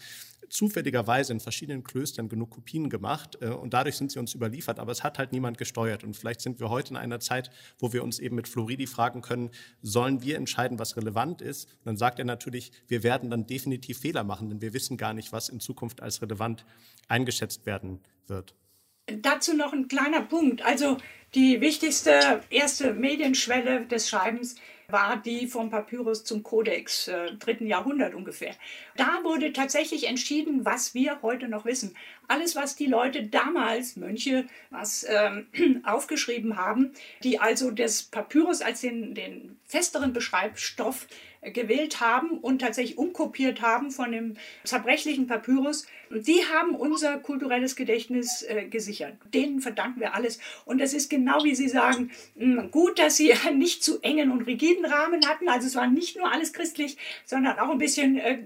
zufälligerweise 0.49 1.33
in 1.33 1.41
verschiedenen 1.41 1.85
Klöstern 1.85 2.29
genug 2.29 2.51
Kopien 2.51 2.91
gemacht 2.91 3.39
äh, 3.41 3.49
und 3.49 3.75
dadurch 3.75 3.97
sind 3.97 4.13
sie 4.13 4.19
uns 4.19 4.35
überliefert, 4.35 4.79
aber 4.79 4.93
es 4.93 5.05
hat 5.05 5.19
halt 5.19 5.33
niemand 5.33 5.59
gesteuert. 5.59 6.05
Und 6.05 6.17
vielleicht 6.17 6.41
sind 6.41 6.61
wir 6.61 6.71
heute 6.71 6.91
in 6.91 6.97
einer 6.97 7.21
Zeit, 7.21 7.51
wo 7.79 7.93
wir 7.93 8.03
uns 8.03 8.19
eben 8.19 8.37
mit 8.37 8.49
Floridi 8.49 8.87
fragen 8.87 9.23
können, 9.23 9.51
sollen 9.83 10.23
wir 10.23 10.37
entscheiden, 10.37 10.79
was 10.79 10.97
relevant 10.97 11.43
ist? 11.43 11.65
Und 11.65 11.87
dann 11.87 11.97
sagt 11.97 12.19
er 12.19 12.25
natürlich, 12.25 12.73
wir 12.89 13.03
werden 13.03 13.31
dann 13.31 13.47
definitiv 13.47 14.01
Fehler 14.01 14.25
machen, 14.25 14.49
denn 14.49 14.61
wir 14.61 14.73
wissen 14.73 14.97
gar 14.97 15.15
nicht, 15.15 15.33
was 15.33 15.49
in 15.49 15.61
Zukunft 15.61 16.03
als 16.03 16.23
relevant 16.23 16.65
eingeschätzt 17.09 17.67
werden 17.67 18.01
wird. 18.27 18.55
Dazu 19.07 19.55
noch 19.55 19.73
ein 19.73 19.87
kleiner 19.87 20.23
Punkt. 20.23 20.63
Also 20.63 20.97
die 21.35 21.61
wichtigste 21.61 22.41
erste 22.51 22.93
Medienschwelle 22.93 23.87
des 23.87 24.09
Schreibens 24.09 24.57
war 24.89 25.17
die 25.17 25.47
vom 25.47 25.71
Papyrus 25.71 26.25
zum 26.25 26.43
Kodex, 26.43 27.09
äh, 27.09 27.33
dritten 27.37 27.67
Jahrhundert 27.67 28.15
ungefähr. 28.15 28.55
Da 28.97 29.21
wurde 29.25 29.53
tatsächlich 29.53 30.07
entschieden, 30.09 30.65
was 30.65 30.95
wir 30.95 31.23
heute 31.23 31.49
noch 31.49 31.65
wissen. 31.65 31.95
Alles, 32.29 32.57
was 32.57 32.77
die 32.77 32.87
Leute 32.87 33.25
damals, 33.25 33.97
Mönche, 33.97 34.47
was 34.71 35.07
ähm, 35.09 35.47
aufgeschrieben 35.85 36.57
haben, 36.57 36.93
die 37.23 37.39
also 37.39 37.71
das 37.71 38.03
Papyrus 38.03 38.63
als 38.63 38.81
den, 38.81 39.15
den 39.15 39.59
festeren 39.65 40.13
Beschreibstoff 40.13 41.07
gewählt 41.51 42.01
haben 42.01 42.39
und 42.39 42.61
tatsächlich 42.61 42.99
umkopiert 42.99 43.61
haben 43.63 43.91
von 43.91 44.13
dem 44.13 44.37
zerbrechlichen 44.65 45.27
Papyrus, 45.27 45.87
die 46.11 46.41
haben 46.55 46.75
unser 46.75 47.19
kulturelles 47.19 47.77
Gedächtnis 47.77 48.43
äh, 48.43 48.67
gesichert. 48.67 49.15
Denen 49.35 49.61
verdanken 49.61 50.01
wir 50.01 50.15
alles. 50.15 50.39
Und 50.65 50.81
das 50.81 50.93
ist 50.93 51.11
genau 51.11 51.43
wie 51.43 51.55
Sie 51.55 51.69
sagen, 51.69 52.11
hm, 52.37 52.71
gut, 52.71 52.99
dass 52.99 53.17
Sie 53.17 53.33
nicht 53.55 53.83
zu 53.83 54.01
engen 54.03 54.31
und 54.31 54.43
rigiden 54.43 54.85
Rahmen 54.85 55.27
hatten. 55.27 55.49
Also 55.49 55.67
es 55.67 55.75
war 55.75 55.89
nicht 55.89 56.17
nur 56.17 56.33
alles 56.33 56.53
christlich, 56.53 56.97
sondern 57.25 57.59
auch 57.59 57.71
ein 57.71 57.79
bisschen 57.79 58.19
äh, 58.19 58.39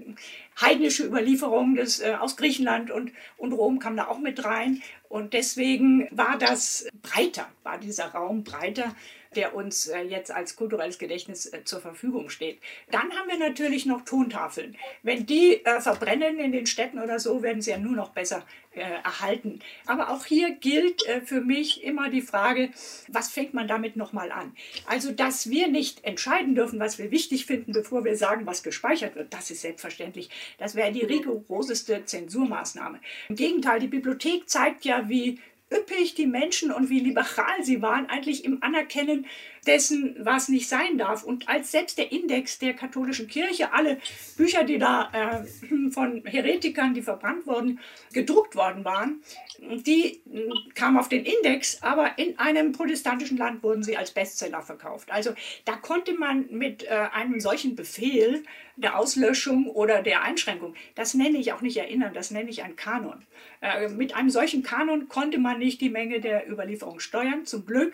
heidnische 0.59 1.05
Überlieferungen 1.05 1.77
äh, 1.77 2.13
aus 2.13 2.35
Griechenland 2.37 2.91
und, 2.91 3.11
und 3.37 3.53
Rom 3.53 3.79
kam 3.79 3.95
da 3.95 4.07
auch 4.07 4.19
mit 4.19 4.43
rein. 4.43 4.81
Und 5.09 5.33
deswegen 5.33 6.07
war 6.11 6.37
das 6.37 6.87
breiter, 7.01 7.47
war 7.63 7.77
dieser 7.77 8.07
Raum 8.07 8.43
breiter 8.43 8.95
der 9.35 9.55
uns 9.55 9.87
äh, 9.87 10.01
jetzt 10.01 10.31
als 10.31 10.55
kulturelles 10.55 10.97
Gedächtnis 10.97 11.45
äh, 11.45 11.63
zur 11.63 11.79
Verfügung 11.79 12.29
steht. 12.29 12.59
Dann 12.89 13.11
haben 13.11 13.29
wir 13.29 13.37
natürlich 13.37 13.85
noch 13.85 14.01
Tontafeln. 14.01 14.77
Wenn 15.03 15.25
die 15.25 15.65
äh, 15.65 15.79
verbrennen 15.79 16.39
in 16.39 16.51
den 16.51 16.65
Städten 16.65 16.99
oder 16.99 17.19
so, 17.19 17.41
werden 17.41 17.61
sie 17.61 17.71
ja 17.71 17.77
nur 17.77 17.95
noch 17.95 18.09
besser 18.09 18.45
erhalten. 18.73 19.59
Aber 19.85 20.11
auch 20.11 20.23
hier 20.23 20.51
gilt 20.51 21.03
für 21.25 21.41
mich 21.41 21.83
immer 21.83 22.09
die 22.09 22.21
Frage, 22.21 22.69
was 23.09 23.29
fängt 23.29 23.53
man 23.53 23.67
damit 23.67 23.97
nochmal 23.97 24.31
an? 24.31 24.55
Also, 24.85 25.11
dass 25.11 25.49
wir 25.49 25.67
nicht 25.67 26.05
entscheiden 26.05 26.55
dürfen, 26.55 26.79
was 26.79 26.97
wir 26.97 27.11
wichtig 27.11 27.47
finden, 27.47 27.73
bevor 27.73 28.05
wir 28.05 28.15
sagen, 28.15 28.45
was 28.45 28.63
gespeichert 28.63 29.15
wird, 29.15 29.33
das 29.33 29.51
ist 29.51 29.59
selbstverständlich. 29.59 30.29
Das 30.57 30.75
wäre 30.75 30.93
die 30.93 31.03
rigoroseste 31.03 32.05
Zensurmaßnahme. 32.05 33.01
Im 33.27 33.35
Gegenteil, 33.35 33.81
die 33.81 33.87
Bibliothek 33.87 34.49
zeigt 34.49 34.85
ja, 34.85 35.09
wie 35.09 35.41
üppig 35.71 36.15
die 36.15 36.27
Menschen 36.27 36.71
und 36.71 36.89
wie 36.89 36.99
liberal 36.99 37.63
sie 37.63 37.81
waren, 37.81 38.09
eigentlich 38.09 38.43
im 38.45 38.61
Anerkennen 38.61 39.25
dessen, 39.65 40.15
was 40.19 40.49
nicht 40.49 40.67
sein 40.67 40.97
darf. 40.97 41.23
Und 41.23 41.47
als 41.47 41.71
selbst 41.71 41.97
der 41.97 42.11
Index 42.11 42.59
der 42.59 42.73
katholischen 42.73 43.27
Kirche, 43.27 43.73
alle 43.73 43.99
Bücher, 44.37 44.63
die 44.63 44.79
da 44.79 45.09
äh, 45.13 45.91
von 45.91 46.23
Heretikern, 46.25 46.93
die 46.93 47.01
verbrannt 47.01 47.47
wurden, 47.47 47.79
gedruckt 48.13 48.55
worden 48.55 48.83
waren, 48.83 49.21
die 49.61 50.21
äh, 50.33 50.49
kamen 50.73 50.97
auf 50.97 51.09
den 51.09 51.23
Index, 51.23 51.81
aber 51.81 52.17
in 52.17 52.37
einem 52.39 52.71
protestantischen 52.71 53.37
Land 53.37 53.63
wurden 53.63 53.83
sie 53.83 53.95
als 53.95 54.11
Bestseller 54.11 54.61
verkauft. 54.61 55.11
Also 55.11 55.33
da 55.65 55.73
konnte 55.73 56.13
man 56.13 56.47
mit 56.49 56.83
äh, 56.83 57.07
einem 57.13 57.39
solchen 57.39 57.75
Befehl 57.75 58.43
der 58.75 58.97
Auslöschung 58.97 59.67
oder 59.67 60.01
der 60.01 60.23
Einschränkung, 60.23 60.75
das 60.95 61.13
nenne 61.13 61.37
ich 61.37 61.53
auch 61.53 61.61
nicht 61.61 61.77
erinnern, 61.77 62.13
das 62.13 62.31
nenne 62.31 62.49
ich 62.49 62.63
ein 62.63 62.75
Kanon. 62.75 63.25
Äh, 63.61 63.89
mit 63.89 64.15
einem 64.15 64.29
solchen 64.29 64.63
Kanon 64.63 65.07
konnte 65.07 65.37
man 65.37 65.59
nicht 65.59 65.79
die 65.81 65.89
Menge 65.89 66.19
der 66.19 66.49
Überlieferung 66.49 66.99
steuern, 66.99 67.45
zum 67.45 67.65
Glück 67.65 67.93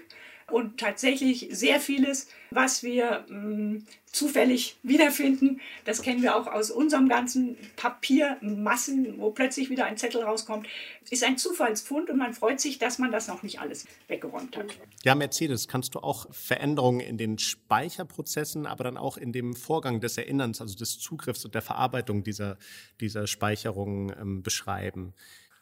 und 0.49 0.79
tatsächlich 0.79 1.49
sehr 1.51 1.79
vieles, 1.79 2.27
was 2.51 2.81
wir 2.81 3.25
mh, 3.27 3.37
mm, 3.37 3.85
zufällig 4.05 4.77
wiederfinden, 4.81 5.59
das 5.85 6.01
kennen 6.01 6.21
wir 6.23 6.35
auch 6.35 6.47
aus 6.47 6.71
unserem 6.71 7.09
ganzen 7.09 7.57
Papiermassen, 7.75 9.19
wo 9.19 9.31
plötzlich 9.31 9.69
wieder 9.69 9.85
ein 9.85 9.97
Zettel 9.97 10.23
rauskommt, 10.23 10.67
ist 11.09 11.23
ein 11.23 11.37
Zufallsfund 11.37 12.09
und 12.09 12.17
man 12.17 12.33
freut 12.33 12.59
sich, 12.61 12.79
dass 12.79 12.97
man 12.97 13.11
das 13.11 13.27
noch 13.27 13.43
nicht 13.43 13.59
alles 13.59 13.85
weggeräumt 14.07 14.57
hat. 14.57 14.77
Ja, 15.03 15.15
Mercedes, 15.15 15.67
kannst 15.67 15.95
du 15.95 15.99
auch 15.99 16.33
Veränderungen 16.33 17.01
in 17.01 17.17
den 17.17 17.37
Speicherprozessen, 17.37 18.65
aber 18.65 18.85
dann 18.85 18.97
auch 18.97 19.17
in 19.17 19.33
dem 19.33 19.55
Vorgang 19.55 19.99
des 19.99 20.17
Erinnerns, 20.17 20.61
also 20.61 20.75
des 20.75 20.97
Zugriffs 20.97 21.43
und 21.45 21.53
der 21.53 21.61
Verarbeitung 21.61 22.23
dieser, 22.23 22.57
dieser 23.01 23.27
Speicherungen 23.27 24.15
ähm, 24.19 24.43
beschreiben? 24.43 25.13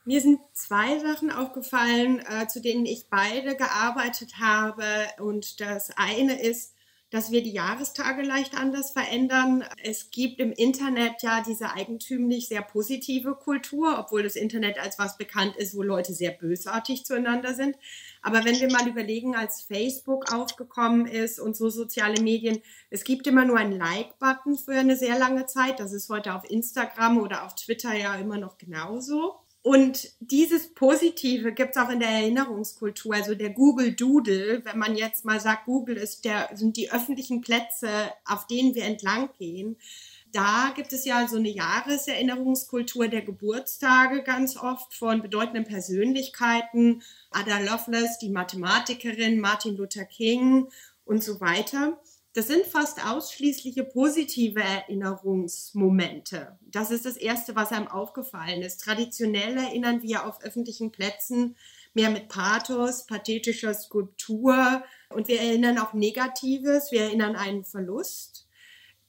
Mir 0.05 0.21
sind 0.21 0.39
zwei 0.53 0.99
Sachen 0.99 1.31
aufgefallen, 1.31 2.19
äh, 2.19 2.47
zu 2.47 2.61
denen 2.61 2.85
ich 2.85 3.07
beide 3.09 3.55
gearbeitet 3.55 4.37
habe. 4.39 4.85
Und 5.17 5.59
das 5.59 5.89
eine 5.97 6.39
ist, 6.39 6.75
dass 7.09 7.31
wir 7.31 7.41
die 7.41 7.53
Jahrestage 7.53 8.21
leicht 8.21 8.55
anders 8.55 8.91
verändern. 8.91 9.63
Es 9.81 10.11
gibt 10.11 10.39
im 10.39 10.51
Internet 10.51 11.23
ja 11.23 11.41
diese 11.41 11.71
eigentümlich 11.71 12.47
sehr 12.47 12.61
positive 12.61 13.33
Kultur, 13.35 13.97
obwohl 13.97 14.21
das 14.21 14.35
Internet 14.35 14.77
als 14.79 14.99
was 14.99 15.17
bekannt 15.17 15.55
ist, 15.55 15.75
wo 15.75 15.81
Leute 15.81 16.13
sehr 16.13 16.31
bösartig 16.31 17.05
zueinander 17.05 17.55
sind. 17.55 17.75
Aber 18.21 18.43
wenn 18.45 18.59
wir 18.59 18.71
mal 18.71 18.87
überlegen, 18.87 19.35
als 19.35 19.61
Facebook 19.61 20.33
aufgekommen 20.33 21.07
ist 21.07 21.39
und 21.39 21.55
so 21.55 21.69
soziale 21.69 22.21
Medien, 22.21 22.61
es 22.91 23.03
gibt 23.03 23.25
immer 23.25 23.45
nur 23.45 23.57
einen 23.57 23.79
Like-Button 23.79 24.57
für 24.57 24.73
eine 24.73 24.97
sehr 24.97 25.17
lange 25.17 25.47
Zeit. 25.47 25.79
Das 25.79 25.93
ist 25.93 26.09
heute 26.09 26.35
auf 26.35 26.47
Instagram 26.47 27.17
oder 27.17 27.45
auf 27.45 27.55
Twitter 27.55 27.93
ja 27.95 28.13
immer 28.15 28.37
noch 28.37 28.57
genauso. 28.57 29.44
Und 29.65 30.11
dieses 30.19 30.75
Positive 30.75 31.51
gibt 31.51 31.75
es 31.75 31.81
auch 31.81 31.89
in 31.89 31.99
der 31.99 32.09
Erinnerungskultur, 32.09 33.15
also 33.15 33.33
der 33.33 33.49
Google 33.49 33.93
Doodle, 33.95 34.63
wenn 34.63 34.77
man 34.77 34.95
jetzt 34.95 35.25
mal 35.25 35.39
sagt, 35.39 35.65
Google 35.65 35.97
ist 35.97 36.23
der, 36.23 36.51
sind 36.53 36.77
die 36.77 36.91
öffentlichen 36.91 37.41
Plätze, 37.41 37.89
auf 38.25 38.45
denen 38.45 38.75
wir 38.75 38.83
entlang 38.83 39.31
gehen. 39.39 39.75
Da 40.31 40.71
gibt 40.75 40.93
es 40.93 41.03
ja 41.03 41.27
so 41.27 41.37
eine 41.37 41.49
Jahreserinnerungskultur 41.49 43.07
der 43.07 43.23
Geburtstage 43.23 44.21
ganz 44.21 44.55
oft 44.55 44.93
von 44.93 45.23
bedeutenden 45.23 45.63
Persönlichkeiten. 45.63 47.01
Ada 47.31 47.57
Lovelace, 47.57 48.19
die 48.19 48.29
Mathematikerin, 48.29 49.39
Martin 49.39 49.77
Luther 49.77 50.05
King 50.05 50.67
und 51.05 51.23
so 51.23 51.41
weiter. 51.41 51.99
Das 52.35 52.47
sind 52.47 52.65
fast 52.65 53.01
ausschließliche 53.01 53.85
positive 53.85 54.59
Erinnerungsmomente. 54.59 56.59
Das 56.69 56.91
ist 56.91 57.05
das 57.05 57.15
Erste, 57.15 57.55
was 57.55 57.71
einem 57.71 57.87
aufgefallen 57.87 58.61
ist. 58.61 58.83
Traditionell 58.83 59.55
erinnern 59.55 60.01
wir 60.01 60.27
auf 60.27 60.43
öffentlichen 60.43 60.91
Plätzen 60.91 61.55
mehr 61.93 62.09
mit 62.09 62.27
Pathos, 62.27 63.05
pathetischer 63.05 63.73
Skulptur 63.73 64.83
und 65.07 65.29
wir 65.29 65.39
erinnern 65.39 65.77
auch 65.77 65.93
Negatives, 65.93 66.91
wir 66.91 67.03
erinnern 67.03 67.37
einen 67.37 67.63
Verlust. 67.63 68.49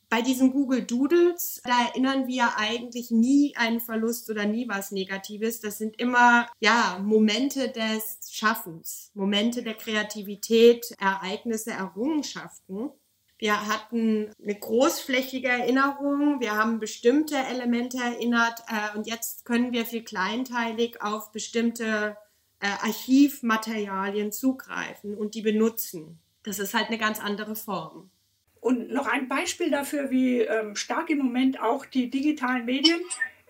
Bei 0.09 0.23
diesen 0.23 0.53
Google 0.53 0.83
Doodles, 0.83 1.63
da 1.65 1.89
erinnern 1.89 2.29
wir 2.29 2.57
eigentlich 2.59 3.11
nie 3.11 3.57
einen 3.57 3.81
Verlust 3.81 4.31
oder 4.31 4.47
nie 4.47 4.69
was 4.69 4.93
Negatives. 4.93 5.59
Das 5.59 5.79
sind 5.79 5.99
immer, 5.99 6.47
ja, 6.61 7.01
Momente 7.03 7.71
des 7.71 8.21
Schaffens, 8.31 9.11
Momente 9.15 9.65
der 9.65 9.75
Kreativität, 9.75 10.95
Ereignisse, 11.01 11.73
Errungenschaften. 11.73 12.93
Wir 13.39 13.67
hatten 13.67 14.31
eine 14.43 14.55
großflächige 14.55 15.49
Erinnerung, 15.49 16.41
wir 16.41 16.57
haben 16.57 16.79
bestimmte 16.79 17.37
Elemente 17.37 17.99
erinnert 17.99 18.61
äh, 18.69 18.97
und 18.97 19.07
jetzt 19.07 19.45
können 19.45 19.73
wir 19.73 19.85
viel 19.85 20.03
kleinteilig 20.03 21.03
auf 21.03 21.33
bestimmte 21.33 22.17
äh, 22.61 22.67
Archivmaterialien 22.67 24.33
zugreifen 24.33 25.15
und 25.15 25.35
die 25.35 25.43
benutzen. 25.43 26.19
Das 26.45 26.59
ist 26.59 26.73
halt 26.73 26.87
eine 26.87 26.99
ganz 26.99 27.21
andere 27.21 27.57
Form. 27.57 28.11
Und 28.61 28.91
noch 28.91 29.07
ein 29.07 29.29
Beispiel 29.29 29.71
dafür, 29.71 30.11
wie 30.11 30.41
ähm, 30.41 30.75
stark 30.75 31.11
im 31.11 31.19
Moment 31.19 31.61
auch 31.61 31.85
die 31.85 32.09
digitalen 32.09 32.65
Medien 32.65 33.01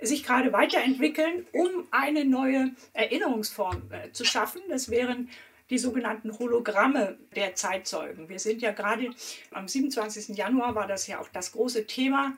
sich 0.00 0.24
gerade 0.24 0.52
weiterentwickeln, 0.52 1.46
um 1.52 1.86
eine 1.90 2.24
neue 2.24 2.72
Erinnerungsform 2.92 3.82
äh, 3.90 4.12
zu 4.12 4.24
schaffen. 4.24 4.60
Das 4.68 4.90
wären 4.90 5.30
die 5.70 5.78
sogenannten 5.78 6.38
Hologramme 6.38 7.18
der 7.34 7.54
Zeitzeugen. 7.54 8.28
Wir 8.28 8.38
sind 8.38 8.62
ja 8.62 8.72
gerade 8.72 9.10
am 9.50 9.68
27. 9.68 10.36
Januar 10.36 10.74
war 10.74 10.86
das 10.86 11.06
ja 11.06 11.20
auch 11.20 11.28
das 11.28 11.52
große 11.52 11.86
Thema 11.86 12.36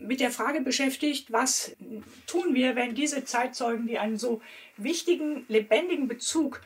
mit 0.00 0.20
der 0.20 0.30
Frage 0.30 0.60
beschäftigt, 0.62 1.32
was 1.32 1.76
tun 2.26 2.54
wir, 2.54 2.74
wenn 2.74 2.94
diese 2.94 3.24
Zeitzeugen, 3.24 3.86
die 3.86 3.98
einen 3.98 4.18
so 4.18 4.42
wichtigen, 4.76 5.44
lebendigen 5.48 6.08
Bezug 6.08 6.60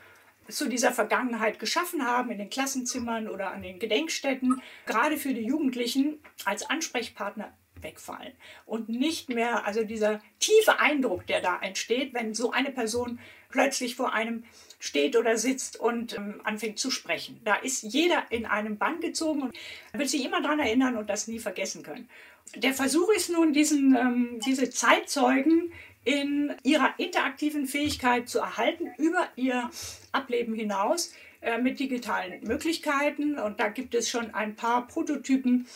zu 0.48 0.68
dieser 0.68 0.92
Vergangenheit 0.92 1.58
geschaffen 1.58 2.04
haben, 2.04 2.30
in 2.30 2.38
den 2.38 2.50
Klassenzimmern 2.50 3.28
oder 3.28 3.52
an 3.52 3.62
den 3.62 3.78
Gedenkstätten, 3.78 4.62
gerade 4.86 5.16
für 5.16 5.34
die 5.34 5.44
Jugendlichen 5.44 6.18
als 6.44 6.68
Ansprechpartner 6.68 7.52
wegfallen 7.82 8.32
und 8.66 8.88
nicht 8.88 9.28
mehr, 9.28 9.66
also 9.66 9.84
dieser 9.84 10.20
tiefe 10.38 10.80
Eindruck, 10.80 11.26
der 11.26 11.40
da 11.40 11.58
entsteht, 11.60 12.14
wenn 12.14 12.34
so 12.34 12.50
eine 12.50 12.70
Person 12.70 13.18
plötzlich 13.48 13.96
vor 13.96 14.12
einem 14.12 14.44
steht 14.80 15.14
oder 15.14 15.36
sitzt 15.36 15.78
und 15.78 16.16
ähm, 16.16 16.40
anfängt 16.42 16.78
zu 16.78 16.90
sprechen. 16.90 17.40
Da 17.44 17.54
ist 17.54 17.82
jeder 17.82 18.24
in 18.30 18.46
einem 18.46 18.78
Bann 18.78 19.00
gezogen 19.00 19.42
und 19.42 19.54
wird 19.92 20.08
sich 20.08 20.24
immer 20.24 20.42
daran 20.42 20.58
erinnern 20.58 20.96
und 20.96 21.08
das 21.08 21.28
nie 21.28 21.38
vergessen 21.38 21.84
können. 21.84 22.08
Der 22.56 22.74
Versuch 22.74 23.10
ist 23.12 23.30
nun, 23.30 23.52
diesen, 23.52 23.94
ähm, 23.94 24.40
diese 24.44 24.70
Zeitzeugen 24.70 25.72
in 26.04 26.52
ihrer 26.64 26.94
interaktiven 26.96 27.66
Fähigkeit 27.66 28.28
zu 28.28 28.38
erhalten 28.38 28.88
über 28.96 29.28
ihr 29.36 29.70
Ableben 30.12 30.54
hinaus 30.54 31.12
äh, 31.42 31.58
mit 31.58 31.78
digitalen 31.78 32.42
Möglichkeiten. 32.42 33.38
Und 33.38 33.60
da 33.60 33.68
gibt 33.68 33.94
es 33.94 34.08
schon 34.08 34.34
ein 34.34 34.56
paar 34.56 34.86
Prototypen, 34.88 35.66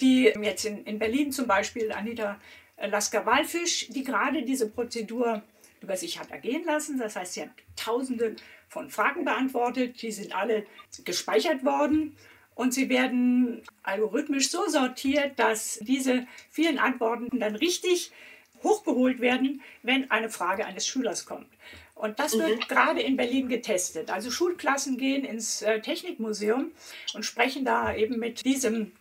die 0.00 0.24
jetzt 0.42 0.64
in, 0.64 0.84
in 0.84 0.98
Berlin 0.98 1.30
zum 1.30 1.46
Beispiel 1.46 1.92
Anita 1.92 2.40
Lasker-Wallfisch, 2.82 3.88
die 3.90 4.02
gerade 4.02 4.42
diese 4.42 4.68
Prozedur 4.68 5.42
über 5.80 5.96
sich 5.96 6.18
hat 6.18 6.30
ergehen 6.30 6.64
lassen. 6.64 6.98
Das 6.98 7.16
heißt, 7.16 7.34
sie 7.34 7.42
hat 7.42 7.50
tausende 7.76 8.36
von 8.68 8.90
Fragen 8.90 9.24
beantwortet, 9.24 10.00
die 10.02 10.12
sind 10.12 10.34
alle 10.34 10.64
gespeichert 11.04 11.64
worden 11.64 12.16
und 12.54 12.74
sie 12.74 12.88
werden 12.88 13.62
algorithmisch 13.82 14.50
so 14.50 14.68
sortiert, 14.68 15.38
dass 15.38 15.78
diese 15.82 16.26
vielen 16.50 16.78
Antworten 16.78 17.40
dann 17.40 17.56
richtig 17.56 18.12
hochgeholt 18.62 19.20
werden, 19.20 19.62
wenn 19.82 20.10
eine 20.10 20.28
Frage 20.28 20.66
eines 20.66 20.86
Schülers 20.86 21.24
kommt. 21.24 21.48
Und 21.94 22.18
das 22.18 22.38
wird 22.38 22.56
mhm. 22.56 22.68
gerade 22.68 23.00
in 23.00 23.16
Berlin 23.16 23.48
getestet. 23.48 24.10
Also 24.10 24.30
Schulklassen 24.30 24.96
gehen 24.96 25.24
ins 25.24 25.62
äh, 25.62 25.80
Technikmuseum 25.80 26.70
und 27.14 27.24
sprechen 27.24 27.64
da 27.64 27.94
eben 27.94 28.18
mit 28.18 28.44
diesem 28.44 28.92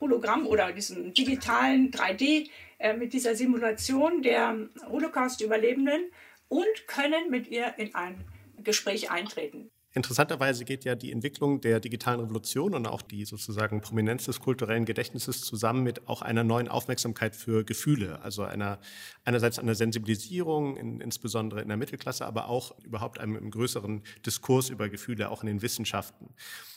Hologramm 0.00 0.46
oder 0.46 0.72
diesem 0.72 1.14
digitalen 1.14 1.90
3D 1.90 2.48
äh, 2.78 2.94
mit 2.94 3.12
dieser 3.12 3.34
Simulation 3.36 4.22
der 4.22 4.56
Holocaust-Überlebenden 4.90 6.10
und 6.52 6.86
können 6.86 7.30
mit 7.30 7.48
ihr 7.48 7.72
in 7.78 7.94
ein 7.94 8.24
Gespräch 8.62 9.10
eintreten. 9.10 9.70
Interessanterweise 9.94 10.64
geht 10.64 10.84
ja 10.84 10.94
die 10.94 11.12
Entwicklung 11.12 11.60
der 11.60 11.78
digitalen 11.78 12.20
Revolution 12.20 12.74
und 12.74 12.86
auch 12.86 13.02
die 13.02 13.26
sozusagen 13.26 13.82
Prominenz 13.82 14.24
des 14.24 14.40
kulturellen 14.40 14.86
Gedächtnisses 14.86 15.42
zusammen 15.42 15.82
mit 15.82 16.08
auch 16.08 16.22
einer 16.22 16.44
neuen 16.44 16.68
Aufmerksamkeit 16.68 17.36
für 17.36 17.62
Gefühle, 17.62 18.22
also 18.22 18.42
einer 18.42 18.80
einerseits 19.24 19.58
einer 19.58 19.74
Sensibilisierung, 19.74 20.78
in, 20.78 21.00
insbesondere 21.02 21.60
in 21.60 21.68
der 21.68 21.76
Mittelklasse, 21.76 22.24
aber 22.24 22.48
auch 22.48 22.74
überhaupt 22.84 23.20
einem 23.20 23.50
größeren 23.50 24.02
Diskurs 24.24 24.70
über 24.70 24.88
Gefühle, 24.88 25.30
auch 25.30 25.42
in 25.42 25.48
den 25.48 25.60
Wissenschaften. 25.60 26.28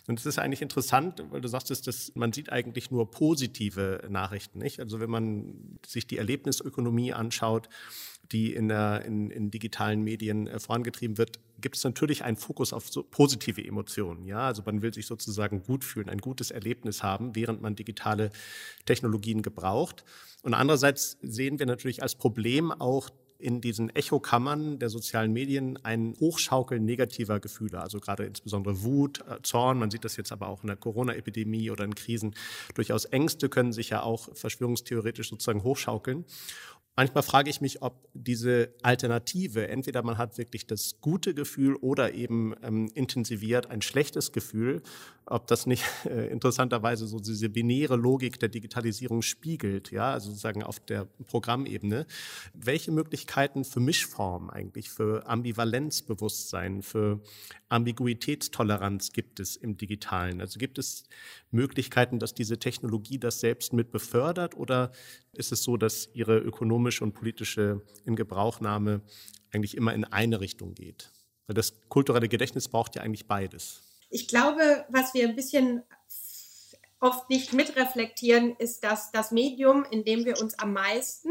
Und 0.07 0.19
es 0.19 0.25
ist 0.25 0.37
eigentlich 0.37 0.61
interessant, 0.61 1.23
weil 1.29 1.39
du 1.39 1.47
sagst, 1.47 1.69
dass 1.87 2.11
man 2.15 2.33
sieht 2.33 2.51
eigentlich 2.51 2.91
nur 2.91 3.09
positive 3.09 4.05
Nachrichten, 4.09 4.59
nicht? 4.59 4.81
Also 4.81 4.99
wenn 4.99 5.09
man 5.09 5.79
sich 5.87 6.05
die 6.05 6.17
Erlebnisökonomie 6.17 7.13
anschaut, 7.13 7.69
die 8.31 8.53
in, 8.53 8.67
der, 8.67 9.05
in, 9.05 9.29
in 9.29 9.51
digitalen 9.51 10.01
Medien 10.01 10.47
äh, 10.47 10.59
vorangetrieben 10.59 11.17
wird, 11.17 11.39
gibt 11.59 11.77
es 11.77 11.83
natürlich 11.83 12.23
einen 12.23 12.37
Fokus 12.37 12.73
auf 12.73 12.89
so 12.89 13.03
positive 13.03 13.63
Emotionen. 13.63 14.25
Ja, 14.25 14.47
also 14.47 14.61
man 14.65 14.81
will 14.81 14.93
sich 14.93 15.07
sozusagen 15.07 15.63
gut 15.63 15.83
fühlen, 15.83 16.09
ein 16.09 16.19
gutes 16.19 16.51
Erlebnis 16.51 17.03
haben, 17.03 17.35
während 17.35 17.61
man 17.61 17.75
digitale 17.75 18.31
Technologien 18.85 19.41
gebraucht. 19.41 20.03
Und 20.43 20.53
andererseits 20.53 21.17
sehen 21.21 21.59
wir 21.59 21.65
natürlich 21.65 22.03
als 22.03 22.15
Problem 22.15 22.71
auch 22.71 23.09
in 23.37 23.61
diesen 23.61 23.93
Echokammern 23.93 24.79
der 24.79 24.89
sozialen 24.89 25.33
Medien 25.33 25.77
ein 25.83 26.15
Hochschaukeln 26.19 26.85
negativer 26.85 27.39
Gefühle, 27.39 27.81
also 27.81 27.99
gerade 27.99 28.25
insbesondere 28.25 28.83
Wut, 28.83 29.23
äh, 29.27 29.41
Zorn, 29.43 29.77
man 29.77 29.91
sieht 29.91 30.05
das 30.05 30.17
jetzt 30.17 30.31
aber 30.31 30.47
auch 30.47 30.63
in 30.63 30.67
der 30.67 30.77
Corona-Epidemie 30.77 31.69
oder 31.69 31.83
in 31.83 31.95
Krisen, 31.95 32.33
durchaus 32.75 33.05
Ängste 33.05 33.49
können 33.49 33.73
sich 33.73 33.89
ja 33.89 34.03
auch 34.03 34.29
verschwörungstheoretisch 34.33 35.29
sozusagen 35.29 35.63
hochschaukeln. 35.63 36.25
Manchmal 36.97 37.23
frage 37.23 37.49
ich 37.49 37.59
mich, 37.59 37.81
ob 37.81 38.07
diese 38.13 38.73
Alternative, 38.81 39.67
entweder 39.67 40.01
man 40.01 40.17
hat 40.17 40.37
wirklich 40.37 40.65
das 40.65 41.01
gute 41.01 41.33
Gefühl 41.33 41.75
oder 41.75 42.13
eben 42.13 42.55
ähm, 42.63 42.89
intensiviert 42.93 43.69
ein 43.69 43.81
schlechtes 43.81 44.31
Gefühl, 44.31 44.81
ob 45.27 45.47
das 45.47 45.65
nicht 45.65 45.83
äh, 46.05 46.27
interessanterweise 46.27 47.07
so 47.07 47.19
diese 47.19 47.49
binäre 47.49 47.95
Logik 47.95 48.39
der 48.39 48.49
Digitalisierung 48.49 49.21
spiegelt, 49.21 49.91
ja, 49.91 50.13
also 50.13 50.29
sozusagen 50.29 50.63
auf 50.63 50.79
der 50.79 51.05
Programmebene. 51.27 52.05
Welche 52.53 52.91
Möglichkeiten 52.91 53.63
für 53.63 53.79
Mischform 53.79 54.49
eigentlich, 54.49 54.89
für 54.89 55.27
Ambivalenzbewusstsein, 55.27 56.81
für 56.81 57.21
Ambiguitätstoleranz 57.69 59.11
gibt 59.11 59.39
es 59.39 59.55
im 59.55 59.77
Digitalen? 59.77 60.41
Also 60.41 60.59
gibt 60.59 60.77
es 60.77 61.03
Möglichkeiten, 61.51 62.19
dass 62.19 62.33
diese 62.33 62.59
Technologie 62.59 63.17
das 63.17 63.39
selbst 63.39 63.73
mit 63.73 63.91
befördert 63.91 64.55
oder 64.55 64.91
ist 65.33 65.51
es 65.51 65.63
so, 65.63 65.77
dass 65.77 66.09
ihre 66.13 66.37
ökonomische 66.37 67.03
und 67.03 67.13
politische 67.13 67.81
Ingebrauchnahme 68.05 69.01
eigentlich 69.51 69.75
immer 69.75 69.93
in 69.93 70.05
eine 70.05 70.39
Richtung 70.39 70.75
geht? 70.75 71.11
Weil 71.47 71.55
das 71.55 71.73
kulturelle 71.89 72.27
Gedächtnis 72.27 72.67
braucht 72.67 72.95
ja 72.95 73.01
eigentlich 73.01 73.27
beides. 73.27 73.84
Ich 74.09 74.27
glaube, 74.27 74.85
was 74.89 75.13
wir 75.13 75.27
ein 75.27 75.35
bisschen 75.35 75.83
oft 76.99 77.29
nicht 77.29 77.53
mitreflektieren, 77.53 78.55
ist, 78.57 78.83
dass 78.83 79.11
das 79.11 79.31
Medium, 79.31 79.85
in 79.89 80.03
dem 80.03 80.25
wir 80.25 80.39
uns 80.41 80.57
am 80.59 80.73
meisten 80.73 81.29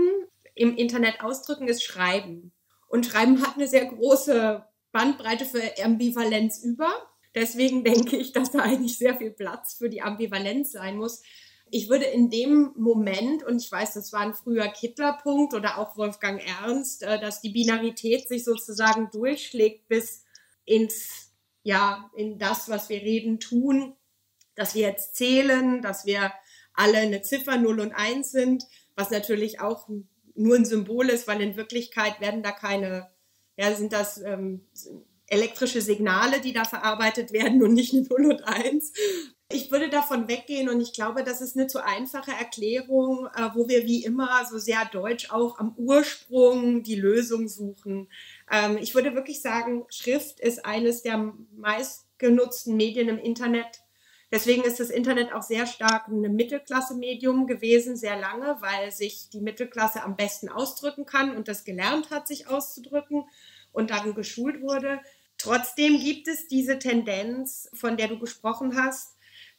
im 0.54 0.76
Internet 0.76 1.22
ausdrücken, 1.22 1.68
ist 1.68 1.82
Schreiben. 1.82 2.52
Und 2.88 3.06
Schreiben 3.06 3.42
hat 3.42 3.56
eine 3.56 3.66
sehr 3.66 3.86
große 3.86 4.64
Bandbreite 4.92 5.44
für 5.44 5.62
Ambivalenz 5.82 6.62
über. 6.62 6.88
Deswegen 7.34 7.82
denke 7.84 8.16
ich, 8.16 8.32
dass 8.32 8.52
da 8.52 8.60
eigentlich 8.60 8.96
sehr 8.96 9.16
viel 9.16 9.32
Platz 9.32 9.74
für 9.74 9.88
die 9.88 10.02
Ambivalenz 10.02 10.72
sein 10.72 10.96
muss. 10.96 11.22
Ich 11.70 11.88
würde 11.88 12.04
in 12.04 12.30
dem 12.30 12.72
Moment, 12.76 13.42
und 13.42 13.60
ich 13.60 13.72
weiß, 13.72 13.94
das 13.94 14.12
war 14.12 14.20
ein 14.20 14.34
früher 14.34 14.68
Kittlerpunkt 14.68 15.54
oder 15.54 15.78
auch 15.78 15.96
Wolfgang 15.96 16.40
Ernst, 16.62 17.02
äh, 17.02 17.18
dass 17.18 17.40
die 17.40 17.50
Binarität 17.50 18.28
sich 18.28 18.44
sozusagen 18.44 19.10
durchschlägt 19.10 19.88
bis 19.88 20.24
ins, 20.64 21.23
ja, 21.64 22.10
in 22.14 22.38
das, 22.38 22.68
was 22.68 22.88
wir 22.88 23.00
reden, 23.00 23.40
tun, 23.40 23.96
dass 24.54 24.76
wir 24.76 24.82
jetzt 24.82 25.16
zählen, 25.16 25.82
dass 25.82 26.06
wir 26.06 26.32
alle 26.74 26.98
eine 26.98 27.22
Ziffer 27.22 27.56
0 27.56 27.80
und 27.80 27.92
1 27.92 28.30
sind, 28.30 28.64
was 28.94 29.10
natürlich 29.10 29.60
auch 29.60 29.88
nur 30.36 30.56
ein 30.56 30.64
Symbol 30.64 31.08
ist, 31.08 31.26
weil 31.26 31.40
in 31.40 31.56
Wirklichkeit 31.56 32.20
werden 32.20 32.42
da 32.42 32.52
keine, 32.52 33.10
ja, 33.56 33.74
sind 33.74 33.92
das 33.92 34.18
ähm, 34.18 34.66
elektrische 35.26 35.80
Signale, 35.80 36.40
die 36.40 36.52
da 36.52 36.64
verarbeitet 36.64 37.32
werden 37.32 37.62
und 37.62 37.72
nicht 37.72 37.94
eine 37.94 38.02
0 38.02 38.26
und 38.26 38.46
1. 38.46 38.92
Ich 39.54 39.70
würde 39.70 39.88
davon 39.88 40.26
weggehen 40.26 40.68
und 40.68 40.80
ich 40.80 40.92
glaube, 40.92 41.22
das 41.22 41.40
ist 41.40 41.56
eine 41.56 41.68
zu 41.68 41.80
einfache 41.80 42.32
Erklärung, 42.32 43.28
äh, 43.36 43.50
wo 43.54 43.68
wir 43.68 43.86
wie 43.86 44.02
immer 44.02 44.44
so 44.50 44.58
sehr 44.58 44.84
deutsch 44.86 45.30
auch 45.30 45.60
am 45.60 45.76
Ursprung 45.76 46.82
die 46.82 46.96
Lösung 46.96 47.46
suchen. 47.46 48.08
Ähm, 48.50 48.78
ich 48.78 48.96
würde 48.96 49.14
wirklich 49.14 49.40
sagen, 49.40 49.84
Schrift 49.90 50.40
ist 50.40 50.66
eines 50.66 51.02
der 51.02 51.32
meistgenutzten 51.54 52.76
Medien 52.76 53.08
im 53.08 53.20
Internet. 53.20 53.84
Deswegen 54.32 54.64
ist 54.64 54.80
das 54.80 54.90
Internet 54.90 55.32
auch 55.32 55.42
sehr 55.42 55.68
stark 55.68 56.08
ein 56.08 56.34
Mittelklasse-Medium 56.34 57.46
gewesen, 57.46 57.94
sehr 57.94 58.18
lange, 58.18 58.56
weil 58.58 58.90
sich 58.90 59.28
die 59.32 59.40
Mittelklasse 59.40 60.02
am 60.02 60.16
besten 60.16 60.48
ausdrücken 60.48 61.06
kann 61.06 61.36
und 61.36 61.46
das 61.46 61.62
gelernt 61.62 62.10
hat, 62.10 62.26
sich 62.26 62.48
auszudrücken 62.48 63.24
und 63.70 63.90
darin 63.90 64.16
geschult 64.16 64.62
wurde. 64.62 64.98
Trotzdem 65.38 66.00
gibt 66.00 66.26
es 66.26 66.48
diese 66.48 66.80
Tendenz, 66.80 67.70
von 67.72 67.96
der 67.96 68.08
du 68.08 68.18
gesprochen 68.18 68.74
hast, 68.74 69.13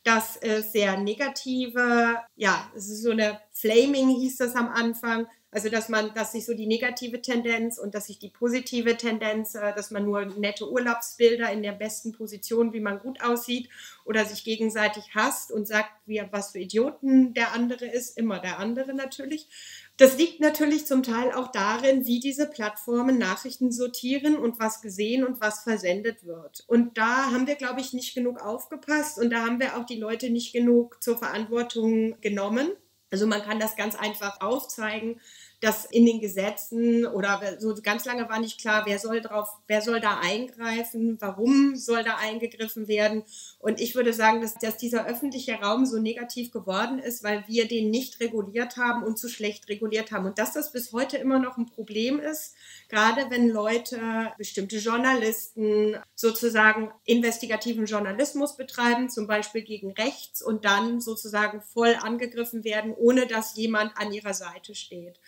dass 0.05 0.37
es 0.37 0.71
sehr 0.71 0.97
negative, 0.97 2.19
ja, 2.35 2.71
es 2.75 2.89
ist 2.89 3.01
so 3.01 3.09
eine 3.09 3.41
Flaming 3.51 4.09
hieß 4.09 4.37
das 4.37 4.55
am 4.55 4.69
Anfang, 4.69 5.27
also 5.49 5.69
dass 5.69 5.89
man, 5.89 6.13
dass 6.13 6.33
sich 6.33 6.45
so 6.45 6.53
die 6.53 6.67
negative 6.67 7.21
Tendenz 7.21 7.79
und 7.79 7.95
dass 7.95 8.07
sich 8.07 8.19
die 8.19 8.29
positive 8.29 8.97
Tendenz, 8.97 9.55
äh, 9.55 9.73
dass 9.73 9.89
man 9.89 10.05
nur 10.05 10.25
nette 10.25 10.69
Urlaubsbilder 10.69 11.51
in 11.51 11.63
der 11.63 11.71
besten 11.71 12.11
Position, 12.11 12.71
wie 12.73 12.81
man 12.81 12.99
gut 12.99 13.23
aussieht, 13.23 13.69
oder 14.03 14.25
sich 14.25 14.43
gegenseitig 14.43 15.15
hasst 15.15 15.51
und 15.51 15.67
sagt, 15.67 15.89
wie, 16.05 16.21
was 16.29 16.51
für 16.51 16.59
Idioten 16.59 17.33
der 17.33 17.53
andere 17.53 17.85
ist, 17.85 18.17
immer 18.17 18.39
der 18.39 18.59
andere 18.59 18.93
natürlich. 18.93 19.47
Das 19.97 20.17
liegt 20.17 20.41
natürlich 20.41 20.85
zum 20.85 21.03
Teil 21.03 21.31
auch 21.31 21.53
darin, 21.53 22.05
wie 22.05 22.19
diese 22.19 22.47
Plattformen 22.47 23.17
Nachrichten 23.17 23.71
sortieren 23.71 24.37
und 24.37 24.59
was 24.59 24.81
gesehen 24.81 25.23
und 25.23 25.39
was 25.39 25.63
versendet 25.63 26.25
wird. 26.25 26.65
Und 26.67 26.97
da 26.97 27.31
haben 27.31 27.47
wir, 27.47 27.55
glaube 27.55 27.79
ich, 27.79 27.93
nicht 27.93 28.13
genug 28.13 28.41
aufgepasst 28.41 29.17
und 29.17 29.29
da 29.29 29.45
haben 29.45 29.59
wir 29.59 29.77
auch 29.77 29.85
die 29.85 29.99
Leute 29.99 30.29
nicht 30.29 30.51
genug 30.51 31.01
zur 31.01 31.17
Verantwortung 31.17 32.19
genommen. 32.19 32.71
Also 33.09 33.25
man 33.25 33.41
kann 33.41 33.59
das 33.59 33.77
ganz 33.77 33.95
einfach 33.95 34.41
aufzeigen, 34.41 35.21
dass 35.65 35.83
in 35.83 36.05
den 36.05 36.19
Gesetzen 36.19 37.07
oder 37.07 37.41
so 37.57 37.73
ganz 37.81 38.05
lange 38.05 38.29
war 38.29 38.39
nicht 38.39 38.61
klar, 38.61 38.83
wer 38.85 38.99
soll 38.99 39.19
drauf, 39.19 39.49
wer 39.65 39.81
soll 39.81 39.99
da 39.99 40.19
eingreifen, 40.19 41.17
warum 41.19 41.75
soll 41.75 42.03
da 42.03 42.17
eingegriffen 42.17 42.87
werden. 42.87 43.23
Und 43.57 43.81
ich 43.81 43.95
würde 43.95 44.13
sagen, 44.13 44.41
dass, 44.41 44.53
dass 44.53 44.77
dieser 44.77 45.07
öffentliche 45.07 45.55
Raum 45.55 45.87
so 45.87 45.97
negativ 45.97 46.51
geworden 46.51 46.99
ist, 46.99 47.23
weil 47.23 47.43
wir 47.47 47.67
den 47.67 47.89
nicht 47.89 48.19
reguliert 48.19 48.77
haben 48.77 49.01
und 49.01 49.17
zu 49.17 49.27
schlecht 49.27 49.67
reguliert 49.67 50.11
haben. 50.11 50.27
Und 50.27 50.37
dass 50.37 50.53
das 50.53 50.71
bis 50.71 50.93
heute 50.93 51.17
immer 51.17 51.39
noch 51.39 51.57
ein 51.57 51.65
Problem 51.65 52.19
ist, 52.19 52.53
gerade 52.87 53.25
wenn 53.29 53.49
Leute, 53.49 53.99
bestimmte 54.37 54.77
Journalisten 54.77 55.97
sozusagen 56.13 56.91
investigativen 57.05 57.87
Journalismus 57.87 58.55
betreiben, 58.55 59.09
zum 59.09 59.25
Beispiel 59.25 59.63
gegen 59.63 59.93
rechts 59.93 60.43
und 60.43 60.63
dann 60.63 61.01
sozusagen 61.01 61.61
voll 61.61 61.95
angegriffen 61.99 62.63
werden, 62.63 62.93
ohne 62.95 63.25
dass 63.25 63.55
jemand 63.55 63.97
an 63.97 64.13
ihrer 64.13 64.35
Seite 64.35 64.75
steht. 64.75 65.19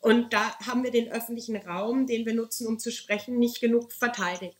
Und 0.00 0.32
da 0.32 0.58
haben 0.60 0.82
wir 0.82 0.90
den 0.90 1.12
öffentlichen 1.12 1.56
Raum, 1.56 2.06
den 2.06 2.24
wir 2.24 2.34
nutzen, 2.34 2.66
um 2.66 2.78
zu 2.78 2.90
sprechen, 2.90 3.38
nicht 3.38 3.60
genug 3.60 3.92
verteidigt 3.92 4.59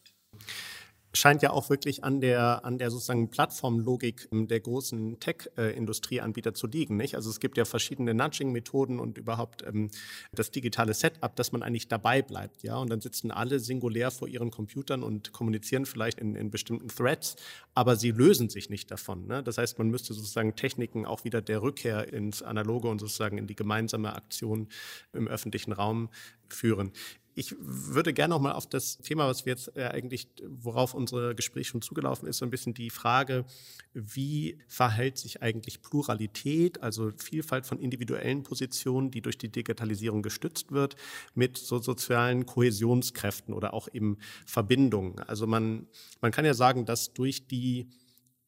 scheint 1.13 1.43
ja 1.43 1.51
auch 1.51 1.71
wirklich 1.71 2.05
an 2.05 2.21
der, 2.21 2.65
an 2.65 2.79
der 2.79 2.91
sozusagen 2.91 3.31
Plattformlogik 3.31 4.29
der 4.31 4.61
großen 4.61 5.19
Tech-Industrieanbieter 5.19 6.55
zu 6.55 6.67
liegen. 6.67 6.97
Nicht? 6.97 7.17
Also 7.17 7.31
es 7.31 7.41
gibt 7.41 7.57
ja 7.57 7.65
verschiedene 7.65 8.15
Nudging-Methoden 8.15 9.01
und 9.01 9.19
überhaupt 9.19 9.65
ähm, 9.67 9.91
das 10.33 10.51
digitale 10.51 10.95
Setup, 10.95 11.35
dass 11.35 11.53
man 11.53 11.63
eigentlich 11.63 11.89
dabei 11.89 12.23
bleibt. 12.23 12.63
Ja? 12.63 12.77
Und 12.77 12.91
dann 12.91 13.01
sitzen 13.01 13.31
alle 13.31 13.59
singulär 13.59 14.11
vor 14.11 14.29
ihren 14.29 14.51
Computern 14.51 15.03
und 15.03 15.33
kommunizieren 15.33 15.87
vielleicht 15.87 16.21
in, 16.21 16.37
in 16.37 16.51
bestimmten 16.51 16.89
Threads, 16.89 17.37
aber 17.75 17.97
sie 17.97 18.13
lösen 18.13 18.49
sich 18.49 18.71
nicht 18.71 18.91
davon. 18.91 19.27
Ne? 19.27 19.43
Das 19.43 19.59
heißt, 19.59 19.79
man 19.79 19.89
müsste 19.89 20.15
sozusagen 20.15 20.55
Techniken 20.55 21.07
auch 21.07 21.25
wieder 21.25 21.43
der 21.43 21.63
Rückkehr 21.63 22.13
ins 22.13 22.43
Analoge 22.43 22.89
und 22.89 23.01
sozusagen 23.01 23.39
in 23.39 23.47
die 23.47 23.57
gemeinsame 23.57 24.15
Aktion 24.15 24.69
im 25.13 25.27
öffentlichen 25.27 25.73
Raum 25.73 26.09
führen. 26.49 26.93
Ich 27.35 27.55
würde 27.61 28.13
gerne 28.13 28.35
noch 28.35 28.41
mal 28.41 28.53
auf 28.53 28.69
das 28.69 28.99
Thema, 28.99 29.27
was 29.27 29.47
wir 29.47 29.53
jetzt 29.53 29.77
äh, 29.77 29.85
eigentlich, 29.85 30.29
worauf 30.47 30.95
unser 30.95 31.35
Gespräch 31.35 31.69
schon 31.69 31.81
zugelaufen 31.81 32.29
ist, 32.29 32.39
so 32.39 32.45
ein 32.45 32.51
bisschen 32.51 32.75
die 32.75 32.91
Frage, 32.91 33.45
wie 33.95 34.59
verhält 34.69 35.17
sich 35.19 35.41
eigentlich 35.41 35.81
Pluralität, 35.81 36.83
also 36.83 37.11
Vielfalt 37.17 37.67
von 37.67 37.79
individuellen 37.79 38.43
Positionen, 38.43 39.11
die 39.11 39.23
durch 39.23 39.39
die 39.39 39.51
Digitalisierung 39.51 40.23
gestützt 40.23 40.73
wird, 40.73 40.97
mit 41.35 41.57
so 41.57 41.79
sozialen 41.79 42.47
Kohäsionskräften 42.47 43.55
oder 43.55 43.75
auch 43.75 43.89
eben 43.93 44.19
Verbindungen. 44.47 45.19
Also 45.21 45.47
man, 45.47 45.87
man 46.21 46.33
kann 46.33 46.45
ja 46.45 46.55
sagen, 46.55 46.85
dass 46.85 47.13
durch 47.13 47.47
die 47.47 47.89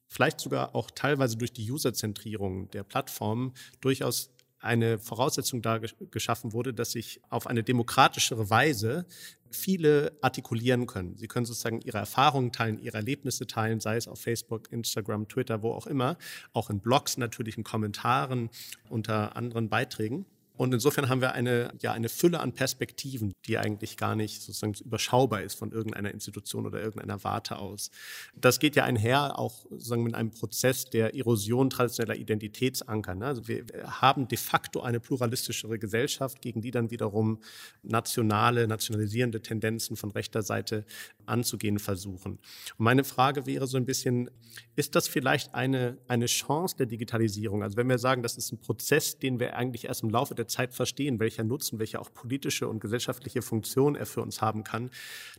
vielleicht 0.08 0.40
sogar 0.40 0.74
auch 0.74 0.90
teilweise 0.90 1.36
durch 1.36 1.52
die 1.52 1.70
Userzentrierung 1.70 2.70
der 2.70 2.84
Plattformen 2.84 3.54
durchaus 3.80 4.30
eine 4.62 4.98
Voraussetzung 4.98 5.60
da 5.60 5.78
geschaffen 5.78 6.52
wurde, 6.52 6.72
dass 6.72 6.92
sich 6.92 7.20
auf 7.28 7.46
eine 7.46 7.62
demokratischere 7.62 8.48
Weise 8.48 9.06
viele 9.50 10.16
artikulieren 10.22 10.86
können. 10.86 11.16
Sie 11.16 11.28
können 11.28 11.44
sozusagen 11.44 11.80
ihre 11.80 11.98
Erfahrungen 11.98 12.52
teilen, 12.52 12.78
ihre 12.78 12.96
Erlebnisse 12.96 13.46
teilen, 13.46 13.80
sei 13.80 13.96
es 13.96 14.08
auf 14.08 14.20
Facebook, 14.20 14.72
Instagram, 14.72 15.28
Twitter, 15.28 15.62
wo 15.62 15.72
auch 15.72 15.86
immer, 15.86 16.16
auch 16.52 16.70
in 16.70 16.80
Blogs 16.80 17.18
natürlich, 17.18 17.58
in 17.58 17.64
Kommentaren, 17.64 18.50
unter 18.88 19.36
anderen 19.36 19.68
Beiträgen. 19.68 20.26
Und 20.62 20.72
insofern 20.72 21.08
haben 21.08 21.20
wir 21.20 21.32
eine, 21.32 21.74
ja, 21.80 21.92
eine 21.92 22.08
Fülle 22.08 22.38
an 22.38 22.52
Perspektiven, 22.52 23.34
die 23.46 23.58
eigentlich 23.58 23.96
gar 23.96 24.14
nicht 24.14 24.42
sozusagen 24.42 24.74
überschaubar 24.84 25.42
ist 25.42 25.58
von 25.58 25.72
irgendeiner 25.72 26.12
Institution 26.12 26.66
oder 26.66 26.80
irgendeiner 26.80 27.24
Warte 27.24 27.58
aus. 27.58 27.90
Das 28.36 28.60
geht 28.60 28.76
ja 28.76 28.84
einher 28.84 29.40
auch 29.40 29.66
sozusagen 29.70 30.04
mit 30.04 30.14
einem 30.14 30.30
Prozess 30.30 30.84
der 30.84 31.16
Erosion 31.16 31.68
traditioneller 31.68 32.16
Identitätsanker. 32.16 33.16
Ne? 33.16 33.26
Also 33.26 33.48
wir 33.48 33.64
haben 33.84 34.28
de 34.28 34.38
facto 34.38 34.82
eine 34.82 35.00
pluralistischere 35.00 35.80
Gesellschaft, 35.80 36.40
gegen 36.40 36.60
die 36.60 36.70
dann 36.70 36.92
wiederum 36.92 37.40
nationale, 37.82 38.68
nationalisierende 38.68 39.42
Tendenzen 39.42 39.96
von 39.96 40.12
rechter 40.12 40.42
Seite 40.42 40.84
anzugehen 41.26 41.80
versuchen. 41.80 42.34
Und 42.78 42.84
meine 42.84 43.02
Frage 43.02 43.46
wäre 43.46 43.66
so 43.66 43.78
ein 43.78 43.84
bisschen, 43.84 44.30
ist 44.76 44.94
das 44.94 45.08
vielleicht 45.08 45.56
eine, 45.56 45.98
eine 46.06 46.26
Chance 46.26 46.76
der 46.76 46.86
Digitalisierung? 46.86 47.64
Also 47.64 47.76
wenn 47.76 47.88
wir 47.88 47.98
sagen, 47.98 48.22
das 48.22 48.36
ist 48.36 48.52
ein 48.52 48.60
Prozess, 48.60 49.18
den 49.18 49.40
wir 49.40 49.56
eigentlich 49.56 49.86
erst 49.86 50.04
im 50.04 50.10
Laufe 50.10 50.36
der 50.36 50.46
Zeit 50.52 50.74
verstehen, 50.74 51.18
welcher 51.18 51.44
Nutzen, 51.44 51.78
welche 51.78 52.00
auch 52.00 52.12
politische 52.12 52.68
und 52.68 52.80
gesellschaftliche 52.80 53.42
Funktion 53.42 53.96
er 53.96 54.06
für 54.06 54.22
uns 54.22 54.40
haben 54.40 54.64
kann, 54.64 54.90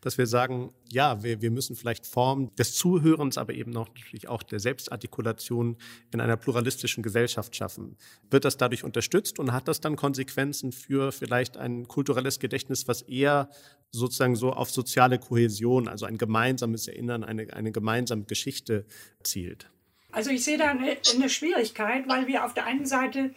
dass 0.02 0.18
wir 0.18 0.28
sagen, 0.28 0.74
ja, 0.92 1.24
wir, 1.24 1.42
wir 1.42 1.52
müssen 1.52 1.76
vielleicht 1.76 2.06
Formen 2.06 2.54
des 2.56 2.76
Zuhörens, 2.76 3.38
aber 3.38 3.54
eben 3.54 3.76
auch 3.78 3.88
natürlich 3.88 4.28
auch 4.28 4.44
der 4.44 4.60
Selbstartikulation 4.60 5.78
in 6.12 6.22
einer 6.22 6.38
pluralistischen 6.38 7.04
Gesellschaft 7.04 7.56
schaffen. 7.56 7.96
Wird 8.30 8.46
das 8.46 8.58
dadurch 8.58 8.84
unterstützt 8.84 9.40
und 9.40 9.54
hat 9.54 9.68
das 9.68 9.80
dann 9.80 9.96
Konsequenzen 9.96 10.72
für 10.72 11.12
vielleicht 11.12 11.58
ein 11.58 11.88
kulturelles 11.88 12.40
Gedächtnis, 12.40 12.88
was 12.88 13.02
eher 13.02 13.50
sozusagen 13.92 14.36
so 14.36 14.52
auf 14.52 14.72
soziale 14.72 15.20
Kohäsion, 15.20 15.88
also 15.88 16.06
ein 16.06 16.18
gemeinsames 16.18 16.88
Erinnern, 16.88 17.24
eine, 17.24 17.54
eine 17.54 17.72
gemeinsame 17.72 18.24
Geschichte 18.24 18.86
zielt? 19.24 19.70
Also 20.12 20.30
ich 20.30 20.44
sehe 20.44 20.58
da 20.58 20.70
eine, 20.70 20.98
eine 21.16 21.30
Schwierigkeit, 21.30 22.08
weil 22.08 22.28
wir 22.28 22.46
auf 22.46 22.54
der 22.54 22.66
einen 22.66 22.86
Seite 22.86 23.34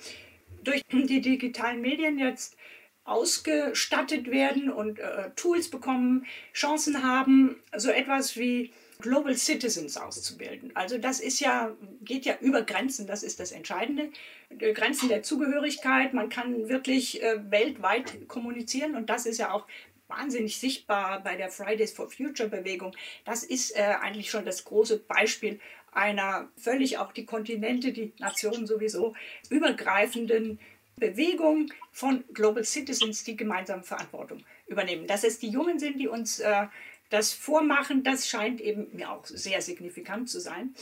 durch 0.66 0.82
die 0.90 1.20
digitalen 1.20 1.80
Medien 1.80 2.18
jetzt 2.18 2.56
ausgestattet 3.04 4.30
werden 4.30 4.70
und 4.70 4.98
äh, 4.98 5.30
Tools 5.36 5.70
bekommen, 5.70 6.26
Chancen 6.52 7.04
haben, 7.04 7.56
so 7.76 7.90
etwas 7.90 8.36
wie 8.36 8.72
Global 8.98 9.34
Citizens 9.36 9.96
auszubilden. 9.96 10.72
Also 10.74 10.98
das 10.98 11.20
ist 11.20 11.40
ja, 11.40 11.76
geht 12.00 12.24
ja 12.24 12.36
über 12.40 12.62
Grenzen, 12.62 13.06
das 13.06 13.22
ist 13.22 13.38
das 13.38 13.52
Entscheidende. 13.52 14.10
Grenzen 14.58 15.08
der 15.08 15.22
Zugehörigkeit, 15.22 16.14
man 16.14 16.30
kann 16.30 16.68
wirklich 16.68 17.22
äh, 17.22 17.50
weltweit 17.50 18.26
kommunizieren 18.26 18.96
und 18.96 19.08
das 19.08 19.26
ist 19.26 19.38
ja 19.38 19.52
auch 19.52 19.66
wahnsinnig 20.08 20.58
sichtbar 20.58 21.22
bei 21.22 21.36
der 21.36 21.50
Fridays 21.50 21.92
for 21.92 22.10
Future 22.10 22.48
Bewegung. 22.48 22.96
Das 23.24 23.44
ist 23.44 23.76
äh, 23.76 23.82
eigentlich 24.00 24.30
schon 24.30 24.44
das 24.44 24.64
große 24.64 24.98
Beispiel 24.98 25.60
einer 25.96 26.48
völlig 26.56 26.98
auch 26.98 27.12
die 27.12 27.24
Kontinente, 27.24 27.92
die 27.92 28.12
Nationen 28.18 28.66
sowieso 28.66 29.14
übergreifenden 29.48 30.58
Bewegung 30.96 31.72
von 31.92 32.24
Global 32.32 32.64
Citizens, 32.64 33.24
die 33.24 33.36
gemeinsam 33.36 33.82
Verantwortung 33.82 34.42
übernehmen. 34.66 35.06
Dass 35.06 35.24
es 35.24 35.38
die 35.38 35.48
Jungen 35.48 35.78
sind, 35.78 35.98
die 35.98 36.08
uns 36.08 36.38
äh, 36.40 36.66
das 37.10 37.32
vormachen, 37.32 38.02
das 38.02 38.28
scheint 38.28 38.60
eben 38.60 38.88
mir 38.92 39.10
auch 39.10 39.24
sehr 39.26 39.62
signifikant 39.62 40.28
zu 40.28 40.40
sein. 40.40 40.74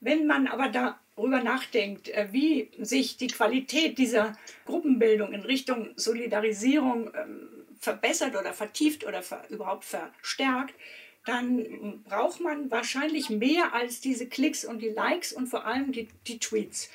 Wenn 0.00 0.26
man 0.26 0.46
aber 0.46 0.68
darüber 0.68 1.42
nachdenkt, 1.42 2.08
äh, 2.10 2.28
wie 2.30 2.70
sich 2.78 3.16
die 3.16 3.26
Qualität 3.28 3.98
dieser 3.98 4.36
Gruppenbildung 4.64 5.32
in 5.32 5.42
Richtung 5.42 5.90
Solidarisierung 5.96 7.10
ähm, 7.14 7.48
verbessert 7.80 8.36
oder 8.36 8.52
vertieft 8.52 9.06
oder 9.06 9.22
ver 9.22 9.44
überhaupt 9.50 9.84
verstärkt, 9.84 10.74
dann 11.24 12.02
braucht 12.04 12.40
man 12.40 12.70
wahrscheinlich 12.70 13.30
mehr 13.30 13.74
als 13.74 14.00
diese 14.00 14.26
Klicks 14.26 14.64
und 14.64 14.80
die 14.80 14.88
Likes 14.88 15.32
und 15.32 15.46
vor 15.46 15.66
allem 15.66 15.92
die, 15.92 16.08
die 16.26 16.38
Tweets. 16.38 16.90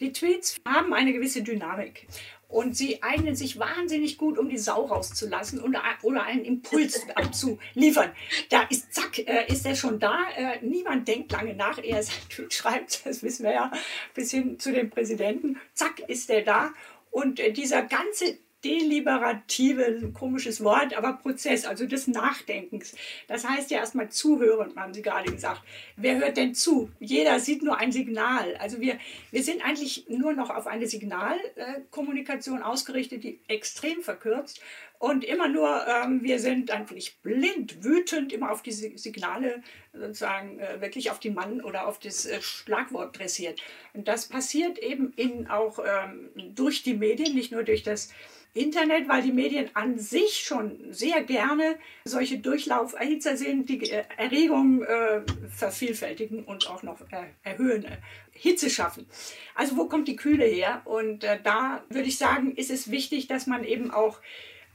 Die 0.00 0.12
Tweets 0.12 0.60
haben 0.66 0.94
eine 0.94 1.12
gewisse 1.12 1.42
Dynamik 1.42 2.06
und 2.52 2.76
sie 2.76 3.02
eignen 3.02 3.34
sich 3.34 3.58
wahnsinnig 3.58 4.18
gut, 4.18 4.38
um 4.38 4.48
die 4.48 4.58
Sau 4.58 4.84
rauszulassen 4.84 5.60
oder, 5.60 5.82
oder 6.02 6.24
einen 6.24 6.44
Impuls 6.44 7.06
abzuliefern. 7.14 8.12
Da 8.50 8.62
ist, 8.64 8.92
zack, 8.94 9.18
äh, 9.18 9.46
ist 9.48 9.64
er 9.64 9.74
schon 9.74 9.98
da. 9.98 10.18
Äh, 10.36 10.58
niemand 10.60 11.08
denkt 11.08 11.32
lange 11.32 11.54
nach, 11.54 11.78
er 11.82 12.02
sein 12.02 12.14
Tweet 12.28 12.52
schreibt, 12.54 13.06
das 13.06 13.22
wissen 13.22 13.44
wir 13.44 13.52
ja, 13.52 13.72
bis 14.14 14.30
hin 14.30 14.58
zu 14.58 14.70
dem 14.70 14.90
Präsidenten. 14.90 15.58
Zack, 15.72 16.00
ist 16.08 16.28
er 16.30 16.42
da. 16.42 16.74
Und 17.10 17.40
äh, 17.40 17.52
dieser 17.52 17.82
ganze 17.82 18.38
deliberative, 18.64 20.12
komisches 20.12 20.62
Wort, 20.62 20.96
aber 20.96 21.14
Prozess, 21.14 21.64
also 21.64 21.86
des 21.86 22.06
Nachdenkens. 22.06 22.94
Das 23.26 23.48
heißt 23.48 23.70
ja 23.70 23.78
erstmal 23.78 24.10
zuhören, 24.10 24.74
haben 24.76 24.94
Sie 24.94 25.02
gerade 25.02 25.30
gesagt. 25.32 25.62
Wer 25.96 26.18
hört 26.18 26.36
denn 26.36 26.54
zu? 26.54 26.90
Jeder 27.00 27.40
sieht 27.40 27.62
nur 27.62 27.78
ein 27.78 27.92
Signal. 27.92 28.56
Also 28.56 28.80
wir, 28.80 28.98
wir 29.30 29.42
sind 29.42 29.64
eigentlich 29.64 30.06
nur 30.08 30.32
noch 30.32 30.50
auf 30.50 30.66
eine 30.66 30.86
Signalkommunikation 30.86 32.62
ausgerichtet, 32.62 33.24
die 33.24 33.40
extrem 33.48 34.02
verkürzt. 34.02 34.60
Und 35.02 35.24
immer 35.24 35.48
nur, 35.48 35.84
ähm, 35.88 36.22
wir 36.22 36.38
sind 36.38 36.70
eigentlich 36.70 37.18
blind, 37.22 37.82
wütend, 37.82 38.32
immer 38.32 38.52
auf 38.52 38.62
diese 38.62 38.96
Signale 38.96 39.60
sozusagen 39.92 40.60
äh, 40.60 40.80
wirklich 40.80 41.10
auf 41.10 41.18
den 41.18 41.34
Mann 41.34 41.60
oder 41.60 41.88
auf 41.88 41.98
das 41.98 42.24
äh, 42.24 42.40
Schlagwort 42.40 43.18
dressiert. 43.18 43.60
Und 43.94 44.06
das 44.06 44.28
passiert 44.28 44.78
eben 44.78 45.12
in, 45.16 45.48
auch 45.48 45.80
ähm, 45.84 46.30
durch 46.54 46.84
die 46.84 46.94
Medien, 46.94 47.34
nicht 47.34 47.50
nur 47.50 47.64
durch 47.64 47.82
das 47.82 48.10
Internet, 48.54 49.08
weil 49.08 49.22
die 49.22 49.32
Medien 49.32 49.70
an 49.74 49.98
sich 49.98 50.44
schon 50.44 50.92
sehr 50.92 51.24
gerne 51.24 51.80
solche 52.04 52.38
Durchlauferhitzer 52.38 53.36
sind, 53.36 53.68
die 53.68 53.90
äh, 53.90 54.04
Erregung 54.16 54.84
äh, 54.84 55.22
vervielfältigen 55.48 56.44
und 56.44 56.70
auch 56.70 56.84
noch 56.84 57.00
äh, 57.10 57.24
erhöhen, 57.42 57.86
äh, 57.86 57.96
Hitze 58.30 58.70
schaffen. 58.70 59.08
Also 59.56 59.76
wo 59.76 59.86
kommt 59.86 60.06
die 60.06 60.14
Kühle 60.14 60.44
her? 60.44 60.82
Und 60.84 61.24
äh, 61.24 61.40
da 61.42 61.82
würde 61.88 62.06
ich 62.06 62.18
sagen, 62.18 62.54
ist 62.54 62.70
es 62.70 62.92
wichtig, 62.92 63.26
dass 63.26 63.48
man 63.48 63.64
eben 63.64 63.90
auch 63.90 64.20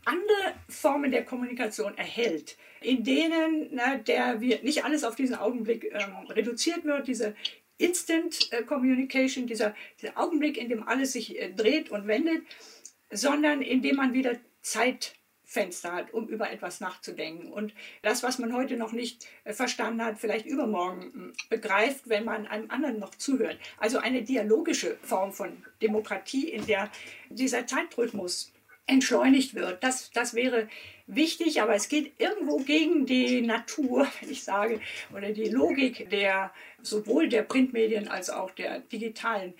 andere 0.08 0.55
Formen 0.70 1.12
der 1.12 1.26
Kommunikation 1.26 1.97
erhält, 1.97 2.58
in 2.82 3.03
denen 3.03 3.70
na, 3.72 3.97
der 3.97 4.39
wir 4.39 4.62
nicht 4.64 4.86
alles 4.86 5.03
auf 5.03 5.16
diesen 5.16 5.36
Augenblick 5.36 5.91
ähm, 5.91 6.16
reduziert 6.30 6.86
wird, 6.86 7.08
diese 7.08 7.36
Instant 7.78 8.51
äh, 8.51 8.64
Communication, 8.64 9.47
dieser, 9.47 9.76
dieser 10.01 10.18
Augenblick, 10.18 10.58
in 10.58 10.70
dem 10.70 10.88
alles 10.88 11.14
sich 11.14 11.38
dreht 11.55 11.89
und 11.89 12.08
wendet, 12.08 12.43
sondern 13.12 13.62
indem 13.62 13.97
man 13.97 14.14
wieder 14.14 14.38
Zeitfenster 14.62 15.91
hat, 15.91 16.14
um 16.14 16.28
über 16.28 16.51
etwas 16.51 16.80
nachzudenken. 16.80 17.51
Und 17.51 17.74
das, 18.01 18.24
was 18.24 18.39
man 18.39 18.53
heute 18.53 18.78
noch 18.78 18.93
nicht 18.93 19.28
äh, 19.43 19.53
verstanden 19.53 20.03
hat, 20.03 20.20
vielleicht 20.20 20.45
übermorgen 20.45 21.01
hm, 21.01 21.34
begreift, 21.49 22.10
wenn 22.10 22.26
man 22.26 22.47
einem 22.47 22.70
anderen 22.72 22.99
noch 22.99 23.14
zuhört. 23.16 23.58
Also 23.78 23.99
eine 23.99 24.24
dialogische 24.24 24.97
Form 25.01 25.34
von 25.34 25.66
Demokratie, 25.82 26.49
in 26.49 26.66
der 26.66 26.89
dieser 27.30 27.68
Zeitrhythmus 27.68 28.53
entschleunigt 28.88 29.54
wird. 29.54 29.84
Das, 29.84 30.12
das 30.12 30.34
wäre 30.34 30.68
wichtig, 31.06 31.62
aber 31.62 31.76
es 31.76 31.90
geht 31.90 32.14
irgendwo 32.20 32.58
gegen 32.58 33.06
die 33.06 33.42
Natur, 33.42 34.08
wenn 34.22 34.32
ich 34.32 34.44
sage, 34.44 34.82
oder 35.16 35.32
die 35.32 35.50
Logik 35.50 36.10
der 36.10 36.52
sowohl 36.82 37.30
der 37.30 37.44
Printmedien 37.44 38.08
als 38.08 38.30
auch 38.30 38.52
der 38.52 38.80
digitalen 38.80 39.54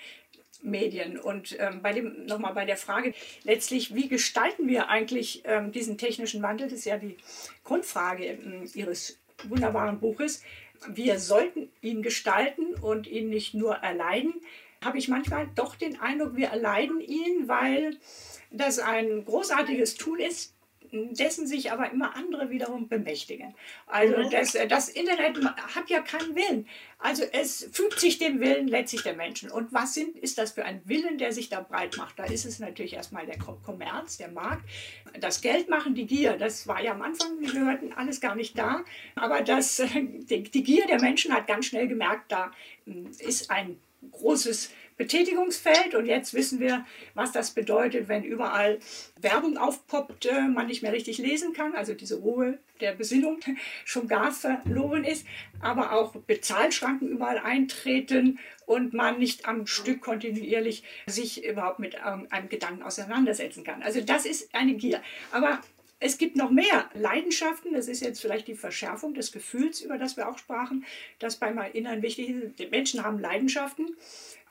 Medien. 0.64 1.20
Und 1.20 1.56
ähm, 1.60 1.82
bei 1.82 1.94
dem, 1.94 2.26
nochmal 2.26 2.54
bei 2.54 2.66
der 2.66 2.78
Frage, 2.78 3.14
letztlich, 3.44 3.94
wie 3.96 4.08
gestalten 4.08 4.68
wir 4.68 4.90
eigentlich 4.90 5.44
ähm, 5.46 5.72
diesen 5.72 5.98
technischen 5.98 6.42
Wandel? 6.42 6.68
Das 6.68 6.80
ist 6.80 6.86
ja 6.86 6.98
die 6.98 7.18
Grundfrage 7.64 8.26
ähm, 8.26 8.70
Ihres 8.74 9.20
wunderbaren 9.44 10.00
Buches. 10.00 10.44
Wir 10.88 11.20
sollten 11.20 11.70
ihn 11.82 12.02
gestalten 12.02 12.74
und 12.76 13.08
ihn 13.08 13.30
nicht 13.30 13.54
nur 13.54 13.76
erleiden. 13.76 14.34
Habe 14.84 15.00
ich 15.00 15.08
manchmal 15.08 15.50
doch 15.56 15.76
den 15.76 16.00
Eindruck, 16.00 16.36
wir 16.36 16.50
erleiden 16.50 17.02
ihn, 17.02 17.48
weil 17.48 17.98
das 18.52 18.80
ein 18.80 19.26
großartiges 19.26 19.96
Tool 19.96 20.22
ist, 20.22 20.54
dessen 20.92 21.48
sich 21.48 21.72
aber 21.72 21.92
immer 21.92 22.16
andere 22.16 22.50
wiederum 22.50 22.88
bemächtigen. 22.88 23.54
Also 23.88 24.18
mhm. 24.18 24.30
das, 24.30 24.58
das 24.70 24.90
Internet 24.90 25.44
hat 25.44 25.90
ja 25.90 26.02
keinen 26.02 26.36
Willen. 26.36 26.68
Also 27.00 27.24
es 27.32 27.70
fügt 27.72 28.00
sich 28.00 28.18
dem 28.18 28.40
Willen 28.40 28.68
letztlich 28.68 29.04
der 29.04 29.16
Menschen. 29.16 29.52
Und 29.52 29.74
was 29.74 29.94
sind, 29.94 30.18
ist 30.18 30.38
das 30.38 30.52
für 30.52 30.66
ein 30.66 30.82
Willen, 30.86 31.18
der 31.18 31.32
sich 31.32 31.50
da 31.50 31.62
breit 31.62 31.98
macht? 31.98 32.18
Da 32.18 32.26
ist 32.26 32.46
es 32.46 32.60
natürlich 32.60 32.94
erstmal 32.94 33.26
der 33.26 33.38
Kommerz, 33.38 34.18
der 34.18 34.30
Markt, 34.30 34.64
das 35.20 35.42
Geld 35.42 35.70
machen, 35.70 35.96
die 35.96 36.06
Gier. 36.06 36.38
Das 36.38 36.68
war 36.68 36.82
ja 36.82 36.92
am 36.92 37.02
Anfang, 37.02 37.40
wir 37.40 37.54
hörten 37.54 37.94
alles 37.94 38.22
gar 38.22 38.36
nicht 38.36 38.58
da. 38.58 38.84
Aber 39.16 39.42
das, 39.42 39.82
die, 39.94 40.44
die 40.44 40.64
Gier 40.64 40.88
der 40.88 41.02
Menschen 41.02 41.34
hat 41.34 41.48
ganz 41.48 41.66
schnell 41.68 41.88
gemerkt, 41.88 42.32
da 42.32 42.52
hm, 42.86 43.12
ist 43.20 43.52
ein 43.52 43.80
großes 44.12 44.72
Betätigungsfeld. 44.98 45.96
Und 45.96 46.06
jetzt 46.06 46.34
wissen 46.34 46.60
wir, 46.60 46.86
was 47.14 47.32
das 47.32 47.52
bedeutet, 47.52 48.08
wenn 48.08 48.24
überall 48.24 48.80
Werbung 49.22 49.58
aufpoppt, 49.58 50.26
äh, 50.26 50.48
man 50.48 50.68
nicht 50.68 50.82
mehr 50.82 50.92
richtig 50.92 51.20
lesen 51.20 51.54
kann, 51.54 51.76
also 51.76 51.94
diese 51.94 52.16
Ruhe 52.18 52.58
der 52.82 52.94
Besinnung 52.94 53.40
schon 53.86 54.08
gar 54.08 54.32
verloren 54.32 55.04
ist, 55.04 55.26
aber 55.62 55.94
auch 55.94 56.16
Bezahlschranken 56.16 57.08
überall 57.08 57.40
eintreten 57.40 58.40
und 58.66 58.94
man 58.94 59.20
nicht 59.20 59.48
am 59.48 59.66
Stück 59.68 60.02
kontinuierlich 60.02 60.84
sich 61.06 61.46
überhaupt 61.46 61.80
mit 61.80 61.96
einem 62.02 62.50
Gedanken 62.50 62.84
auseinandersetzen 62.84 63.64
kann. 63.64 63.82
Also 63.82 64.02
das 64.02 64.26
ist 64.26 64.54
eine 64.54 64.74
Gier. 64.74 65.02
Aber 65.32 65.62
es 66.00 66.18
gibt 66.18 66.36
noch 66.36 66.52
mehr 66.52 66.90
Leidenschaften. 66.94 67.74
Das 67.74 67.88
ist 67.88 68.02
jetzt 68.02 68.22
vielleicht 68.22 68.48
die 68.48 68.56
Verschärfung 68.56 69.14
des 69.14 69.32
Gefühls, 69.32 69.82
über 69.82 69.98
das 69.98 70.16
wir 70.18 70.30
auch 70.30 70.38
sprachen, 70.38 70.86
das 71.20 71.38
beim 71.38 71.58
Erinnern 71.58 72.02
wichtig 72.02 72.30
ist. 72.30 72.60
Die 72.60 72.68
Menschen 72.68 73.04
haben 73.04 73.20
Leidenschaften. 73.20 73.96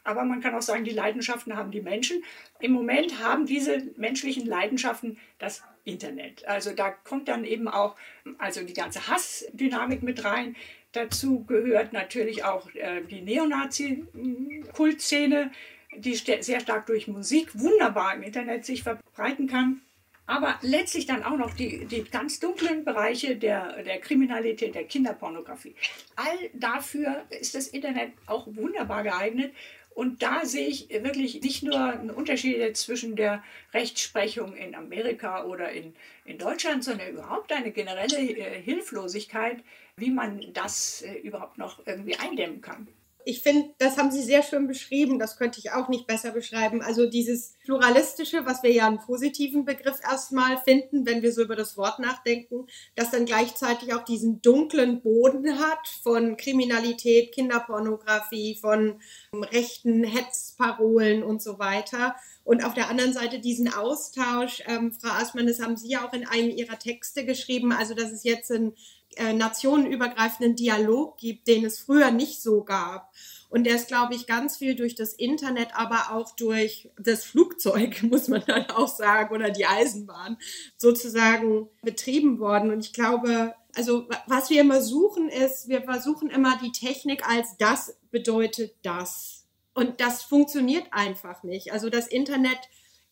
Aber 0.07 0.25
man 0.25 0.41
kann 0.41 0.55
auch 0.55 0.63
sagen, 0.63 0.85
die 0.85 0.93
Leidenschaften 0.93 1.55
haben 1.57 1.73
die 1.73 1.83
Menschen. 1.83 2.23
Im 2.61 2.71
Moment 2.73 3.21
haben 3.21 3.45
diese 3.45 3.83
menschlichen 3.97 4.47
Leidenschaften 4.47 5.19
das 5.39 5.63
Internet. 5.85 6.47
Also 6.47 6.73
da 6.73 6.91
kommt 6.91 7.29
dann 7.29 7.45
eben 7.45 7.69
auch 7.69 7.97
also 8.39 8.63
die 8.63 8.73
ganze 8.73 9.09
Hassdynamik 9.09 10.05
mit 10.05 10.25
rein. 10.25 10.57
Dazu 10.93 11.45
gehört 11.45 11.93
natürlich 11.93 12.45
auch 12.45 12.73
äh, 12.75 13.03
die 13.03 13.21
Neonazi-Kultszene, 13.21 15.51
die 15.97 16.15
sehr 16.15 16.61
stark 16.61 16.87
durch 16.87 17.09
Musik 17.09 17.59
wunderbar 17.59 18.15
im 18.15 18.23
Internet 18.23 18.65
sich 18.65 18.85
verbreiten 18.85 19.49
kann. 19.49 19.81
Aber 20.29 20.59
letztlich 20.63 21.07
dann 21.07 21.23
auch 21.23 21.37
noch 21.37 21.55
die, 21.55 21.85
die 21.87 22.03
ganz 22.05 22.41
dunklen 22.41 22.85
Bereiche 22.85 23.37
der, 23.37 23.85
der 23.85 24.01
Kriminalität, 24.01 24.75
der 24.75 24.83
Kinderpornografie. 24.85 25.77
All 26.17 26.37
dafür 26.53 27.25
ist 27.31 27.55
das 27.55 27.69
Internet 27.69 28.11
auch 28.27 28.49
wunderbar 28.49 29.05
geeignet, 29.05 29.53
Und 29.97 30.23
da 30.23 30.45
sehe 30.45 30.69
ich 30.69 30.91
wirklich 30.91 31.41
nicht 31.41 31.63
nur 31.63 31.81
einen 31.81 32.11
Unterschied 32.11 32.77
zwischen 32.77 33.17
der 33.17 33.43
Rechtsprechung 33.73 34.55
in 34.55 34.75
Amerika 34.75 35.45
oder 35.45 35.73
in, 35.73 35.95
in 36.27 36.37
Deutschland, 36.37 36.85
sondern 36.85 37.09
überhaupt 37.09 37.51
eine 37.51 37.71
generelle 37.71 38.19
äh, 38.19 38.61
Hilflosigkeit, 38.61 39.65
wie 39.97 40.11
man 40.11 40.53
das 40.53 41.01
äh, 41.01 41.15
überhaupt 41.21 41.57
noch 41.57 41.87
irgendwie 41.87 42.15
eindämmen 42.15 42.61
kann 42.61 42.87
ich 43.29 43.43
finde, 43.43 43.71
das 43.79 43.99
haben 43.99 44.13
Sie 44.13 44.23
sehr 44.23 44.45
schön 44.45 44.69
beschrieben. 44.69 45.19
Das 45.19 45.37
könnte 45.37 45.59
ich 45.59 45.73
auch 45.73 45.89
nicht 45.89 46.07
besser 46.07 46.31
beschreiben. 46.31 46.81
Also 46.81 47.11
dieses 47.11 47.57
Pluralistische, 47.65 48.47
was 48.47 48.63
wir 48.63 48.71
ja 48.71 48.87
einen 48.87 49.01
positiven 49.01 49.65
Begriff 49.65 49.99
erstmal 50.01 50.59
finden, 50.59 51.05
wenn 51.07 51.23
wir 51.23 51.33
so 51.33 51.43
über 51.43 51.57
das 51.57 51.77
Wort 51.77 51.99
nachdenken, 51.99 52.69
das 52.95 53.11
dann 53.11 53.27
gleichzeitig 53.27 53.93
auch 53.93 54.05
diesen 54.05 54.43
dunklen 54.43 55.03
Boden 55.03 55.59
hat 55.59 55.89
von 56.05 56.37
Kriminalität, 56.37 57.33
Kinderpornografie, 57.33 58.59
von 58.61 59.01
rechten 59.33 60.05
Hetzparolen 60.05 61.25
und 61.25 61.43
so 61.43 61.59
weiter. 61.59 62.15
Und 62.45 62.65
auf 62.65 62.75
der 62.75 62.89
anderen 62.89 63.13
Seite 63.13 63.41
diesen 63.41 63.75
Austausch, 63.75 64.63
ähm, 64.69 64.93
Frau 64.93 65.11
Aßmann, 65.11 65.49
das 65.49 65.61
haben 65.61 65.77
Sie 65.77 65.89
ja 65.89 66.07
auch 66.07 66.13
in 66.13 66.29
einem 66.29 66.51
Ihrer 66.51 66.79
Texte 66.79 67.27
geschrieben, 67.27 67.73
also 67.73 67.93
dass 67.95 68.13
es 68.13 68.23
jetzt 68.23 68.53
ein 68.53 68.73
äh, 69.17 69.33
nationenübergreifenden 69.33 70.57
Dialog 70.57 71.17
gibt, 71.19 71.49
den 71.49 71.65
es 71.65 71.79
früher 71.79 72.11
nicht 72.11 72.43
so 72.43 72.65
gab. 72.65 73.13
Und 73.49 73.65
der 73.65 73.77
ist, 73.77 73.89
glaube 73.89 74.15
ich, 74.15 74.27
ganz 74.27 74.57
viel 74.57 74.75
durch 74.75 74.95
das 74.95 75.13
Internet, 75.13 75.69
aber 75.75 76.13
auch 76.13 76.35
durch 76.37 76.91
das 76.99 77.25
Flugzeug, 77.25 78.03
muss 78.11 78.29
man 78.29 78.43
dann 78.47 78.71
auch 78.71 78.89
sagen, 78.89 79.35
oder 79.35 79.51
die 79.51 79.67
Eisenbahn 79.67 80.37
sozusagen 80.77 81.69
betrieben 81.83 82.39
worden. 82.39 82.71
Und 82.71 82.85
ich 82.85 82.93
glaube, 82.93 83.55
also 83.75 84.09
was 84.27 84.51
wir 84.51 84.61
immer 84.61 84.83
suchen 84.83 85.29
ist, 85.29 85.69
wir 85.69 85.83
versuchen 85.83 86.31
immer 86.31 86.59
die 86.63 86.73
Technik 86.73 87.29
als 87.29 87.57
das 87.59 87.97
bedeutet 88.11 88.75
das. 88.83 89.45
Und 89.75 90.01
das 90.01 90.23
funktioniert 90.23 90.87
einfach 90.91 91.43
nicht. 91.43 91.73
Also 91.73 91.91
das 91.91 92.09
Internet 92.09 92.59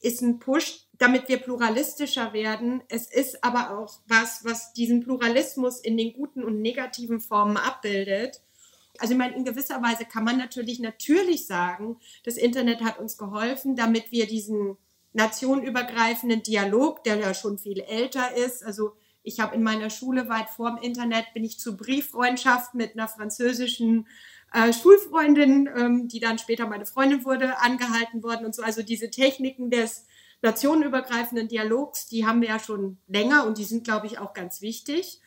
ist 0.01 0.23
ein 0.23 0.39
Push, 0.39 0.84
damit 1.05 1.29
wir 1.29 1.37
pluralistischer 1.37 2.33
werden. 2.33 2.83
Es 2.89 3.13
ist 3.13 3.45
aber 3.45 3.79
auch 3.79 4.01
was, 4.07 4.43
was 4.43 4.73
diesen 4.73 5.03
Pluralismus 5.03 5.79
in 5.81 5.99
den 5.99 6.15
guten 6.15 6.43
und 6.43 6.63
negativen 6.63 7.21
Formen 7.21 7.59
abbildet. 7.59 8.41
Also 8.97 9.13
ich 9.13 9.19
meine, 9.19 9.37
in 9.37 9.45
gewisser 9.45 9.83
Weise 9.83 10.07
kann 10.07 10.25
man 10.25 10.39
natürlich 10.39 10.81
natürlich 10.81 11.47
sagen, 11.47 11.99
das 12.25 12.39
Internet 12.39 12.81
hat 12.81 12.99
uns 12.99 13.19
geholfen, 13.19 13.77
damit 13.77 14.13
wir 14.13 14.27
diesen 14.27 14.79
nationenübergreifenden 15.13 16.43
Dialog, 16.43 17.05
der 17.05 17.17
ja 17.17 17.35
schon 17.35 17.59
viel 17.59 17.81
älter 17.81 18.35
ist, 18.35 18.65
also 18.65 18.93
ich 19.23 19.41
habe 19.41 19.57
in 19.57 19.63
meiner 19.63 19.91
Schule 19.91 20.31
weit 20.31 20.49
vor 20.49 20.71
dem 20.71 20.83
Internet 20.83 21.27
bin 21.35 21.45
ich 21.45 21.59
zur 21.59 21.77
Brieffreundschaft 21.77 22.75
mit 22.75 22.95
einer 22.95 23.09
französischen 23.09 24.07
äh, 24.55 24.73
Schulfreundin, 24.73 25.69
ähm, 25.77 26.09
die 26.09 26.21
dann 26.21 26.39
später 26.39 26.67
meine 26.67 26.87
Freundin 26.87 27.27
wurde, 27.27 27.59
angehalten 27.59 28.23
worden 28.23 28.47
und 28.47 28.55
so. 28.55 28.63
Also 28.63 28.83
diese 28.83 29.11
Techniken 29.11 29.71
des 29.71 30.07
nationenübergreifenden 30.45 31.49
Dialogs, 31.49 32.07
die 32.07 32.27
haben 32.27 32.41
wir 32.41 32.49
ja 32.49 32.59
schon 32.61 32.99
länger 33.09 33.47
und 33.47 33.59
die 33.59 33.65
sind, 33.65 33.83
glaube 33.83 34.07
ich, 34.07 34.19
auch 34.19 34.35
ganz 34.35 34.61
wichtig. 34.61 35.21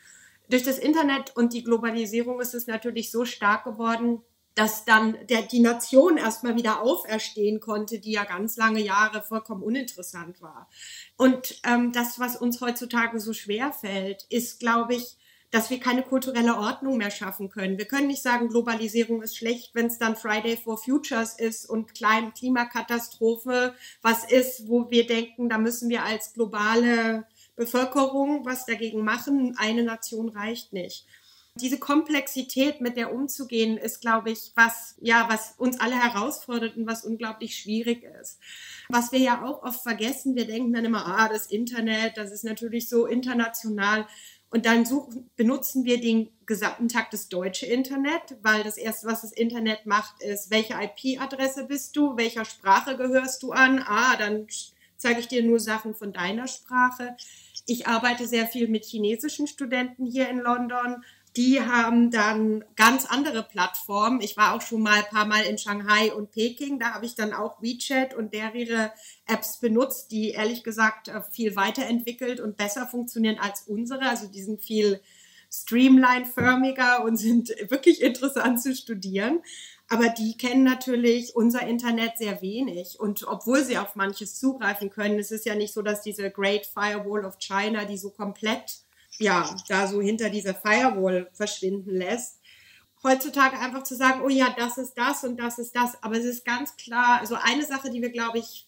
Durch 0.50 0.64
das 0.64 0.80
Internet 0.80 1.36
und 1.36 1.54
die 1.54 1.64
Globalisierung 1.64 2.40
ist 2.40 2.54
es 2.54 2.68
natürlich 2.68 3.12
so 3.12 3.26
stark 3.26 3.66
geworden, 3.66 4.22
dass 4.56 4.86
dann 4.86 5.18
der, 5.28 5.42
die 5.42 5.60
Nation 5.60 6.18
erstmal 6.18 6.56
wieder 6.56 6.82
auferstehen 6.82 7.60
konnte, 7.60 8.00
die 8.00 8.14
ja 8.14 8.24
ganz 8.24 8.58
lange 8.58 8.80
Jahre 8.80 9.22
vollkommen 9.22 9.62
uninteressant 9.62 10.42
war. 10.42 10.70
Und 11.18 11.60
ähm, 11.64 11.92
das, 11.92 12.20
was 12.20 12.38
uns 12.38 12.62
heutzutage 12.62 13.20
so 13.20 13.34
schwer 13.34 13.72
fällt, 13.72 14.26
ist, 14.30 14.60
glaube 14.60 14.96
ich, 14.96 15.18
dass 15.52 15.70
wir 15.70 15.80
keine 15.80 16.04
kulturelle 16.04 16.58
Ordnung 16.58 16.98
mehr 16.98 17.12
schaffen 17.12 17.50
können. 17.50 17.78
Wir 17.78 17.86
können 17.86 18.08
nicht 18.08 18.22
sagen, 18.22 18.50
Globalisierung 18.50 19.22
ist 19.22 19.38
schlecht, 19.38 19.74
wenn 19.76 19.86
es 19.86 19.98
dann 19.98 20.16
Friday 20.16 20.58
for 20.58 20.78
Futures 20.78 21.40
ist 21.40 21.70
und 21.70 21.94
Klimakatastrophe 21.94 23.74
was 24.02 24.30
ist, 24.30 24.68
wo 24.68 24.90
wir 24.92 25.08
denken, 25.08 25.50
da 25.50 25.58
müssen 25.58 25.90
wir 25.90 26.04
als 26.04 26.34
globale 26.34 27.26
Bevölkerung 27.56 28.46
was 28.46 28.66
dagegen 28.66 29.04
machen. 29.04 29.56
Eine 29.58 29.84
Nation 29.84 30.30
reicht 30.30 30.74
nicht. 30.74 31.06
Diese 31.60 31.80
Komplexität, 31.80 32.82
mit 32.82 32.98
der 32.98 33.12
umzugehen, 33.12 33.78
ist, 33.78 34.00
glaube 34.02 34.30
ich, 34.30 34.52
was, 34.56 34.96
ja, 35.00 35.28
was 35.28 35.56
uns 35.58 35.80
alle 35.80 35.96
herausfordert 35.96 36.78
und 36.78 36.86
was 36.86 37.04
unglaublich 37.04 37.58
schwierig 37.58 38.04
ist. 38.22 38.40
Was 38.90 39.12
wir 39.12 39.20
ja 39.20 39.44
auch 39.44 39.64
oft 39.64 39.82
vergessen, 39.82 40.36
wir 40.36 40.46
denken 40.46 40.72
dann 40.74 40.86
immer, 40.86 41.06
ah, 41.06 41.28
das 41.30 41.48
Internet, 41.48 42.18
das 42.18 42.32
ist 42.32 42.44
natürlich 42.44 42.88
so 42.90 43.08
international. 43.08 44.08
Und 44.50 44.66
dann 44.66 44.86
suchen, 44.86 45.30
benutzen 45.36 45.84
wir 45.84 46.00
den 46.00 46.30
gesamten 46.46 46.88
Tag 46.88 47.12
das 47.12 47.28
deutsche 47.28 47.66
Internet, 47.66 48.38
weil 48.42 48.64
das 48.64 48.78
erste, 48.78 49.08
was 49.08 49.22
das 49.22 49.34
Internet 49.34 49.86
macht, 49.86 50.24
ist, 50.24 50.50
welche 50.52 50.74
IP-Adresse 50.74 51.66
bist 51.66 51.96
du, 51.98 52.16
welcher 52.16 52.46
Sprache 52.46 52.96
gehörst 52.96 53.44
du 53.44 53.52
an? 53.52 53.84
Ah, 53.86 54.16
dann 54.16 54.48
zeige 54.96 55.20
ich 55.20 55.28
dir 55.28 55.44
nur 55.44 55.60
Sachen 55.60 55.96
von 55.96 56.14
deiner 56.14 56.48
Sprache. 56.48 57.18
Ich 57.66 57.88
arbeite 57.88 58.26
sehr 58.26 58.48
viel 58.48 58.70
mit 58.70 58.86
chinesischen 58.86 59.48
Studenten 59.48 60.06
hier 60.06 60.30
in 60.30 60.40
London 60.40 61.04
die 61.38 61.62
haben 61.62 62.10
dann 62.10 62.66
ganz 62.76 63.06
andere 63.06 63.44
Plattformen. 63.44 64.22
Ich 64.22 64.38
war 64.38 64.56
auch 64.56 64.62
schon 64.62 64.82
mal 64.82 65.00
ein 65.00 65.10
paar 65.10 65.26
Mal 65.26 65.44
in 65.44 65.60
Shanghai 65.60 66.12
und 66.12 66.32
Peking. 66.32 66.80
Da 66.80 66.96
habe 66.96 67.06
ich 67.06 67.14
dann 67.14 67.32
auch 67.32 67.62
WeChat 67.62 68.16
und 68.16 68.34
deren 68.34 68.90
Apps 69.28 69.60
benutzt, 69.60 70.12
die 70.12 70.32
ehrlich 70.32 70.64
gesagt 70.64 71.10
äh, 71.10 71.22
viel 71.32 71.56
weiterentwickelt 71.56 72.40
und 72.40 72.58
besser 72.58 72.88
funktionieren 72.88 73.38
als 73.40 73.62
unsere. 73.62 74.10
Also 74.10 74.28
die 74.28 74.42
sind 74.42 74.64
viel 74.64 75.00
streamline-förmiger 75.52 77.04
und 77.04 77.18
sind 77.18 77.50
wirklich 77.70 78.02
interessant 78.02 78.60
zu 78.60 78.76
studieren. 78.76 79.42
Aber 79.90 80.10
die 80.10 80.38
kennen 80.38 80.64
natürlich 80.64 81.36
unser 81.36 81.68
Internet 81.68 82.18
sehr 82.18 82.42
wenig. 82.42 83.00
Und 83.00 83.28
obwohl 83.28 83.64
sie 83.64 83.78
auf 83.78 83.96
manches 83.96 84.40
zugreifen 84.40 84.90
können, 84.90 85.20
es 85.20 85.30
ist 85.30 85.46
ja 85.46 85.54
nicht 85.54 85.74
so, 85.74 85.84
dass 85.84 86.02
diese 86.02 86.32
Great 86.32 86.66
Firewall 86.66 87.26
of 87.26 87.38
China, 87.38 87.86
die 87.86 87.98
so 87.98 88.10
komplett 88.10 88.87
ja, 89.20 89.56
da 89.68 89.88
so 89.88 90.02
hinter 90.02 90.30
dieser 90.30 90.54
Firewall 90.54 91.30
verschwinden 91.34 91.92
lässt. 91.92 92.40
Heutzutage 93.04 93.60
einfach 93.60 93.84
zu 93.84 93.96
sagen, 93.96 94.22
oh 94.24 94.30
ja, 94.30 94.54
das 94.58 94.78
ist 94.78 94.96
das 94.96 95.24
und 95.24 95.38
das 95.38 95.60
ist 95.60 95.76
das. 95.76 96.02
Aber 96.04 96.18
es 96.18 96.26
ist 96.26 96.46
ganz 96.46 96.76
klar, 96.78 97.20
also 97.20 97.36
eine 97.36 97.66
Sache, 97.66 97.90
die 97.90 98.02
wir, 98.02 98.12
glaube 98.12 98.40
ich, 98.40 98.68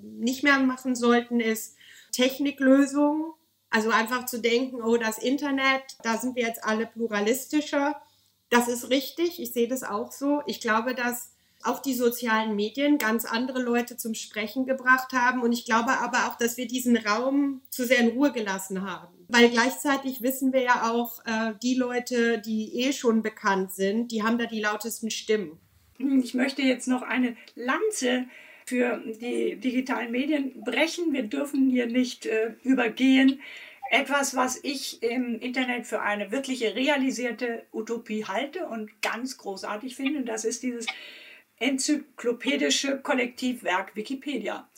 nicht 0.00 0.42
mehr 0.42 0.58
machen 0.58 0.94
sollten, 0.94 1.40
ist 1.40 1.76
Techniklösungen. 2.12 3.32
Also 3.70 3.90
einfach 3.90 4.24
zu 4.24 4.40
denken, 4.40 4.82
oh, 4.82 4.96
das 4.96 5.18
Internet, 5.18 5.82
da 6.02 6.16
sind 6.16 6.36
wir 6.36 6.44
jetzt 6.44 6.64
alle 6.64 6.86
pluralistischer. 6.86 8.00
Das 8.50 8.66
ist 8.66 8.88
richtig, 8.88 9.40
ich 9.40 9.52
sehe 9.52 9.68
das 9.68 9.82
auch 9.82 10.10
so. 10.10 10.42
Ich 10.46 10.60
glaube, 10.60 10.94
dass 10.94 11.32
auch 11.64 11.80
die 11.80 11.94
sozialen 11.94 12.54
Medien 12.54 12.98
ganz 12.98 13.24
andere 13.24 13.60
Leute 13.60 13.96
zum 13.96 14.14
Sprechen 14.14 14.66
gebracht 14.66 15.12
haben. 15.12 15.42
Und 15.42 15.52
ich 15.52 15.64
glaube 15.64 15.98
aber 15.98 16.28
auch, 16.28 16.36
dass 16.36 16.56
wir 16.56 16.66
diesen 16.66 16.96
Raum 16.96 17.62
zu 17.70 17.84
sehr 17.84 17.98
in 17.98 18.10
Ruhe 18.10 18.32
gelassen 18.32 18.88
haben. 18.88 19.08
Weil 19.28 19.50
gleichzeitig 19.50 20.22
wissen 20.22 20.52
wir 20.52 20.62
ja 20.62 20.90
auch, 20.90 21.24
äh, 21.26 21.54
die 21.62 21.74
Leute, 21.74 22.38
die 22.38 22.80
eh 22.80 22.92
schon 22.92 23.22
bekannt 23.22 23.72
sind, 23.72 24.12
die 24.12 24.22
haben 24.22 24.38
da 24.38 24.46
die 24.46 24.60
lautesten 24.60 25.10
Stimmen. 25.10 25.58
Ich 25.98 26.32
möchte 26.34 26.62
jetzt 26.62 26.86
noch 26.86 27.02
eine 27.02 27.36
Lanze 27.56 28.26
für 28.66 29.02
die 29.20 29.56
digitalen 29.56 30.12
Medien 30.12 30.62
brechen. 30.62 31.12
Wir 31.12 31.24
dürfen 31.24 31.70
hier 31.70 31.86
nicht 31.86 32.26
äh, 32.26 32.52
übergehen. 32.62 33.40
Etwas, 33.90 34.36
was 34.36 34.60
ich 34.62 35.02
im 35.02 35.40
Internet 35.40 35.86
für 35.86 36.02
eine 36.02 36.30
wirkliche 36.30 36.74
realisierte 36.74 37.64
Utopie 37.72 38.26
halte 38.26 38.66
und 38.66 39.00
ganz 39.00 39.38
großartig 39.38 39.96
finde, 39.96 40.22
das 40.24 40.44
ist 40.44 40.62
dieses 40.62 40.86
enzyklopädische 41.58 42.98
Kollektivwerk 42.98 43.96
Wikipedia. 43.96 44.68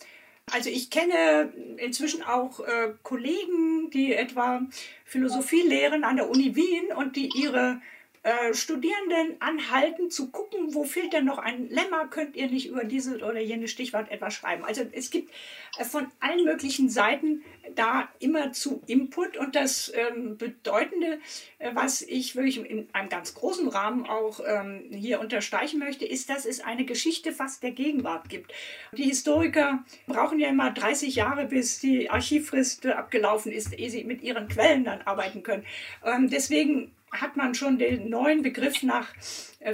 Also 0.52 0.68
ich 0.68 0.90
kenne 0.90 1.52
inzwischen 1.76 2.22
auch 2.22 2.60
äh, 2.60 2.94
Kollegen, 3.02 3.90
die 3.90 4.14
etwa 4.14 4.62
Philosophie 5.04 5.62
lehren 5.62 6.02
an 6.02 6.16
der 6.16 6.28
Uni 6.28 6.56
Wien 6.56 6.92
und 6.96 7.16
die 7.16 7.30
ihre 7.36 7.80
äh, 8.22 8.52
Studierenden 8.52 9.40
anhalten, 9.40 10.10
zu 10.10 10.30
gucken, 10.30 10.74
wo 10.74 10.84
fehlt 10.84 11.14
denn 11.14 11.24
noch 11.24 11.38
ein 11.38 11.70
Lemma, 11.70 12.06
könnt 12.06 12.36
ihr 12.36 12.48
nicht 12.48 12.68
über 12.68 12.84
dieses 12.84 13.22
oder 13.22 13.40
jenes 13.40 13.70
Stichwort 13.70 14.10
etwas 14.10 14.34
schreiben. 14.34 14.62
Also 14.62 14.82
es 14.92 15.10
gibt 15.10 15.32
äh, 15.78 15.84
von 15.84 16.06
allen 16.20 16.44
möglichen 16.44 16.90
Seiten 16.90 17.42
da 17.74 18.10
immer 18.18 18.52
zu 18.52 18.82
Input 18.86 19.38
und 19.38 19.56
das 19.56 19.90
ähm, 19.94 20.36
Bedeutende, 20.36 21.18
äh, 21.58 21.70
was 21.74 22.02
ich 22.02 22.36
wirklich 22.36 22.58
in 22.58 22.88
einem 22.92 23.08
ganz 23.08 23.34
großen 23.34 23.68
Rahmen 23.68 24.04
auch 24.06 24.40
ähm, 24.46 24.90
hier 24.90 25.20
unterstreichen 25.20 25.78
möchte, 25.78 26.04
ist, 26.04 26.28
dass 26.28 26.44
es 26.44 26.60
eine 26.60 26.84
Geschichte 26.84 27.32
fast 27.32 27.62
der 27.62 27.70
Gegenwart 27.70 28.28
gibt. 28.28 28.52
Die 28.92 29.04
Historiker 29.04 29.82
brauchen 30.06 30.38
ja 30.38 30.50
immer 30.50 30.70
30 30.70 31.14
Jahre, 31.14 31.46
bis 31.46 31.78
die 31.78 32.10
Archivfrist 32.10 32.84
abgelaufen 32.84 33.50
ist, 33.50 33.72
ehe 33.72 33.88
sie 33.88 34.04
mit 34.04 34.20
ihren 34.20 34.48
Quellen 34.48 34.84
dann 34.84 35.00
arbeiten 35.02 35.42
können. 35.42 35.64
Ähm, 36.04 36.28
deswegen 36.28 36.92
hat 37.10 37.36
man 37.36 37.54
schon 37.54 37.78
den 37.78 38.08
neuen 38.08 38.42
Begriff 38.42 38.82
nach 38.82 39.08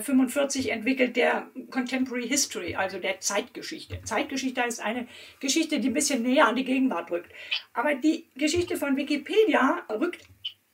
45 0.00 0.68
äh, 0.68 0.72
entwickelt, 0.72 1.16
der 1.16 1.48
Contemporary 1.70 2.28
History, 2.28 2.74
also 2.74 2.98
der 2.98 3.20
Zeitgeschichte. 3.20 4.00
Zeitgeschichte 4.04 4.62
ist 4.62 4.80
eine 4.80 5.06
Geschichte, 5.40 5.80
die 5.80 5.88
ein 5.88 5.94
bisschen 5.94 6.22
näher 6.22 6.48
an 6.48 6.56
die 6.56 6.64
Gegenwart 6.64 7.10
rückt. 7.10 7.30
Aber 7.74 7.94
die 7.94 8.26
Geschichte 8.34 8.76
von 8.76 8.96
Wikipedia 8.96 9.84
rückt 9.90 10.22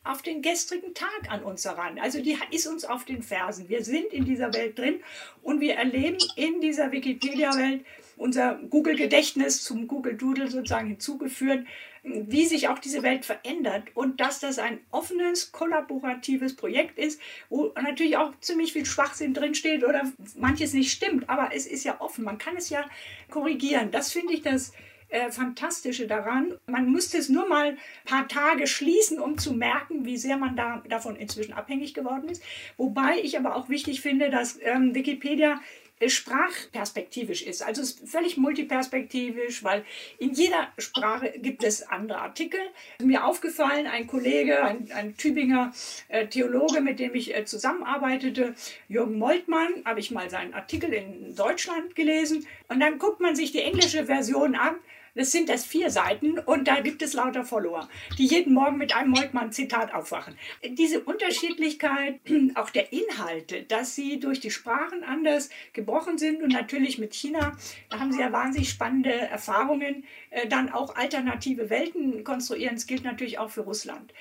auf 0.05 0.23
den 0.23 0.43
gestrigen 0.43 0.95
Tag 0.95 1.29
an 1.29 1.43
uns 1.45 1.65
heran. 1.65 1.99
Also 2.01 2.21
die 2.21 2.37
ist 2.51 2.67
uns 2.67 2.85
auf 2.85 3.05
den 3.05 3.23
Fersen. 3.23 3.69
Wir 3.69 3.85
sind 3.85 4.13
in 4.13 4.25
dieser 4.25 4.53
Welt 4.53 4.79
drin 4.79 5.01
und 5.43 5.61
wir 5.61 5.75
erleben 5.75 6.19
in 6.37 6.61
dieser 6.61 6.91
Wikipedia-Welt 6.91 7.85
unser 8.17 8.55
Google-Gedächtnis 8.71 9.63
zum 9.63 9.89
Google 9.89 10.17
Doodle 10.17 10.49
sozusagen 10.49 10.89
hinzugeführt, 10.89 11.67
wie 12.05 12.47
sich 12.47 12.69
auch 12.69 12.79
diese 12.79 13.03
Welt 13.03 13.25
verändert 13.25 13.85
und 13.95 14.21
dass 14.21 14.41
das 14.41 14.59
ein 14.59 14.81
offenes, 14.91 15.53
kollaboratives 15.53 16.57
Projekt 16.57 16.99
ist, 16.99 17.21
wo 17.49 17.73
natürlich 17.81 18.17
auch 18.17 18.33
ziemlich 18.41 18.73
viel 18.73 18.87
Schwachsinn 18.87 19.35
drinsteht 19.35 19.85
oder 19.85 20.11
manches 20.37 20.73
nicht 20.73 20.93
stimmt, 20.93 21.29
aber 21.31 21.51
es 21.55 21.67
ist 21.67 21.85
ja 21.85 22.01
offen, 22.01 22.25
man 22.25 22.39
kann 22.39 22.57
es 22.57 22.71
ja 22.71 22.85
korrigieren. 23.31 23.93
Das 23.93 24.11
finde 24.11 24.35
ich 24.35 24.43
das 24.43 24.73
äh, 25.13 25.31
Fantastische 25.31 26.07
daran. 26.07 26.55
Man 26.67 26.91
müsste 26.91 27.19
es 27.19 27.29
nur 27.29 27.47
mal 27.47 27.69
ein 27.69 27.79
paar 28.05 28.27
Tage 28.29 28.67
schließen, 28.67 29.21
um 29.21 29.39
zu 29.39 29.53
merken, 29.53 30.05
wie 30.05 30.17
sehr 30.17 30.39
man 30.39 30.57
da, 30.57 30.83
davon 30.89 31.17
inzwischen 31.17 31.53
abhängig 31.53 31.95
geworden 31.95 32.29
ist. 32.31 32.43
Wobei 32.79 33.19
ich 33.23 33.39
aber 33.39 33.55
auch 33.55 33.69
wichtig 33.69 34.01
finde, 34.01 34.31
dass 34.31 34.59
ähm, 34.63 34.95
Wikipedia 34.95 35.61
sprachperspektivisch 36.09 37.43
ist. 37.43 37.63
Also 37.63 37.83
es 37.83 37.93
ist 37.93 38.09
völlig 38.09 38.37
multiperspektivisch, 38.37 39.63
weil 39.65 39.85
in 40.19 40.33
jeder 40.33 40.69
Sprache 40.79 41.33
gibt 41.37 41.65
es 41.65 41.83
andere 41.83 42.19
Artikel. 42.19 42.61
Mir 43.01 43.25
aufgefallen, 43.25 43.87
ein 43.87 44.07
Kollege, 44.07 44.63
ein, 44.65 44.91
ein 44.93 45.17
Tübinger 45.17 45.73
äh, 46.09 46.27
Theologe, 46.27 46.81
mit 46.81 46.99
dem 46.99 47.15
ich 47.15 47.35
äh, 47.35 47.45
zusammenarbeitete, 47.45 48.55
Jürgen 48.89 49.19
Moltmann, 49.19 49.83
habe 49.85 50.01
ich 50.01 50.11
mal 50.11 50.31
seinen 50.31 50.55
Artikel 50.55 50.93
in 50.93 51.35
Deutschland 51.35 51.95
gelesen. 51.95 52.47
Und 52.69 52.81
dann 52.81 52.99
guckt 52.99 53.21
man 53.21 53.37
sich 53.37 53.53
die 53.53 53.63
englische 53.63 54.07
Version 54.07 54.55
an 54.55 54.77
das 55.15 55.33
sind 55.33 55.49
das 55.49 55.65
vier 55.65 55.91
Seiten 55.91 56.39
und 56.39 56.69
da 56.69 56.81
gibt 56.81 57.03
es 57.03 57.13
lauter 57.13 57.45
Follower, 57.45 57.89
die 58.19 58.27
jeden 58.27 58.55
Morgen 58.55 58.79
mit 58.79 58.95
einem 58.95 59.11
Moltmann-Zitat 59.11 59.93
aufwachen. 59.93 60.37
Diese 60.65 61.01
Unterschiedlichkeit 61.01 62.21
auch 62.55 62.71
der 62.71 62.93
Inhalte, 62.93 63.63
dass 63.65 63.95
sie 63.95 64.21
durch 64.21 64.41
die 64.41 64.51
Sprachen 64.51 65.05
anders 65.05 65.51
gebrochen 65.73 66.19
sind 66.19 66.43
und 66.43 66.53
natürlich 66.53 66.99
mit 66.99 67.15
China, 67.15 67.57
da 67.91 68.01
haben 68.01 68.13
sie 68.13 68.21
ja 68.21 68.33
wahnsinnig 68.33 68.71
spannende 68.71 69.13
Erfahrungen, 69.13 70.05
äh, 70.31 70.49
dann 70.49 70.71
auch 70.71 70.97
alternative 70.97 71.71
Welten 71.71 72.25
konstruieren. 72.25 72.77
Das 72.77 72.87
gilt 72.87 73.05
natürlich 73.05 73.39
auch 73.39 73.51
für 73.51 73.63
Russland. 73.63 74.13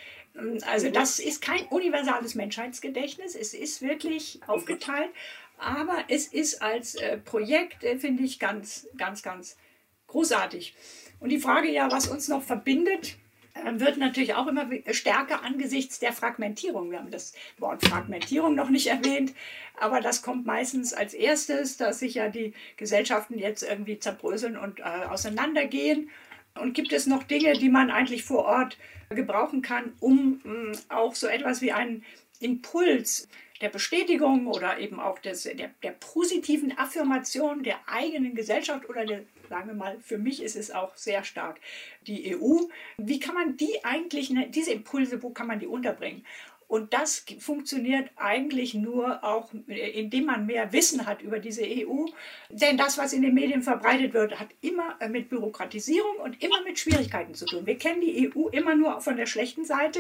Also 0.66 0.90
das 0.90 1.20
ist 1.20 1.42
kein 1.42 1.66
universales 1.68 2.36
Menschheitsgedächtnis, 2.36 3.36
es 3.36 3.54
ist 3.54 3.82
wirklich 3.82 4.40
aufgeteilt, 4.48 5.10
aber 5.58 6.06
es 6.08 6.28
ist 6.28 6.62
als 6.62 6.96
äh, 6.96 7.18
Projekt, 7.18 7.84
äh, 7.84 7.98
finde 7.98 8.24
ich, 8.24 8.40
ganz, 8.40 8.88
ganz, 8.98 9.24
ganz 9.24 9.58
großartig. 10.12 10.74
Und 11.20 11.30
die 11.30 11.40
Frage 11.40 11.72
ja, 11.72 11.92
was 11.92 12.08
uns 12.08 12.28
noch 12.28 12.44
verbindet, 12.44 13.18
äh, 13.54 13.80
wird 13.80 13.98
natürlich 13.98 14.34
auch 14.36 14.48
immer 14.48 14.68
stärker 14.92 15.44
angesichts 15.44 16.00
der 16.00 16.14
Fragmentierung. 16.14 16.92
Wir 16.92 17.00
haben 17.00 17.12
das 17.12 17.34
Wort 17.58 17.86
Fragmentierung 17.86 18.56
noch 18.56 18.70
nicht 18.70 18.88
erwähnt, 18.88 19.34
aber 19.80 20.02
das 20.02 20.22
kommt 20.22 20.46
meistens 20.46 20.94
als 20.94 21.14
erstes, 21.14 21.78
dass 21.78 22.00
sich 22.00 22.16
ja 22.16 22.30
die 22.30 22.54
Gesellschaften 22.78 23.38
jetzt 23.38 23.64
irgendwie 23.64 24.00
zerbröseln 24.00 24.58
und 24.58 24.80
äh, 24.80 24.84
auseinandergehen. 24.84 26.10
Und 26.60 26.74
gibt 26.74 26.92
es 26.92 27.08
noch 27.08 27.24
Dinge, 27.24 27.54
die 27.54 27.70
man 27.70 27.92
eigentlich 27.92 28.26
vor 28.26 28.44
Ort 28.44 28.78
gebrauchen 29.10 29.62
kann, 29.62 29.94
um 30.00 30.42
mh, 30.44 30.78
auch 30.90 31.16
so 31.16 31.28
etwas 31.28 31.62
wie 31.62 31.72
einen 31.72 32.04
Impuls 32.40 33.30
der 33.62 33.70
Bestätigung 33.70 34.48
oder 34.48 34.80
eben 34.80 35.00
auch 35.00 35.20
des, 35.20 35.44
der, 35.44 35.70
der 35.84 35.92
positiven 35.92 36.78
Affirmation 36.78 37.64
der 37.64 37.78
eigenen 37.88 38.36
Gesellschaft 38.36 38.90
oder 38.90 39.06
der 39.06 39.22
sagen 39.52 39.68
wir 39.68 39.76
mal, 39.76 40.00
für 40.00 40.18
mich 40.18 40.42
ist 40.42 40.56
es 40.56 40.72
auch 40.72 40.96
sehr 40.96 41.26
stark 41.26 41.60
die 42.08 42.34
EU. 42.36 42.62
Wie 42.98 43.20
kann 43.20 43.36
man 43.36 43.58
die 43.58 43.84
eigentlich, 43.84 44.30
ne, 44.30 44.50
diese 44.50 44.72
Impulse, 44.72 45.22
wo 45.22 45.30
kann 45.32 45.46
man 45.46 45.60
die 45.60 45.68
unterbringen? 45.68 46.26
Und 46.72 46.94
das 46.94 47.26
funktioniert 47.40 48.12
eigentlich 48.16 48.76
nur 48.76 49.26
auch, 49.26 49.52
indem 49.68 50.28
man 50.28 50.46
mehr 50.46 50.72
Wissen 50.72 51.06
hat 51.06 51.22
über 51.22 51.40
diese 51.40 51.64
EU. 51.64 52.06
Denn 52.48 52.78
das, 52.78 52.98
was 52.98 53.12
in 53.12 53.24
den 53.24 53.34
Medien 53.34 53.62
verbreitet 53.62 54.14
wird, 54.14 54.40
hat 54.40 54.48
immer 54.62 54.96
äh, 55.02 55.10
mit 55.10 55.28
Bürokratisierung 55.28 56.16
und 56.24 56.42
immer 56.42 56.64
mit 56.64 56.80
Schwierigkeiten 56.80 57.34
zu 57.34 57.46
tun. 57.46 57.66
Wir 57.66 57.78
kennen 57.78 58.00
die 58.00 58.32
EU 58.34 58.48
immer 58.48 58.74
nur 58.74 59.02
von 59.02 59.18
der 59.18 59.26
schlechten 59.26 59.66
Seite. 59.66 60.00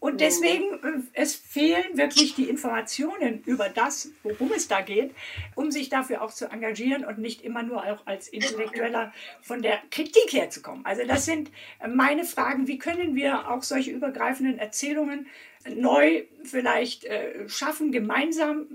Und 0.00 0.22
deswegen, 0.22 0.82
äh, 0.82 1.02
es 1.12 1.34
fehlen 1.34 1.98
wirklich 1.98 2.34
die 2.34 2.48
Informationen 2.48 3.42
über 3.44 3.68
das, 3.68 4.10
worum 4.22 4.50
es 4.52 4.66
da 4.66 4.80
geht, 4.80 5.10
um 5.56 5.70
sich 5.70 5.90
dafür 5.90 6.22
auch 6.22 6.32
zu 6.32 6.46
engagieren 6.46 7.04
und 7.04 7.18
nicht 7.18 7.42
immer 7.42 7.62
nur 7.62 7.84
auch 7.84 8.06
als 8.06 8.28
Intellektueller 8.28 9.12
von 9.42 9.60
der 9.60 9.78
Kritik 9.90 10.32
herzukommen. 10.32 10.86
Also 10.86 11.02
das 11.06 11.26
sind 11.26 11.50
meine 11.86 12.24
Fragen. 12.24 12.66
Wie 12.66 12.78
können 12.78 13.14
wir 13.14 13.50
auch 13.50 13.62
solche 13.62 13.90
übergreifenden 13.90 14.58
Erzählungen 14.58 15.26
neu 15.74 16.24
vielleicht 16.44 17.04
äh, 17.04 17.48
schaffen, 17.48 17.92
gemeinsam 17.92 18.66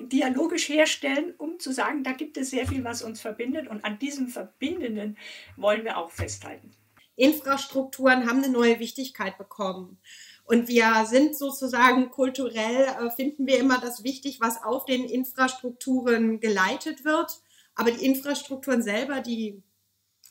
dialogisch 0.00 0.68
herstellen, 0.68 1.34
um 1.38 1.58
zu 1.58 1.72
sagen, 1.72 2.04
da 2.04 2.12
gibt 2.12 2.36
es 2.36 2.50
sehr 2.50 2.66
viel, 2.66 2.84
was 2.84 3.02
uns 3.02 3.20
verbindet 3.20 3.68
und 3.68 3.84
an 3.84 3.98
diesem 3.98 4.28
Verbindenden 4.28 5.16
wollen 5.56 5.84
wir 5.84 5.98
auch 5.98 6.10
festhalten. 6.10 6.70
Infrastrukturen 7.16 8.28
haben 8.28 8.42
eine 8.42 8.52
neue 8.52 8.78
Wichtigkeit 8.78 9.36
bekommen. 9.38 9.98
Und 10.44 10.68
wir 10.68 11.04
sind 11.04 11.36
sozusagen 11.36 12.10
kulturell, 12.10 12.86
äh, 12.86 13.10
finden 13.10 13.46
wir 13.46 13.58
immer 13.58 13.78
das 13.78 14.02
wichtig, 14.02 14.40
was 14.40 14.62
auf 14.62 14.86
den 14.86 15.04
Infrastrukturen 15.04 16.40
geleitet 16.40 17.04
wird. 17.04 17.40
Aber 17.74 17.90
die 17.90 18.06
Infrastrukturen 18.06 18.82
selber, 18.82 19.20
die 19.20 19.62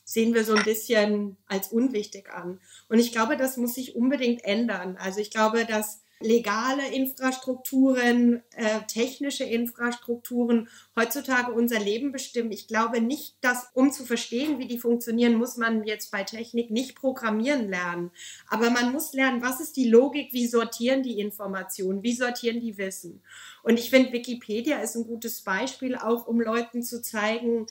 sehen 0.08 0.32
wir 0.32 0.42
so 0.42 0.54
ein 0.54 0.64
bisschen 0.64 1.36
als 1.46 1.68
unwichtig 1.68 2.30
an. 2.32 2.60
Und 2.88 2.98
ich 2.98 3.12
glaube, 3.12 3.36
das 3.36 3.58
muss 3.58 3.74
sich 3.74 3.94
unbedingt 3.94 4.42
ändern. 4.42 4.96
Also 4.98 5.20
ich 5.20 5.30
glaube, 5.30 5.66
dass 5.66 6.00
legale 6.20 6.88
Infrastrukturen, 6.94 8.42
äh, 8.56 8.80
technische 8.88 9.44
Infrastrukturen 9.44 10.68
heutzutage 10.96 11.52
unser 11.52 11.78
Leben 11.78 12.10
bestimmen. 12.10 12.52
Ich 12.52 12.68
glaube 12.68 13.02
nicht, 13.02 13.36
dass 13.42 13.68
um 13.74 13.92
zu 13.92 14.06
verstehen, 14.06 14.58
wie 14.58 14.66
die 14.66 14.78
funktionieren, 14.78 15.34
muss 15.34 15.58
man 15.58 15.84
jetzt 15.84 16.10
bei 16.10 16.24
Technik 16.24 16.70
nicht 16.70 16.96
programmieren 16.96 17.68
lernen. 17.68 18.10
Aber 18.48 18.70
man 18.70 18.92
muss 18.92 19.12
lernen, 19.12 19.42
was 19.42 19.60
ist 19.60 19.76
die 19.76 19.90
Logik, 19.90 20.32
wie 20.32 20.46
sortieren 20.46 21.02
die 21.02 21.20
Informationen, 21.20 22.02
wie 22.02 22.14
sortieren 22.14 22.60
die 22.60 22.78
Wissen. 22.78 23.22
Und 23.62 23.78
ich 23.78 23.90
finde, 23.90 24.12
Wikipedia 24.12 24.80
ist 24.80 24.96
ein 24.96 25.06
gutes 25.06 25.42
Beispiel, 25.42 25.96
auch 25.96 26.26
um 26.26 26.40
Leuten 26.40 26.82
zu 26.82 27.02
zeigen, 27.02 27.66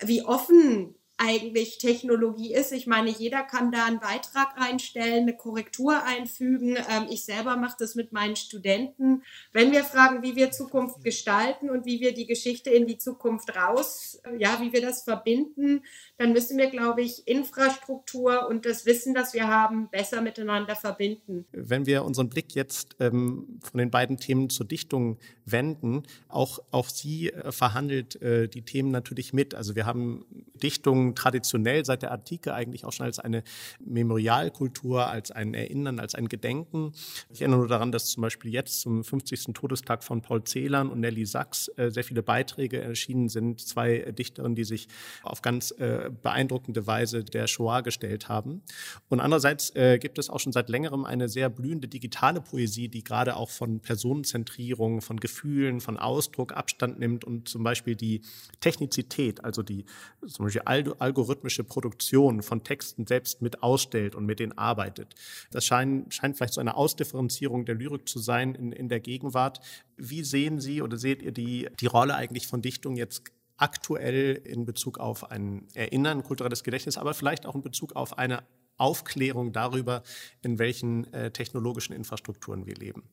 wie 0.00 0.22
offen 0.22 0.94
eigentlich 1.20 1.76
Technologie 1.76 2.54
ist. 2.54 2.72
Ich 2.72 2.86
meine, 2.86 3.10
jeder 3.10 3.42
kann 3.42 3.70
da 3.70 3.84
einen 3.84 4.00
Beitrag 4.00 4.54
einstellen, 4.56 5.22
eine 5.22 5.36
Korrektur 5.36 6.02
einfügen. 6.02 6.76
Ähm, 6.76 7.08
ich 7.10 7.24
selber 7.24 7.56
mache 7.56 7.76
das 7.78 7.94
mit 7.94 8.12
meinen 8.12 8.36
Studenten. 8.36 9.22
Wenn 9.52 9.70
wir 9.70 9.84
fragen, 9.84 10.22
wie 10.22 10.34
wir 10.34 10.50
Zukunft 10.50 11.04
gestalten 11.04 11.68
und 11.68 11.84
wie 11.84 12.00
wir 12.00 12.14
die 12.14 12.26
Geschichte 12.26 12.70
in 12.70 12.86
die 12.86 12.96
Zukunft 12.96 13.54
raus, 13.54 14.22
äh, 14.24 14.40
ja, 14.40 14.58
wie 14.62 14.72
wir 14.72 14.80
das 14.80 15.02
verbinden, 15.02 15.82
dann 16.16 16.32
müssen 16.32 16.56
wir, 16.56 16.70
glaube 16.70 17.02
ich, 17.02 17.28
Infrastruktur 17.28 18.48
und 18.48 18.64
das 18.64 18.86
Wissen, 18.86 19.12
das 19.12 19.34
wir 19.34 19.46
haben, 19.46 19.90
besser 19.90 20.22
miteinander 20.22 20.74
verbinden. 20.74 21.44
Wenn 21.52 21.84
wir 21.84 22.04
unseren 22.04 22.30
Blick 22.30 22.54
jetzt 22.54 22.96
ähm, 22.98 23.60
von 23.60 23.76
den 23.76 23.90
beiden 23.90 24.16
Themen 24.16 24.48
zur 24.48 24.64
Dichtung 24.64 25.18
wenden, 25.44 26.04
auch, 26.28 26.60
auch 26.70 26.88
sie 26.88 27.30
äh, 27.30 27.52
verhandelt 27.52 28.20
äh, 28.22 28.48
die 28.48 28.62
Themen 28.62 28.90
natürlich 28.90 29.34
mit. 29.34 29.54
Also 29.54 29.74
wir 29.76 29.84
haben 29.84 30.24
Dichtungen 30.54 31.09
traditionell 31.14 31.84
seit 31.84 32.02
der 32.02 32.12
Antike 32.12 32.54
eigentlich 32.54 32.84
auch 32.84 32.92
schon 32.92 33.06
als 33.06 33.18
eine 33.18 33.42
Memorialkultur, 33.84 35.06
als 35.08 35.30
ein 35.30 35.54
Erinnern, 35.54 36.00
als 36.00 36.14
ein 36.14 36.28
Gedenken. 36.28 36.92
Ich 37.30 37.40
erinnere 37.40 37.60
nur 37.60 37.68
daran, 37.68 37.92
dass 37.92 38.06
zum 38.06 38.22
Beispiel 38.22 38.52
jetzt 38.52 38.80
zum 38.80 39.04
50. 39.04 39.54
Todestag 39.54 40.04
von 40.04 40.22
Paul 40.22 40.44
Celan 40.44 40.90
und 40.90 41.00
Nelly 41.00 41.26
Sachs 41.26 41.68
äh, 41.76 41.90
sehr 41.90 42.04
viele 42.04 42.22
Beiträge 42.22 42.80
erschienen 42.80 43.28
sind. 43.28 43.60
Zwei 43.60 44.12
Dichterinnen, 44.12 44.54
die 44.54 44.64
sich 44.64 44.88
auf 45.22 45.42
ganz 45.42 45.70
äh, 45.72 46.10
beeindruckende 46.22 46.86
Weise 46.86 47.24
der 47.24 47.46
Shoah 47.46 47.82
gestellt 47.82 48.28
haben. 48.28 48.62
Und 49.08 49.20
andererseits 49.20 49.74
äh, 49.76 49.98
gibt 49.98 50.18
es 50.18 50.30
auch 50.30 50.40
schon 50.40 50.52
seit 50.52 50.68
längerem 50.68 51.04
eine 51.04 51.28
sehr 51.28 51.48
blühende 51.50 51.88
digitale 51.88 52.40
Poesie, 52.40 52.88
die 52.88 53.04
gerade 53.04 53.36
auch 53.36 53.50
von 53.50 53.80
Personenzentrierung, 53.80 55.00
von 55.00 55.18
Gefühlen, 55.18 55.80
von 55.80 55.96
Ausdruck 55.96 56.52
Abstand 56.52 56.98
nimmt 56.98 57.24
und 57.24 57.48
zum 57.48 57.62
Beispiel 57.62 57.96
die 57.96 58.22
Technizität, 58.60 59.44
also 59.44 59.62
die 59.62 59.84
zum 60.26 60.46
Beispiel 60.46 60.62
algorithmische 61.00 61.64
Produktion 61.64 62.42
von 62.42 62.64
Texten 62.64 63.06
selbst 63.06 63.42
mit 63.42 63.62
ausstellt 63.62 64.14
und 64.14 64.26
mit 64.26 64.40
denen 64.40 64.56
arbeitet. 64.56 65.14
Das 65.50 65.64
scheint, 65.64 66.12
scheint 66.14 66.36
vielleicht 66.36 66.54
so 66.54 66.60
eine 66.60 66.76
Ausdifferenzierung 66.76 67.64
der 67.64 67.74
Lyrik 67.74 68.08
zu 68.08 68.18
sein 68.18 68.54
in, 68.54 68.72
in 68.72 68.88
der 68.88 69.00
Gegenwart. 69.00 69.60
Wie 69.96 70.24
sehen 70.24 70.60
Sie 70.60 70.82
oder 70.82 70.98
seht 70.98 71.22
ihr 71.22 71.32
die, 71.32 71.68
die 71.80 71.86
Rolle 71.86 72.14
eigentlich 72.14 72.46
von 72.46 72.62
Dichtung 72.62 72.96
jetzt 72.96 73.22
aktuell 73.56 74.40
in 74.44 74.64
Bezug 74.64 74.98
auf 74.98 75.30
ein 75.30 75.68
Erinnern, 75.74 76.22
kulturelles 76.22 76.64
Gedächtnis, 76.64 76.96
aber 76.96 77.14
vielleicht 77.14 77.46
auch 77.46 77.54
in 77.54 77.62
Bezug 77.62 77.94
auf 77.94 78.18
eine 78.18 78.42
Aufklärung 78.78 79.52
darüber, 79.52 80.02
in 80.42 80.58
welchen 80.58 81.12
äh, 81.12 81.30
technologischen 81.30 81.92
Infrastrukturen 81.92 82.66
wir 82.66 82.74
leben? 82.74 83.04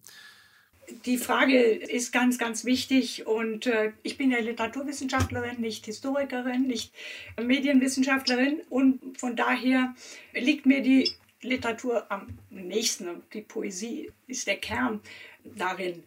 Die 1.05 1.17
Frage 1.17 1.61
ist 1.61 2.11
ganz, 2.11 2.37
ganz 2.37 2.63
wichtig 2.65 3.27
und 3.27 3.65
äh, 3.65 3.91
ich 4.03 4.17
bin 4.17 4.31
ja 4.31 4.39
Literaturwissenschaftlerin, 4.39 5.59
nicht 5.59 5.85
Historikerin, 5.85 6.67
nicht 6.67 6.93
Medienwissenschaftlerin 7.41 8.61
und 8.69 9.17
von 9.19 9.35
daher 9.35 9.95
liegt 10.33 10.65
mir 10.65 10.81
die 10.81 11.11
Literatur 11.41 12.09
am 12.09 12.27
nächsten. 12.49 13.23
Die 13.33 13.41
Poesie 13.41 14.11
ist 14.27 14.47
der 14.47 14.57
Kern 14.57 15.01
darin. 15.43 16.03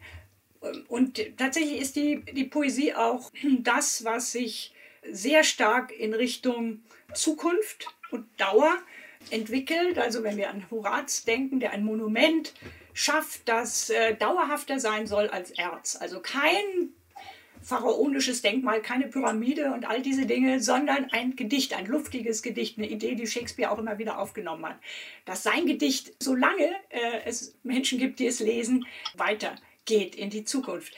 Und 0.87 1.19
tatsächlich 1.37 1.81
ist 1.81 1.95
die, 1.95 2.21
die 2.33 2.43
Poesie 2.43 2.93
auch 2.93 3.31
das, 3.59 4.03
was 4.03 4.31
sich 4.31 4.73
sehr 5.09 5.43
stark 5.43 5.91
in 5.91 6.13
Richtung 6.13 6.81
Zukunft 7.13 7.87
und 8.11 8.25
Dauer 8.39 8.77
entwickelt. 9.29 9.97
Also 9.97 10.23
wenn 10.23 10.37
wir 10.37 10.49
an 10.49 10.69
Horaz 10.69 11.23
denken, 11.23 11.59
der 11.59 11.71
ein 11.71 11.83
Monument 11.83 12.53
schafft, 12.93 13.47
das 13.47 13.89
äh, 13.89 14.15
dauerhafter 14.15 14.79
sein 14.79 15.07
soll 15.07 15.27
als 15.27 15.51
Erz. 15.51 15.97
Also 15.99 16.19
kein 16.19 16.93
pharaonisches 17.61 18.41
Denkmal, 18.41 18.81
keine 18.81 19.07
Pyramide 19.07 19.71
und 19.73 19.87
all 19.87 20.01
diese 20.01 20.25
Dinge, 20.25 20.59
sondern 20.59 21.09
ein 21.11 21.35
Gedicht, 21.35 21.77
ein 21.77 21.85
luftiges 21.85 22.41
Gedicht, 22.41 22.77
eine 22.77 22.89
Idee, 22.89 23.15
die 23.15 23.27
Shakespeare 23.27 23.71
auch 23.71 23.77
immer 23.77 23.97
wieder 23.99 24.19
aufgenommen 24.19 24.65
hat. 24.65 24.79
Dass 25.25 25.43
sein 25.43 25.65
Gedicht, 25.65 26.13
solange 26.19 26.69
äh, 26.89 27.21
es 27.25 27.55
Menschen 27.63 27.99
gibt, 27.99 28.19
die 28.19 28.27
es 28.27 28.39
lesen, 28.39 28.85
weitergeht 29.15 30.15
in 30.15 30.29
die 30.29 30.43
Zukunft. 30.43 30.93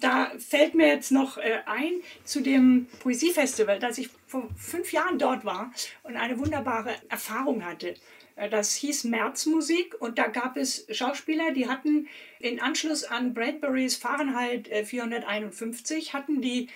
Da 0.00 0.30
fällt 0.38 0.74
mir 0.74 0.86
jetzt 0.86 1.10
noch 1.10 1.38
äh, 1.38 1.60
ein 1.66 1.92
zu 2.24 2.40
dem 2.40 2.86
Poesiefestival, 3.00 3.80
dass 3.80 3.98
ich 3.98 4.08
vor 4.26 4.48
fünf 4.56 4.92
Jahren 4.92 5.18
dort 5.18 5.44
war 5.44 5.72
und 6.04 6.16
eine 6.16 6.38
wunderbare 6.38 6.94
Erfahrung 7.08 7.64
hatte. 7.64 7.94
Äh, 8.38 8.48
das 8.48 8.74
hieß 8.74 9.04
Märzmusik 9.04 10.00
und 10.00 10.18
da 10.18 10.28
gab 10.28 10.56
es 10.56 10.86
Schauspieler, 10.90 11.52
die 11.52 11.68
hatten 11.68 12.08
in 12.38 12.60
Anschluss 12.60 13.04
an 13.04 13.34
Bradburys 13.34 13.96
Fahrenheit 13.96 14.68
451, 14.84 16.08
äh, 16.08 16.12
hatten 16.12 16.40
die 16.40 16.68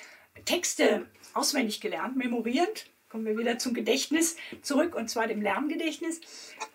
Texte 0.45 1.07
auswendig 1.35 1.81
gelernt, 1.81 2.17
memoriert. 2.17 2.87
Kommen 3.09 3.27
wir 3.27 3.37
wieder 3.37 3.59
zum 3.59 3.75
Gedächtnis 3.75 4.37
zurück 4.63 4.95
und 4.95 5.11
zwar 5.11 5.27
dem 5.27 5.43
Lerngedächtnis. 5.43 6.21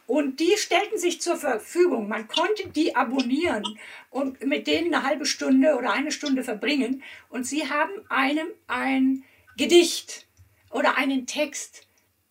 Und 0.05 0.39
die 0.39 0.53
stellten 0.55 0.99
sich 0.99 1.19
zur 1.19 1.35
Verfügung. 1.35 2.07
Man 2.07 2.27
konnte 2.27 2.69
die 2.69 2.95
abonnieren 2.95 3.63
und 4.11 4.45
mit 4.45 4.67
denen 4.67 4.93
eine 4.93 5.03
halbe 5.03 5.25
Stunde 5.25 5.75
oder 5.75 5.93
eine 5.93 6.11
Stunde 6.11 6.43
verbringen. 6.43 7.01
Und 7.29 7.47
sie 7.47 7.67
haben 7.67 7.91
einem 8.09 8.49
ein 8.67 9.23
Gedicht 9.57 10.27
oder 10.69 10.95
einen 10.95 11.25
Text, 11.25 11.87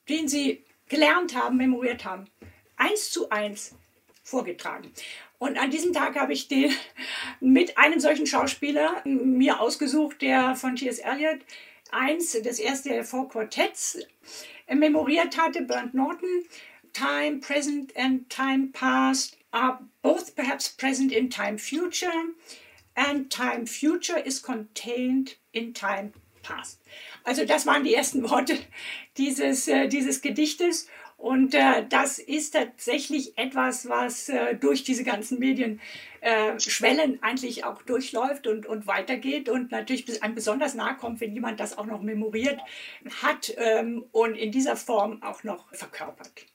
den 0.08 0.28
sie 0.28 0.64
gelernt 0.88 1.34
haben, 1.34 1.56
memoriert 1.56 2.04
haben, 2.04 2.26
eins 2.76 3.10
zu 3.10 3.30
eins 3.30 3.74
vorgetragen. 4.22 4.92
Und 5.38 5.58
an 5.58 5.70
diesem 5.70 5.92
Tag 5.92 6.16
habe 6.16 6.32
ich 6.32 6.48
den 6.48 6.72
mit 7.40 7.76
einem 7.78 8.00
solchen 8.00 8.26
Schauspieler 8.26 9.02
mir 9.04 9.60
ausgesucht, 9.60 10.22
der 10.22 10.56
von 10.56 10.76
T.S. 10.76 10.98
Eliot 10.98 11.40
eins, 11.90 12.36
das 12.42 12.58
erste 12.58 12.90
der 12.90 13.04
Four 13.04 13.28
Quartetts, 13.28 13.98
memoriert 14.68 15.36
hatte, 15.36 15.62
Bernd 15.62 15.94
Norton. 15.94 16.44
Time 16.92 17.40
present 17.40 17.94
and 17.96 18.28
time 18.30 18.70
past 18.72 19.36
are 19.50 19.78
both 20.02 20.34
perhaps 20.34 20.68
present 20.68 21.12
in 21.12 21.28
time 21.28 21.58
future, 21.58 22.10
and 22.94 23.30
time 23.30 23.66
future 23.66 24.18
is 24.18 24.40
contained 24.40 25.36
in 25.52 25.74
time 25.74 26.12
past. 26.42 26.80
Also 27.24 27.44
das 27.44 27.66
waren 27.66 27.84
die 27.84 27.94
ersten 27.94 28.28
Worte 28.28 28.58
dieses, 29.18 29.68
äh, 29.68 29.88
dieses 29.88 30.22
Gedichtes. 30.22 30.88
Und 31.16 31.54
äh, 31.54 31.84
das 31.88 32.18
ist 32.18 32.52
tatsächlich 32.52 33.38
etwas, 33.38 33.88
was 33.88 34.28
äh, 34.28 34.54
durch 34.54 34.84
diese 34.84 35.02
ganzen 35.02 35.38
Medienschwellen 35.38 37.14
äh, 37.14 37.18
eigentlich 37.22 37.64
auch 37.64 37.82
durchläuft 37.82 38.46
und, 38.46 38.66
und 38.66 38.86
weitergeht 38.86 39.48
und 39.48 39.70
natürlich 39.70 40.22
einem 40.22 40.34
besonders 40.34 40.74
nahe 40.74 40.96
kommt, 40.96 41.20
wenn 41.20 41.32
jemand 41.32 41.58
das 41.58 41.78
auch 41.78 41.86
noch 41.86 42.02
memoriert 42.02 42.60
hat 43.22 43.52
ähm, 43.56 44.04
und 44.12 44.34
in 44.34 44.52
dieser 44.52 44.76
Form 44.76 45.22
auch 45.22 45.42
noch 45.42 45.74
verkörpert. 45.74 46.46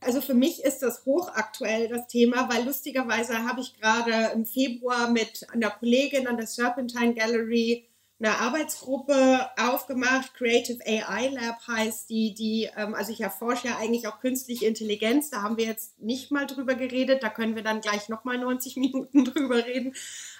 Also 0.00 0.20
für 0.20 0.34
mich 0.34 0.62
ist 0.62 0.80
das 0.80 1.06
hochaktuell, 1.06 1.88
das 1.88 2.08
Thema, 2.08 2.48
weil 2.52 2.64
lustigerweise 2.64 3.44
habe 3.44 3.60
ich 3.60 3.80
gerade 3.80 4.32
im 4.34 4.44
Februar 4.44 5.10
mit 5.10 5.46
einer 5.52 5.70
Kollegin 5.70 6.26
an 6.26 6.36
der 6.36 6.48
Serpentine 6.48 7.14
Gallery 7.14 7.86
eine 8.22 8.38
Arbeitsgruppe 8.38 9.50
aufgemacht, 9.58 10.34
Creative 10.34 10.78
AI 10.86 11.28
Lab 11.28 11.66
heißt 11.66 12.08
die, 12.08 12.34
die, 12.34 12.70
ähm, 12.76 12.94
also 12.94 13.12
ich 13.12 13.20
erforsche 13.20 13.68
ja 13.68 13.78
eigentlich 13.78 14.06
auch 14.06 14.20
künstliche 14.20 14.66
Intelligenz, 14.66 15.30
da 15.30 15.42
haben 15.42 15.56
wir 15.56 15.64
jetzt 15.64 16.00
nicht 16.00 16.30
mal 16.30 16.46
drüber 16.46 16.76
geredet, 16.76 17.22
da 17.24 17.28
können 17.28 17.56
wir 17.56 17.64
dann 17.64 17.80
gleich 17.80 18.08
nochmal 18.08 18.38
90 18.38 18.76
Minuten 18.76 19.24
drüber 19.24 19.66
reden. 19.66 19.94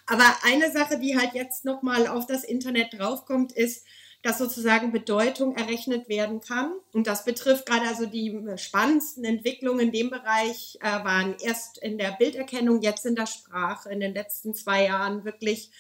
Aber 0.06 0.24
eine 0.44 0.70
Sache, 0.70 0.98
die 0.98 1.18
halt 1.18 1.34
jetzt 1.34 1.64
nochmal 1.64 2.06
auf 2.06 2.26
das 2.26 2.44
Internet 2.44 2.98
draufkommt, 2.98 3.52
ist, 3.52 3.84
dass 4.22 4.38
sozusagen 4.38 4.92
Bedeutung 4.92 5.56
errechnet 5.56 6.08
werden 6.08 6.40
kann. 6.40 6.72
Und 6.92 7.08
das 7.08 7.24
betrifft 7.24 7.66
gerade 7.66 7.88
also 7.88 8.06
die 8.06 8.40
spannendsten 8.56 9.24
Entwicklungen 9.24 9.88
in 9.88 9.92
dem 9.92 10.10
Bereich, 10.10 10.78
äh, 10.80 11.04
waren 11.04 11.34
erst 11.40 11.78
in 11.78 11.98
der 11.98 12.12
Bilderkennung, 12.12 12.80
jetzt 12.82 13.04
in 13.04 13.16
der 13.16 13.26
Sprache, 13.26 13.90
in 13.90 13.98
den 13.98 14.14
letzten 14.14 14.54
zwei 14.54 14.84
Jahren 14.84 15.24
wirklich 15.24 15.72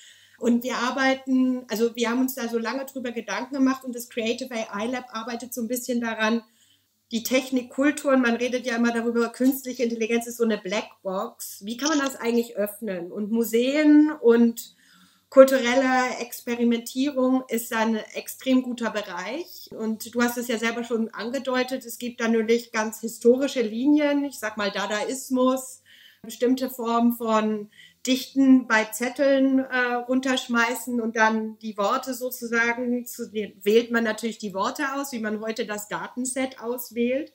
und 0.42 0.64
wir 0.64 0.76
arbeiten, 0.76 1.64
also 1.68 1.94
wir 1.94 2.10
haben 2.10 2.20
uns 2.20 2.34
da 2.34 2.48
so 2.48 2.58
lange 2.58 2.84
drüber 2.84 3.12
Gedanken 3.12 3.54
gemacht 3.54 3.84
und 3.84 3.94
das 3.94 4.08
Creative 4.08 4.52
AI 4.52 4.86
Lab 4.86 5.04
arbeitet 5.12 5.54
so 5.54 5.62
ein 5.62 5.68
bisschen 5.68 6.00
daran, 6.00 6.42
die 7.12 7.22
Technikkulturen, 7.22 8.20
man 8.20 8.34
redet 8.34 8.66
ja 8.66 8.74
immer 8.74 8.92
darüber, 8.92 9.28
künstliche 9.28 9.84
Intelligenz 9.84 10.26
ist 10.26 10.38
so 10.38 10.44
eine 10.44 10.58
Blackbox. 10.58 11.64
Wie 11.64 11.76
kann 11.76 11.90
man 11.90 12.00
das 12.00 12.16
eigentlich 12.16 12.56
öffnen? 12.56 13.12
Und 13.12 13.30
Museen 13.30 14.10
und 14.10 14.74
kulturelle 15.28 16.16
Experimentierung 16.18 17.44
ist 17.46 17.72
ein 17.72 18.00
extrem 18.14 18.64
guter 18.64 18.90
Bereich. 18.90 19.70
Und 19.70 20.12
du 20.12 20.22
hast 20.22 20.38
es 20.38 20.48
ja 20.48 20.58
selber 20.58 20.82
schon 20.82 21.08
angedeutet, 21.10 21.86
es 21.86 21.98
gibt 21.98 22.20
da 22.20 22.26
natürlich 22.26 22.72
ganz 22.72 23.00
historische 23.00 23.62
Linien, 23.62 24.24
ich 24.24 24.40
sag 24.40 24.56
mal 24.56 24.72
Dadaismus, 24.72 25.82
bestimmte 26.22 26.68
Formen 26.68 27.12
von 27.12 27.70
Dichten 28.06 28.66
bei 28.66 28.84
Zetteln 28.86 29.60
äh, 29.60 29.94
runterschmeißen 29.94 31.00
und 31.00 31.16
dann 31.16 31.58
die 31.58 31.76
Worte 31.76 32.14
sozusagen, 32.14 33.06
zu, 33.06 33.32
wählt 33.32 33.90
man 33.92 34.04
natürlich 34.04 34.38
die 34.38 34.54
Worte 34.54 34.94
aus, 34.94 35.12
wie 35.12 35.20
man 35.20 35.40
heute 35.40 35.66
das 35.66 35.88
Datenset 35.88 36.60
auswählt. 36.60 37.32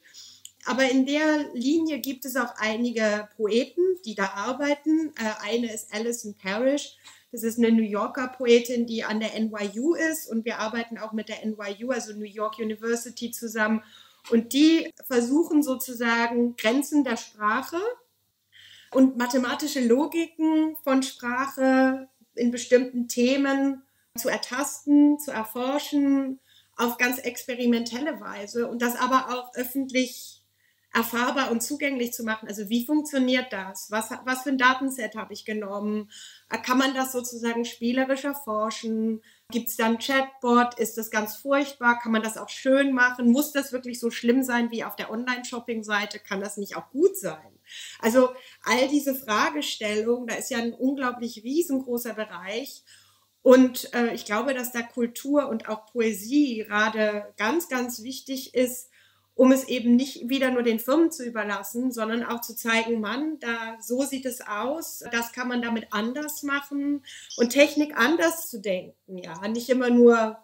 Aber 0.65 0.83
in 0.83 1.05
der 1.05 1.53
Linie 1.53 1.99
gibt 1.99 2.25
es 2.25 2.35
auch 2.35 2.53
einige 2.57 3.29
Poeten, 3.37 3.83
die 4.03 4.15
da 4.15 4.31
arbeiten. 4.35 5.13
Äh, 5.15 5.49
eine 5.49 5.73
ist 5.73 5.93
Alison 5.93 6.35
Parrish. 6.35 6.97
Das 7.31 7.43
ist 7.43 7.57
eine 7.57 7.71
New 7.71 7.83
Yorker 7.83 8.27
Poetin, 8.27 8.85
die 8.85 9.03
an 9.03 9.19
der 9.19 9.39
NYU 9.39 9.95
ist 9.95 10.29
und 10.29 10.45
wir 10.45 10.59
arbeiten 10.59 10.97
auch 10.97 11.13
mit 11.13 11.29
der 11.29 11.45
NYU, 11.45 11.91
also 11.91 12.13
New 12.13 12.25
York 12.25 12.59
University 12.59 13.31
zusammen. 13.31 13.83
Und 14.29 14.53
die 14.53 14.93
versuchen 15.05 15.63
sozusagen 15.63 16.55
Grenzen 16.57 17.03
der 17.03 17.17
Sprache 17.17 17.79
und 18.91 19.17
mathematische 19.17 19.85
Logiken 19.85 20.75
von 20.83 21.03
Sprache 21.03 22.07
in 22.35 22.51
bestimmten 22.51 23.07
Themen 23.07 23.83
zu 24.15 24.29
ertasten, 24.29 25.19
zu 25.19 25.31
erforschen, 25.31 26.39
auf 26.75 26.97
ganz 26.97 27.19
experimentelle 27.19 28.19
Weise 28.21 28.67
und 28.67 28.81
das 28.81 28.95
aber 28.95 29.29
auch 29.29 29.53
öffentlich 29.55 30.37
erfahrbar 30.93 31.51
und 31.51 31.61
zugänglich 31.61 32.13
zu 32.13 32.23
machen. 32.23 32.47
Also 32.47 32.69
wie 32.69 32.85
funktioniert 32.85 33.51
das? 33.51 33.91
Was, 33.91 34.09
was 34.25 34.43
für 34.43 34.49
ein 34.49 34.57
Datenset 34.57 35.15
habe 35.15 35.33
ich 35.33 35.45
genommen? 35.45 36.09
Kann 36.63 36.77
man 36.77 36.93
das 36.95 37.11
sozusagen 37.11 37.65
spielerisch 37.65 38.23
erforschen? 38.23 39.21
Gibt 39.51 39.69
es 39.69 39.75
dann 39.75 39.99
Chatbot? 39.99 40.79
Ist 40.79 40.97
das 40.97 41.11
ganz 41.11 41.35
furchtbar? 41.35 41.99
Kann 41.99 42.11
man 42.11 42.23
das 42.23 42.37
auch 42.37 42.49
schön 42.49 42.93
machen? 42.93 43.31
Muss 43.31 43.51
das 43.51 43.71
wirklich 43.71 43.99
so 43.99 44.09
schlimm 44.09 44.43
sein 44.43 44.71
wie 44.71 44.83
auf 44.83 44.95
der 44.95 45.11
Online-Shopping-Seite? 45.11 46.19
Kann 46.19 46.41
das 46.41 46.57
nicht 46.57 46.75
auch 46.75 46.89
gut 46.89 47.17
sein? 47.17 47.56
Also 47.99 48.29
all 48.63 48.87
diese 48.87 49.15
Fragestellungen, 49.15 50.27
da 50.27 50.35
ist 50.35 50.51
ja 50.51 50.57
ein 50.57 50.73
unglaublich 50.73 51.43
riesengroßer 51.43 52.13
Bereich. 52.13 52.83
Und 53.41 53.93
äh, 53.93 54.13
ich 54.13 54.25
glaube, 54.25 54.53
dass 54.53 54.71
da 54.71 54.81
Kultur 54.81 55.47
und 55.47 55.69
auch 55.69 55.85
Poesie 55.91 56.65
gerade 56.67 57.33
ganz, 57.37 57.69
ganz 57.69 58.03
wichtig 58.03 58.53
ist, 58.53 58.89
um 59.35 59.51
es 59.51 59.65
eben 59.65 59.95
nicht 59.95 60.29
wieder 60.29 60.49
nur 60.49 60.63
den 60.63 60.79
Firmen 60.79 61.11
zu 61.11 61.23
überlassen, 61.23 61.91
sondern 61.91 62.23
auch 62.23 62.41
zu 62.41 62.55
zeigen, 62.55 62.99
Mann, 62.99 63.39
da 63.39 63.77
so 63.79 64.01
sieht 64.03 64.25
es 64.25 64.41
aus, 64.41 65.03
das 65.11 65.31
kann 65.31 65.47
man 65.47 65.61
damit 65.61 65.87
anders 65.91 66.41
machen 66.41 67.05
und 67.37 67.49
Technik 67.51 67.95
anders 67.95 68.49
zu 68.49 68.59
denken, 68.59 69.17
ja, 69.19 69.47
nicht 69.47 69.69
immer 69.69 69.91
nur 69.91 70.37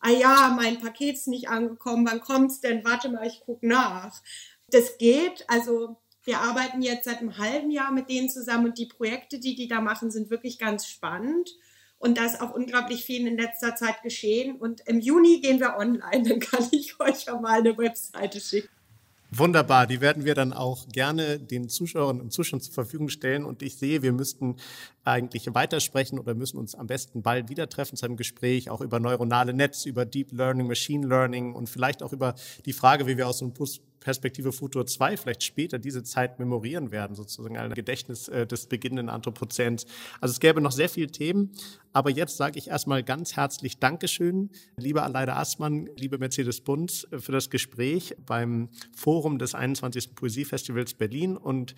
ah 0.00 0.10
ja, 0.10 0.52
mein 0.56 0.80
Paket 0.80 1.16
ist 1.16 1.28
nicht 1.28 1.48
angekommen, 1.48 2.06
wann 2.10 2.20
kommt's 2.20 2.60
denn? 2.60 2.84
Warte 2.84 3.10
mal, 3.10 3.26
ich 3.26 3.40
gucke 3.40 3.66
nach. 3.66 4.20
Das 4.68 4.98
geht, 4.98 5.44
also 5.48 5.96
wir 6.24 6.38
arbeiten 6.40 6.82
jetzt 6.82 7.04
seit 7.04 7.18
einem 7.18 7.38
halben 7.38 7.70
Jahr 7.70 7.92
mit 7.92 8.08
denen 8.08 8.28
zusammen 8.28 8.66
und 8.66 8.78
die 8.78 8.86
Projekte, 8.86 9.38
die 9.38 9.54
die 9.54 9.68
da 9.68 9.80
machen, 9.80 10.10
sind 10.10 10.30
wirklich 10.30 10.58
ganz 10.58 10.86
spannend. 10.86 11.50
Und 11.98 12.16
da 12.16 12.24
ist 12.24 12.40
auch 12.40 12.54
unglaublich 12.54 13.04
viel 13.04 13.26
in 13.26 13.36
letzter 13.36 13.76
Zeit 13.76 14.02
geschehen. 14.02 14.56
Und 14.56 14.80
im 14.86 15.00
Juni 15.00 15.40
gehen 15.40 15.60
wir 15.60 15.76
online. 15.76 16.22
Dann 16.28 16.40
kann 16.40 16.66
ich 16.70 16.98
euch 16.98 17.24
ja 17.26 17.38
mal 17.38 17.60
eine 17.60 17.76
Webseite 17.76 18.40
schicken. 18.40 18.68
Wunderbar, 19.32 19.86
die 19.86 20.00
werden 20.00 20.24
wir 20.24 20.34
dann 20.34 20.52
auch 20.52 20.88
gerne 20.88 21.38
den 21.38 21.68
Zuschauerinnen 21.68 22.20
und 22.20 22.32
Zuschauern 22.32 22.60
zur 22.60 22.74
Verfügung 22.74 23.10
stellen. 23.10 23.44
Und 23.44 23.62
ich 23.62 23.76
sehe, 23.76 24.02
wir 24.02 24.12
müssten 24.12 24.56
eigentlich 25.04 25.52
weitersprechen 25.54 26.18
oder 26.18 26.34
müssen 26.34 26.58
uns 26.58 26.74
am 26.74 26.86
besten 26.86 27.22
bald 27.22 27.48
wieder 27.48 27.68
treffen 27.68 27.96
zu 27.96 28.04
einem 28.06 28.16
Gespräch, 28.16 28.70
auch 28.70 28.80
über 28.80 29.00
neuronale 29.00 29.54
Netz, 29.54 29.86
über 29.86 30.04
Deep 30.04 30.32
Learning, 30.32 30.66
Machine 30.66 31.06
Learning 31.06 31.54
und 31.54 31.68
vielleicht 31.68 32.02
auch 32.02 32.12
über 32.12 32.34
die 32.66 32.72
Frage, 32.72 33.06
wie 33.06 33.16
wir 33.16 33.26
aus 33.26 33.42
einem 33.42 33.54
Perspektive 34.00 34.52
Futur 34.52 34.86
2 34.86 35.18
vielleicht 35.18 35.42
später 35.42 35.78
diese 35.78 36.02
Zeit 36.02 36.38
memorieren 36.38 36.90
werden, 36.90 37.14
sozusagen 37.14 37.58
ein 37.58 37.74
Gedächtnis 37.74 38.28
äh, 38.28 38.46
des 38.46 38.66
beginnenden 38.66 39.10
Anthropozäns. 39.10 39.84
Also 40.20 40.32
es 40.32 40.40
gäbe 40.40 40.60
noch 40.62 40.72
sehr 40.72 40.88
viele 40.88 41.08
Themen, 41.08 41.52
aber 41.92 42.10
jetzt 42.10 42.38
sage 42.38 42.58
ich 42.58 42.68
erstmal 42.68 43.02
ganz 43.02 43.36
herzlich 43.36 43.78
Dankeschön, 43.78 44.50
liebe 44.76 45.02
Aleida 45.02 45.36
Assmann, 45.36 45.88
liebe 45.96 46.18
Mercedes 46.18 46.62
Bunz, 46.62 47.06
äh, 47.10 47.18
für 47.18 47.32
das 47.32 47.50
Gespräch 47.50 48.16
beim 48.24 48.70
Forum 48.96 49.38
des 49.38 49.54
21. 49.54 50.14
Poesiefestivals 50.14 50.94
Berlin 50.94 51.36
und 51.36 51.74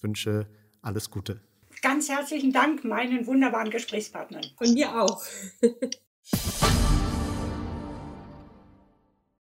wünsche 0.00 0.46
alles 0.82 1.10
Gute. 1.10 1.40
Ganz 1.82 2.08
herzlichen 2.08 2.52
Dank 2.52 2.84
meinen 2.84 3.26
wunderbaren 3.26 3.70
Gesprächspartnern. 3.70 4.44
Von 4.56 4.74
mir 4.74 5.02
auch. 5.02 5.22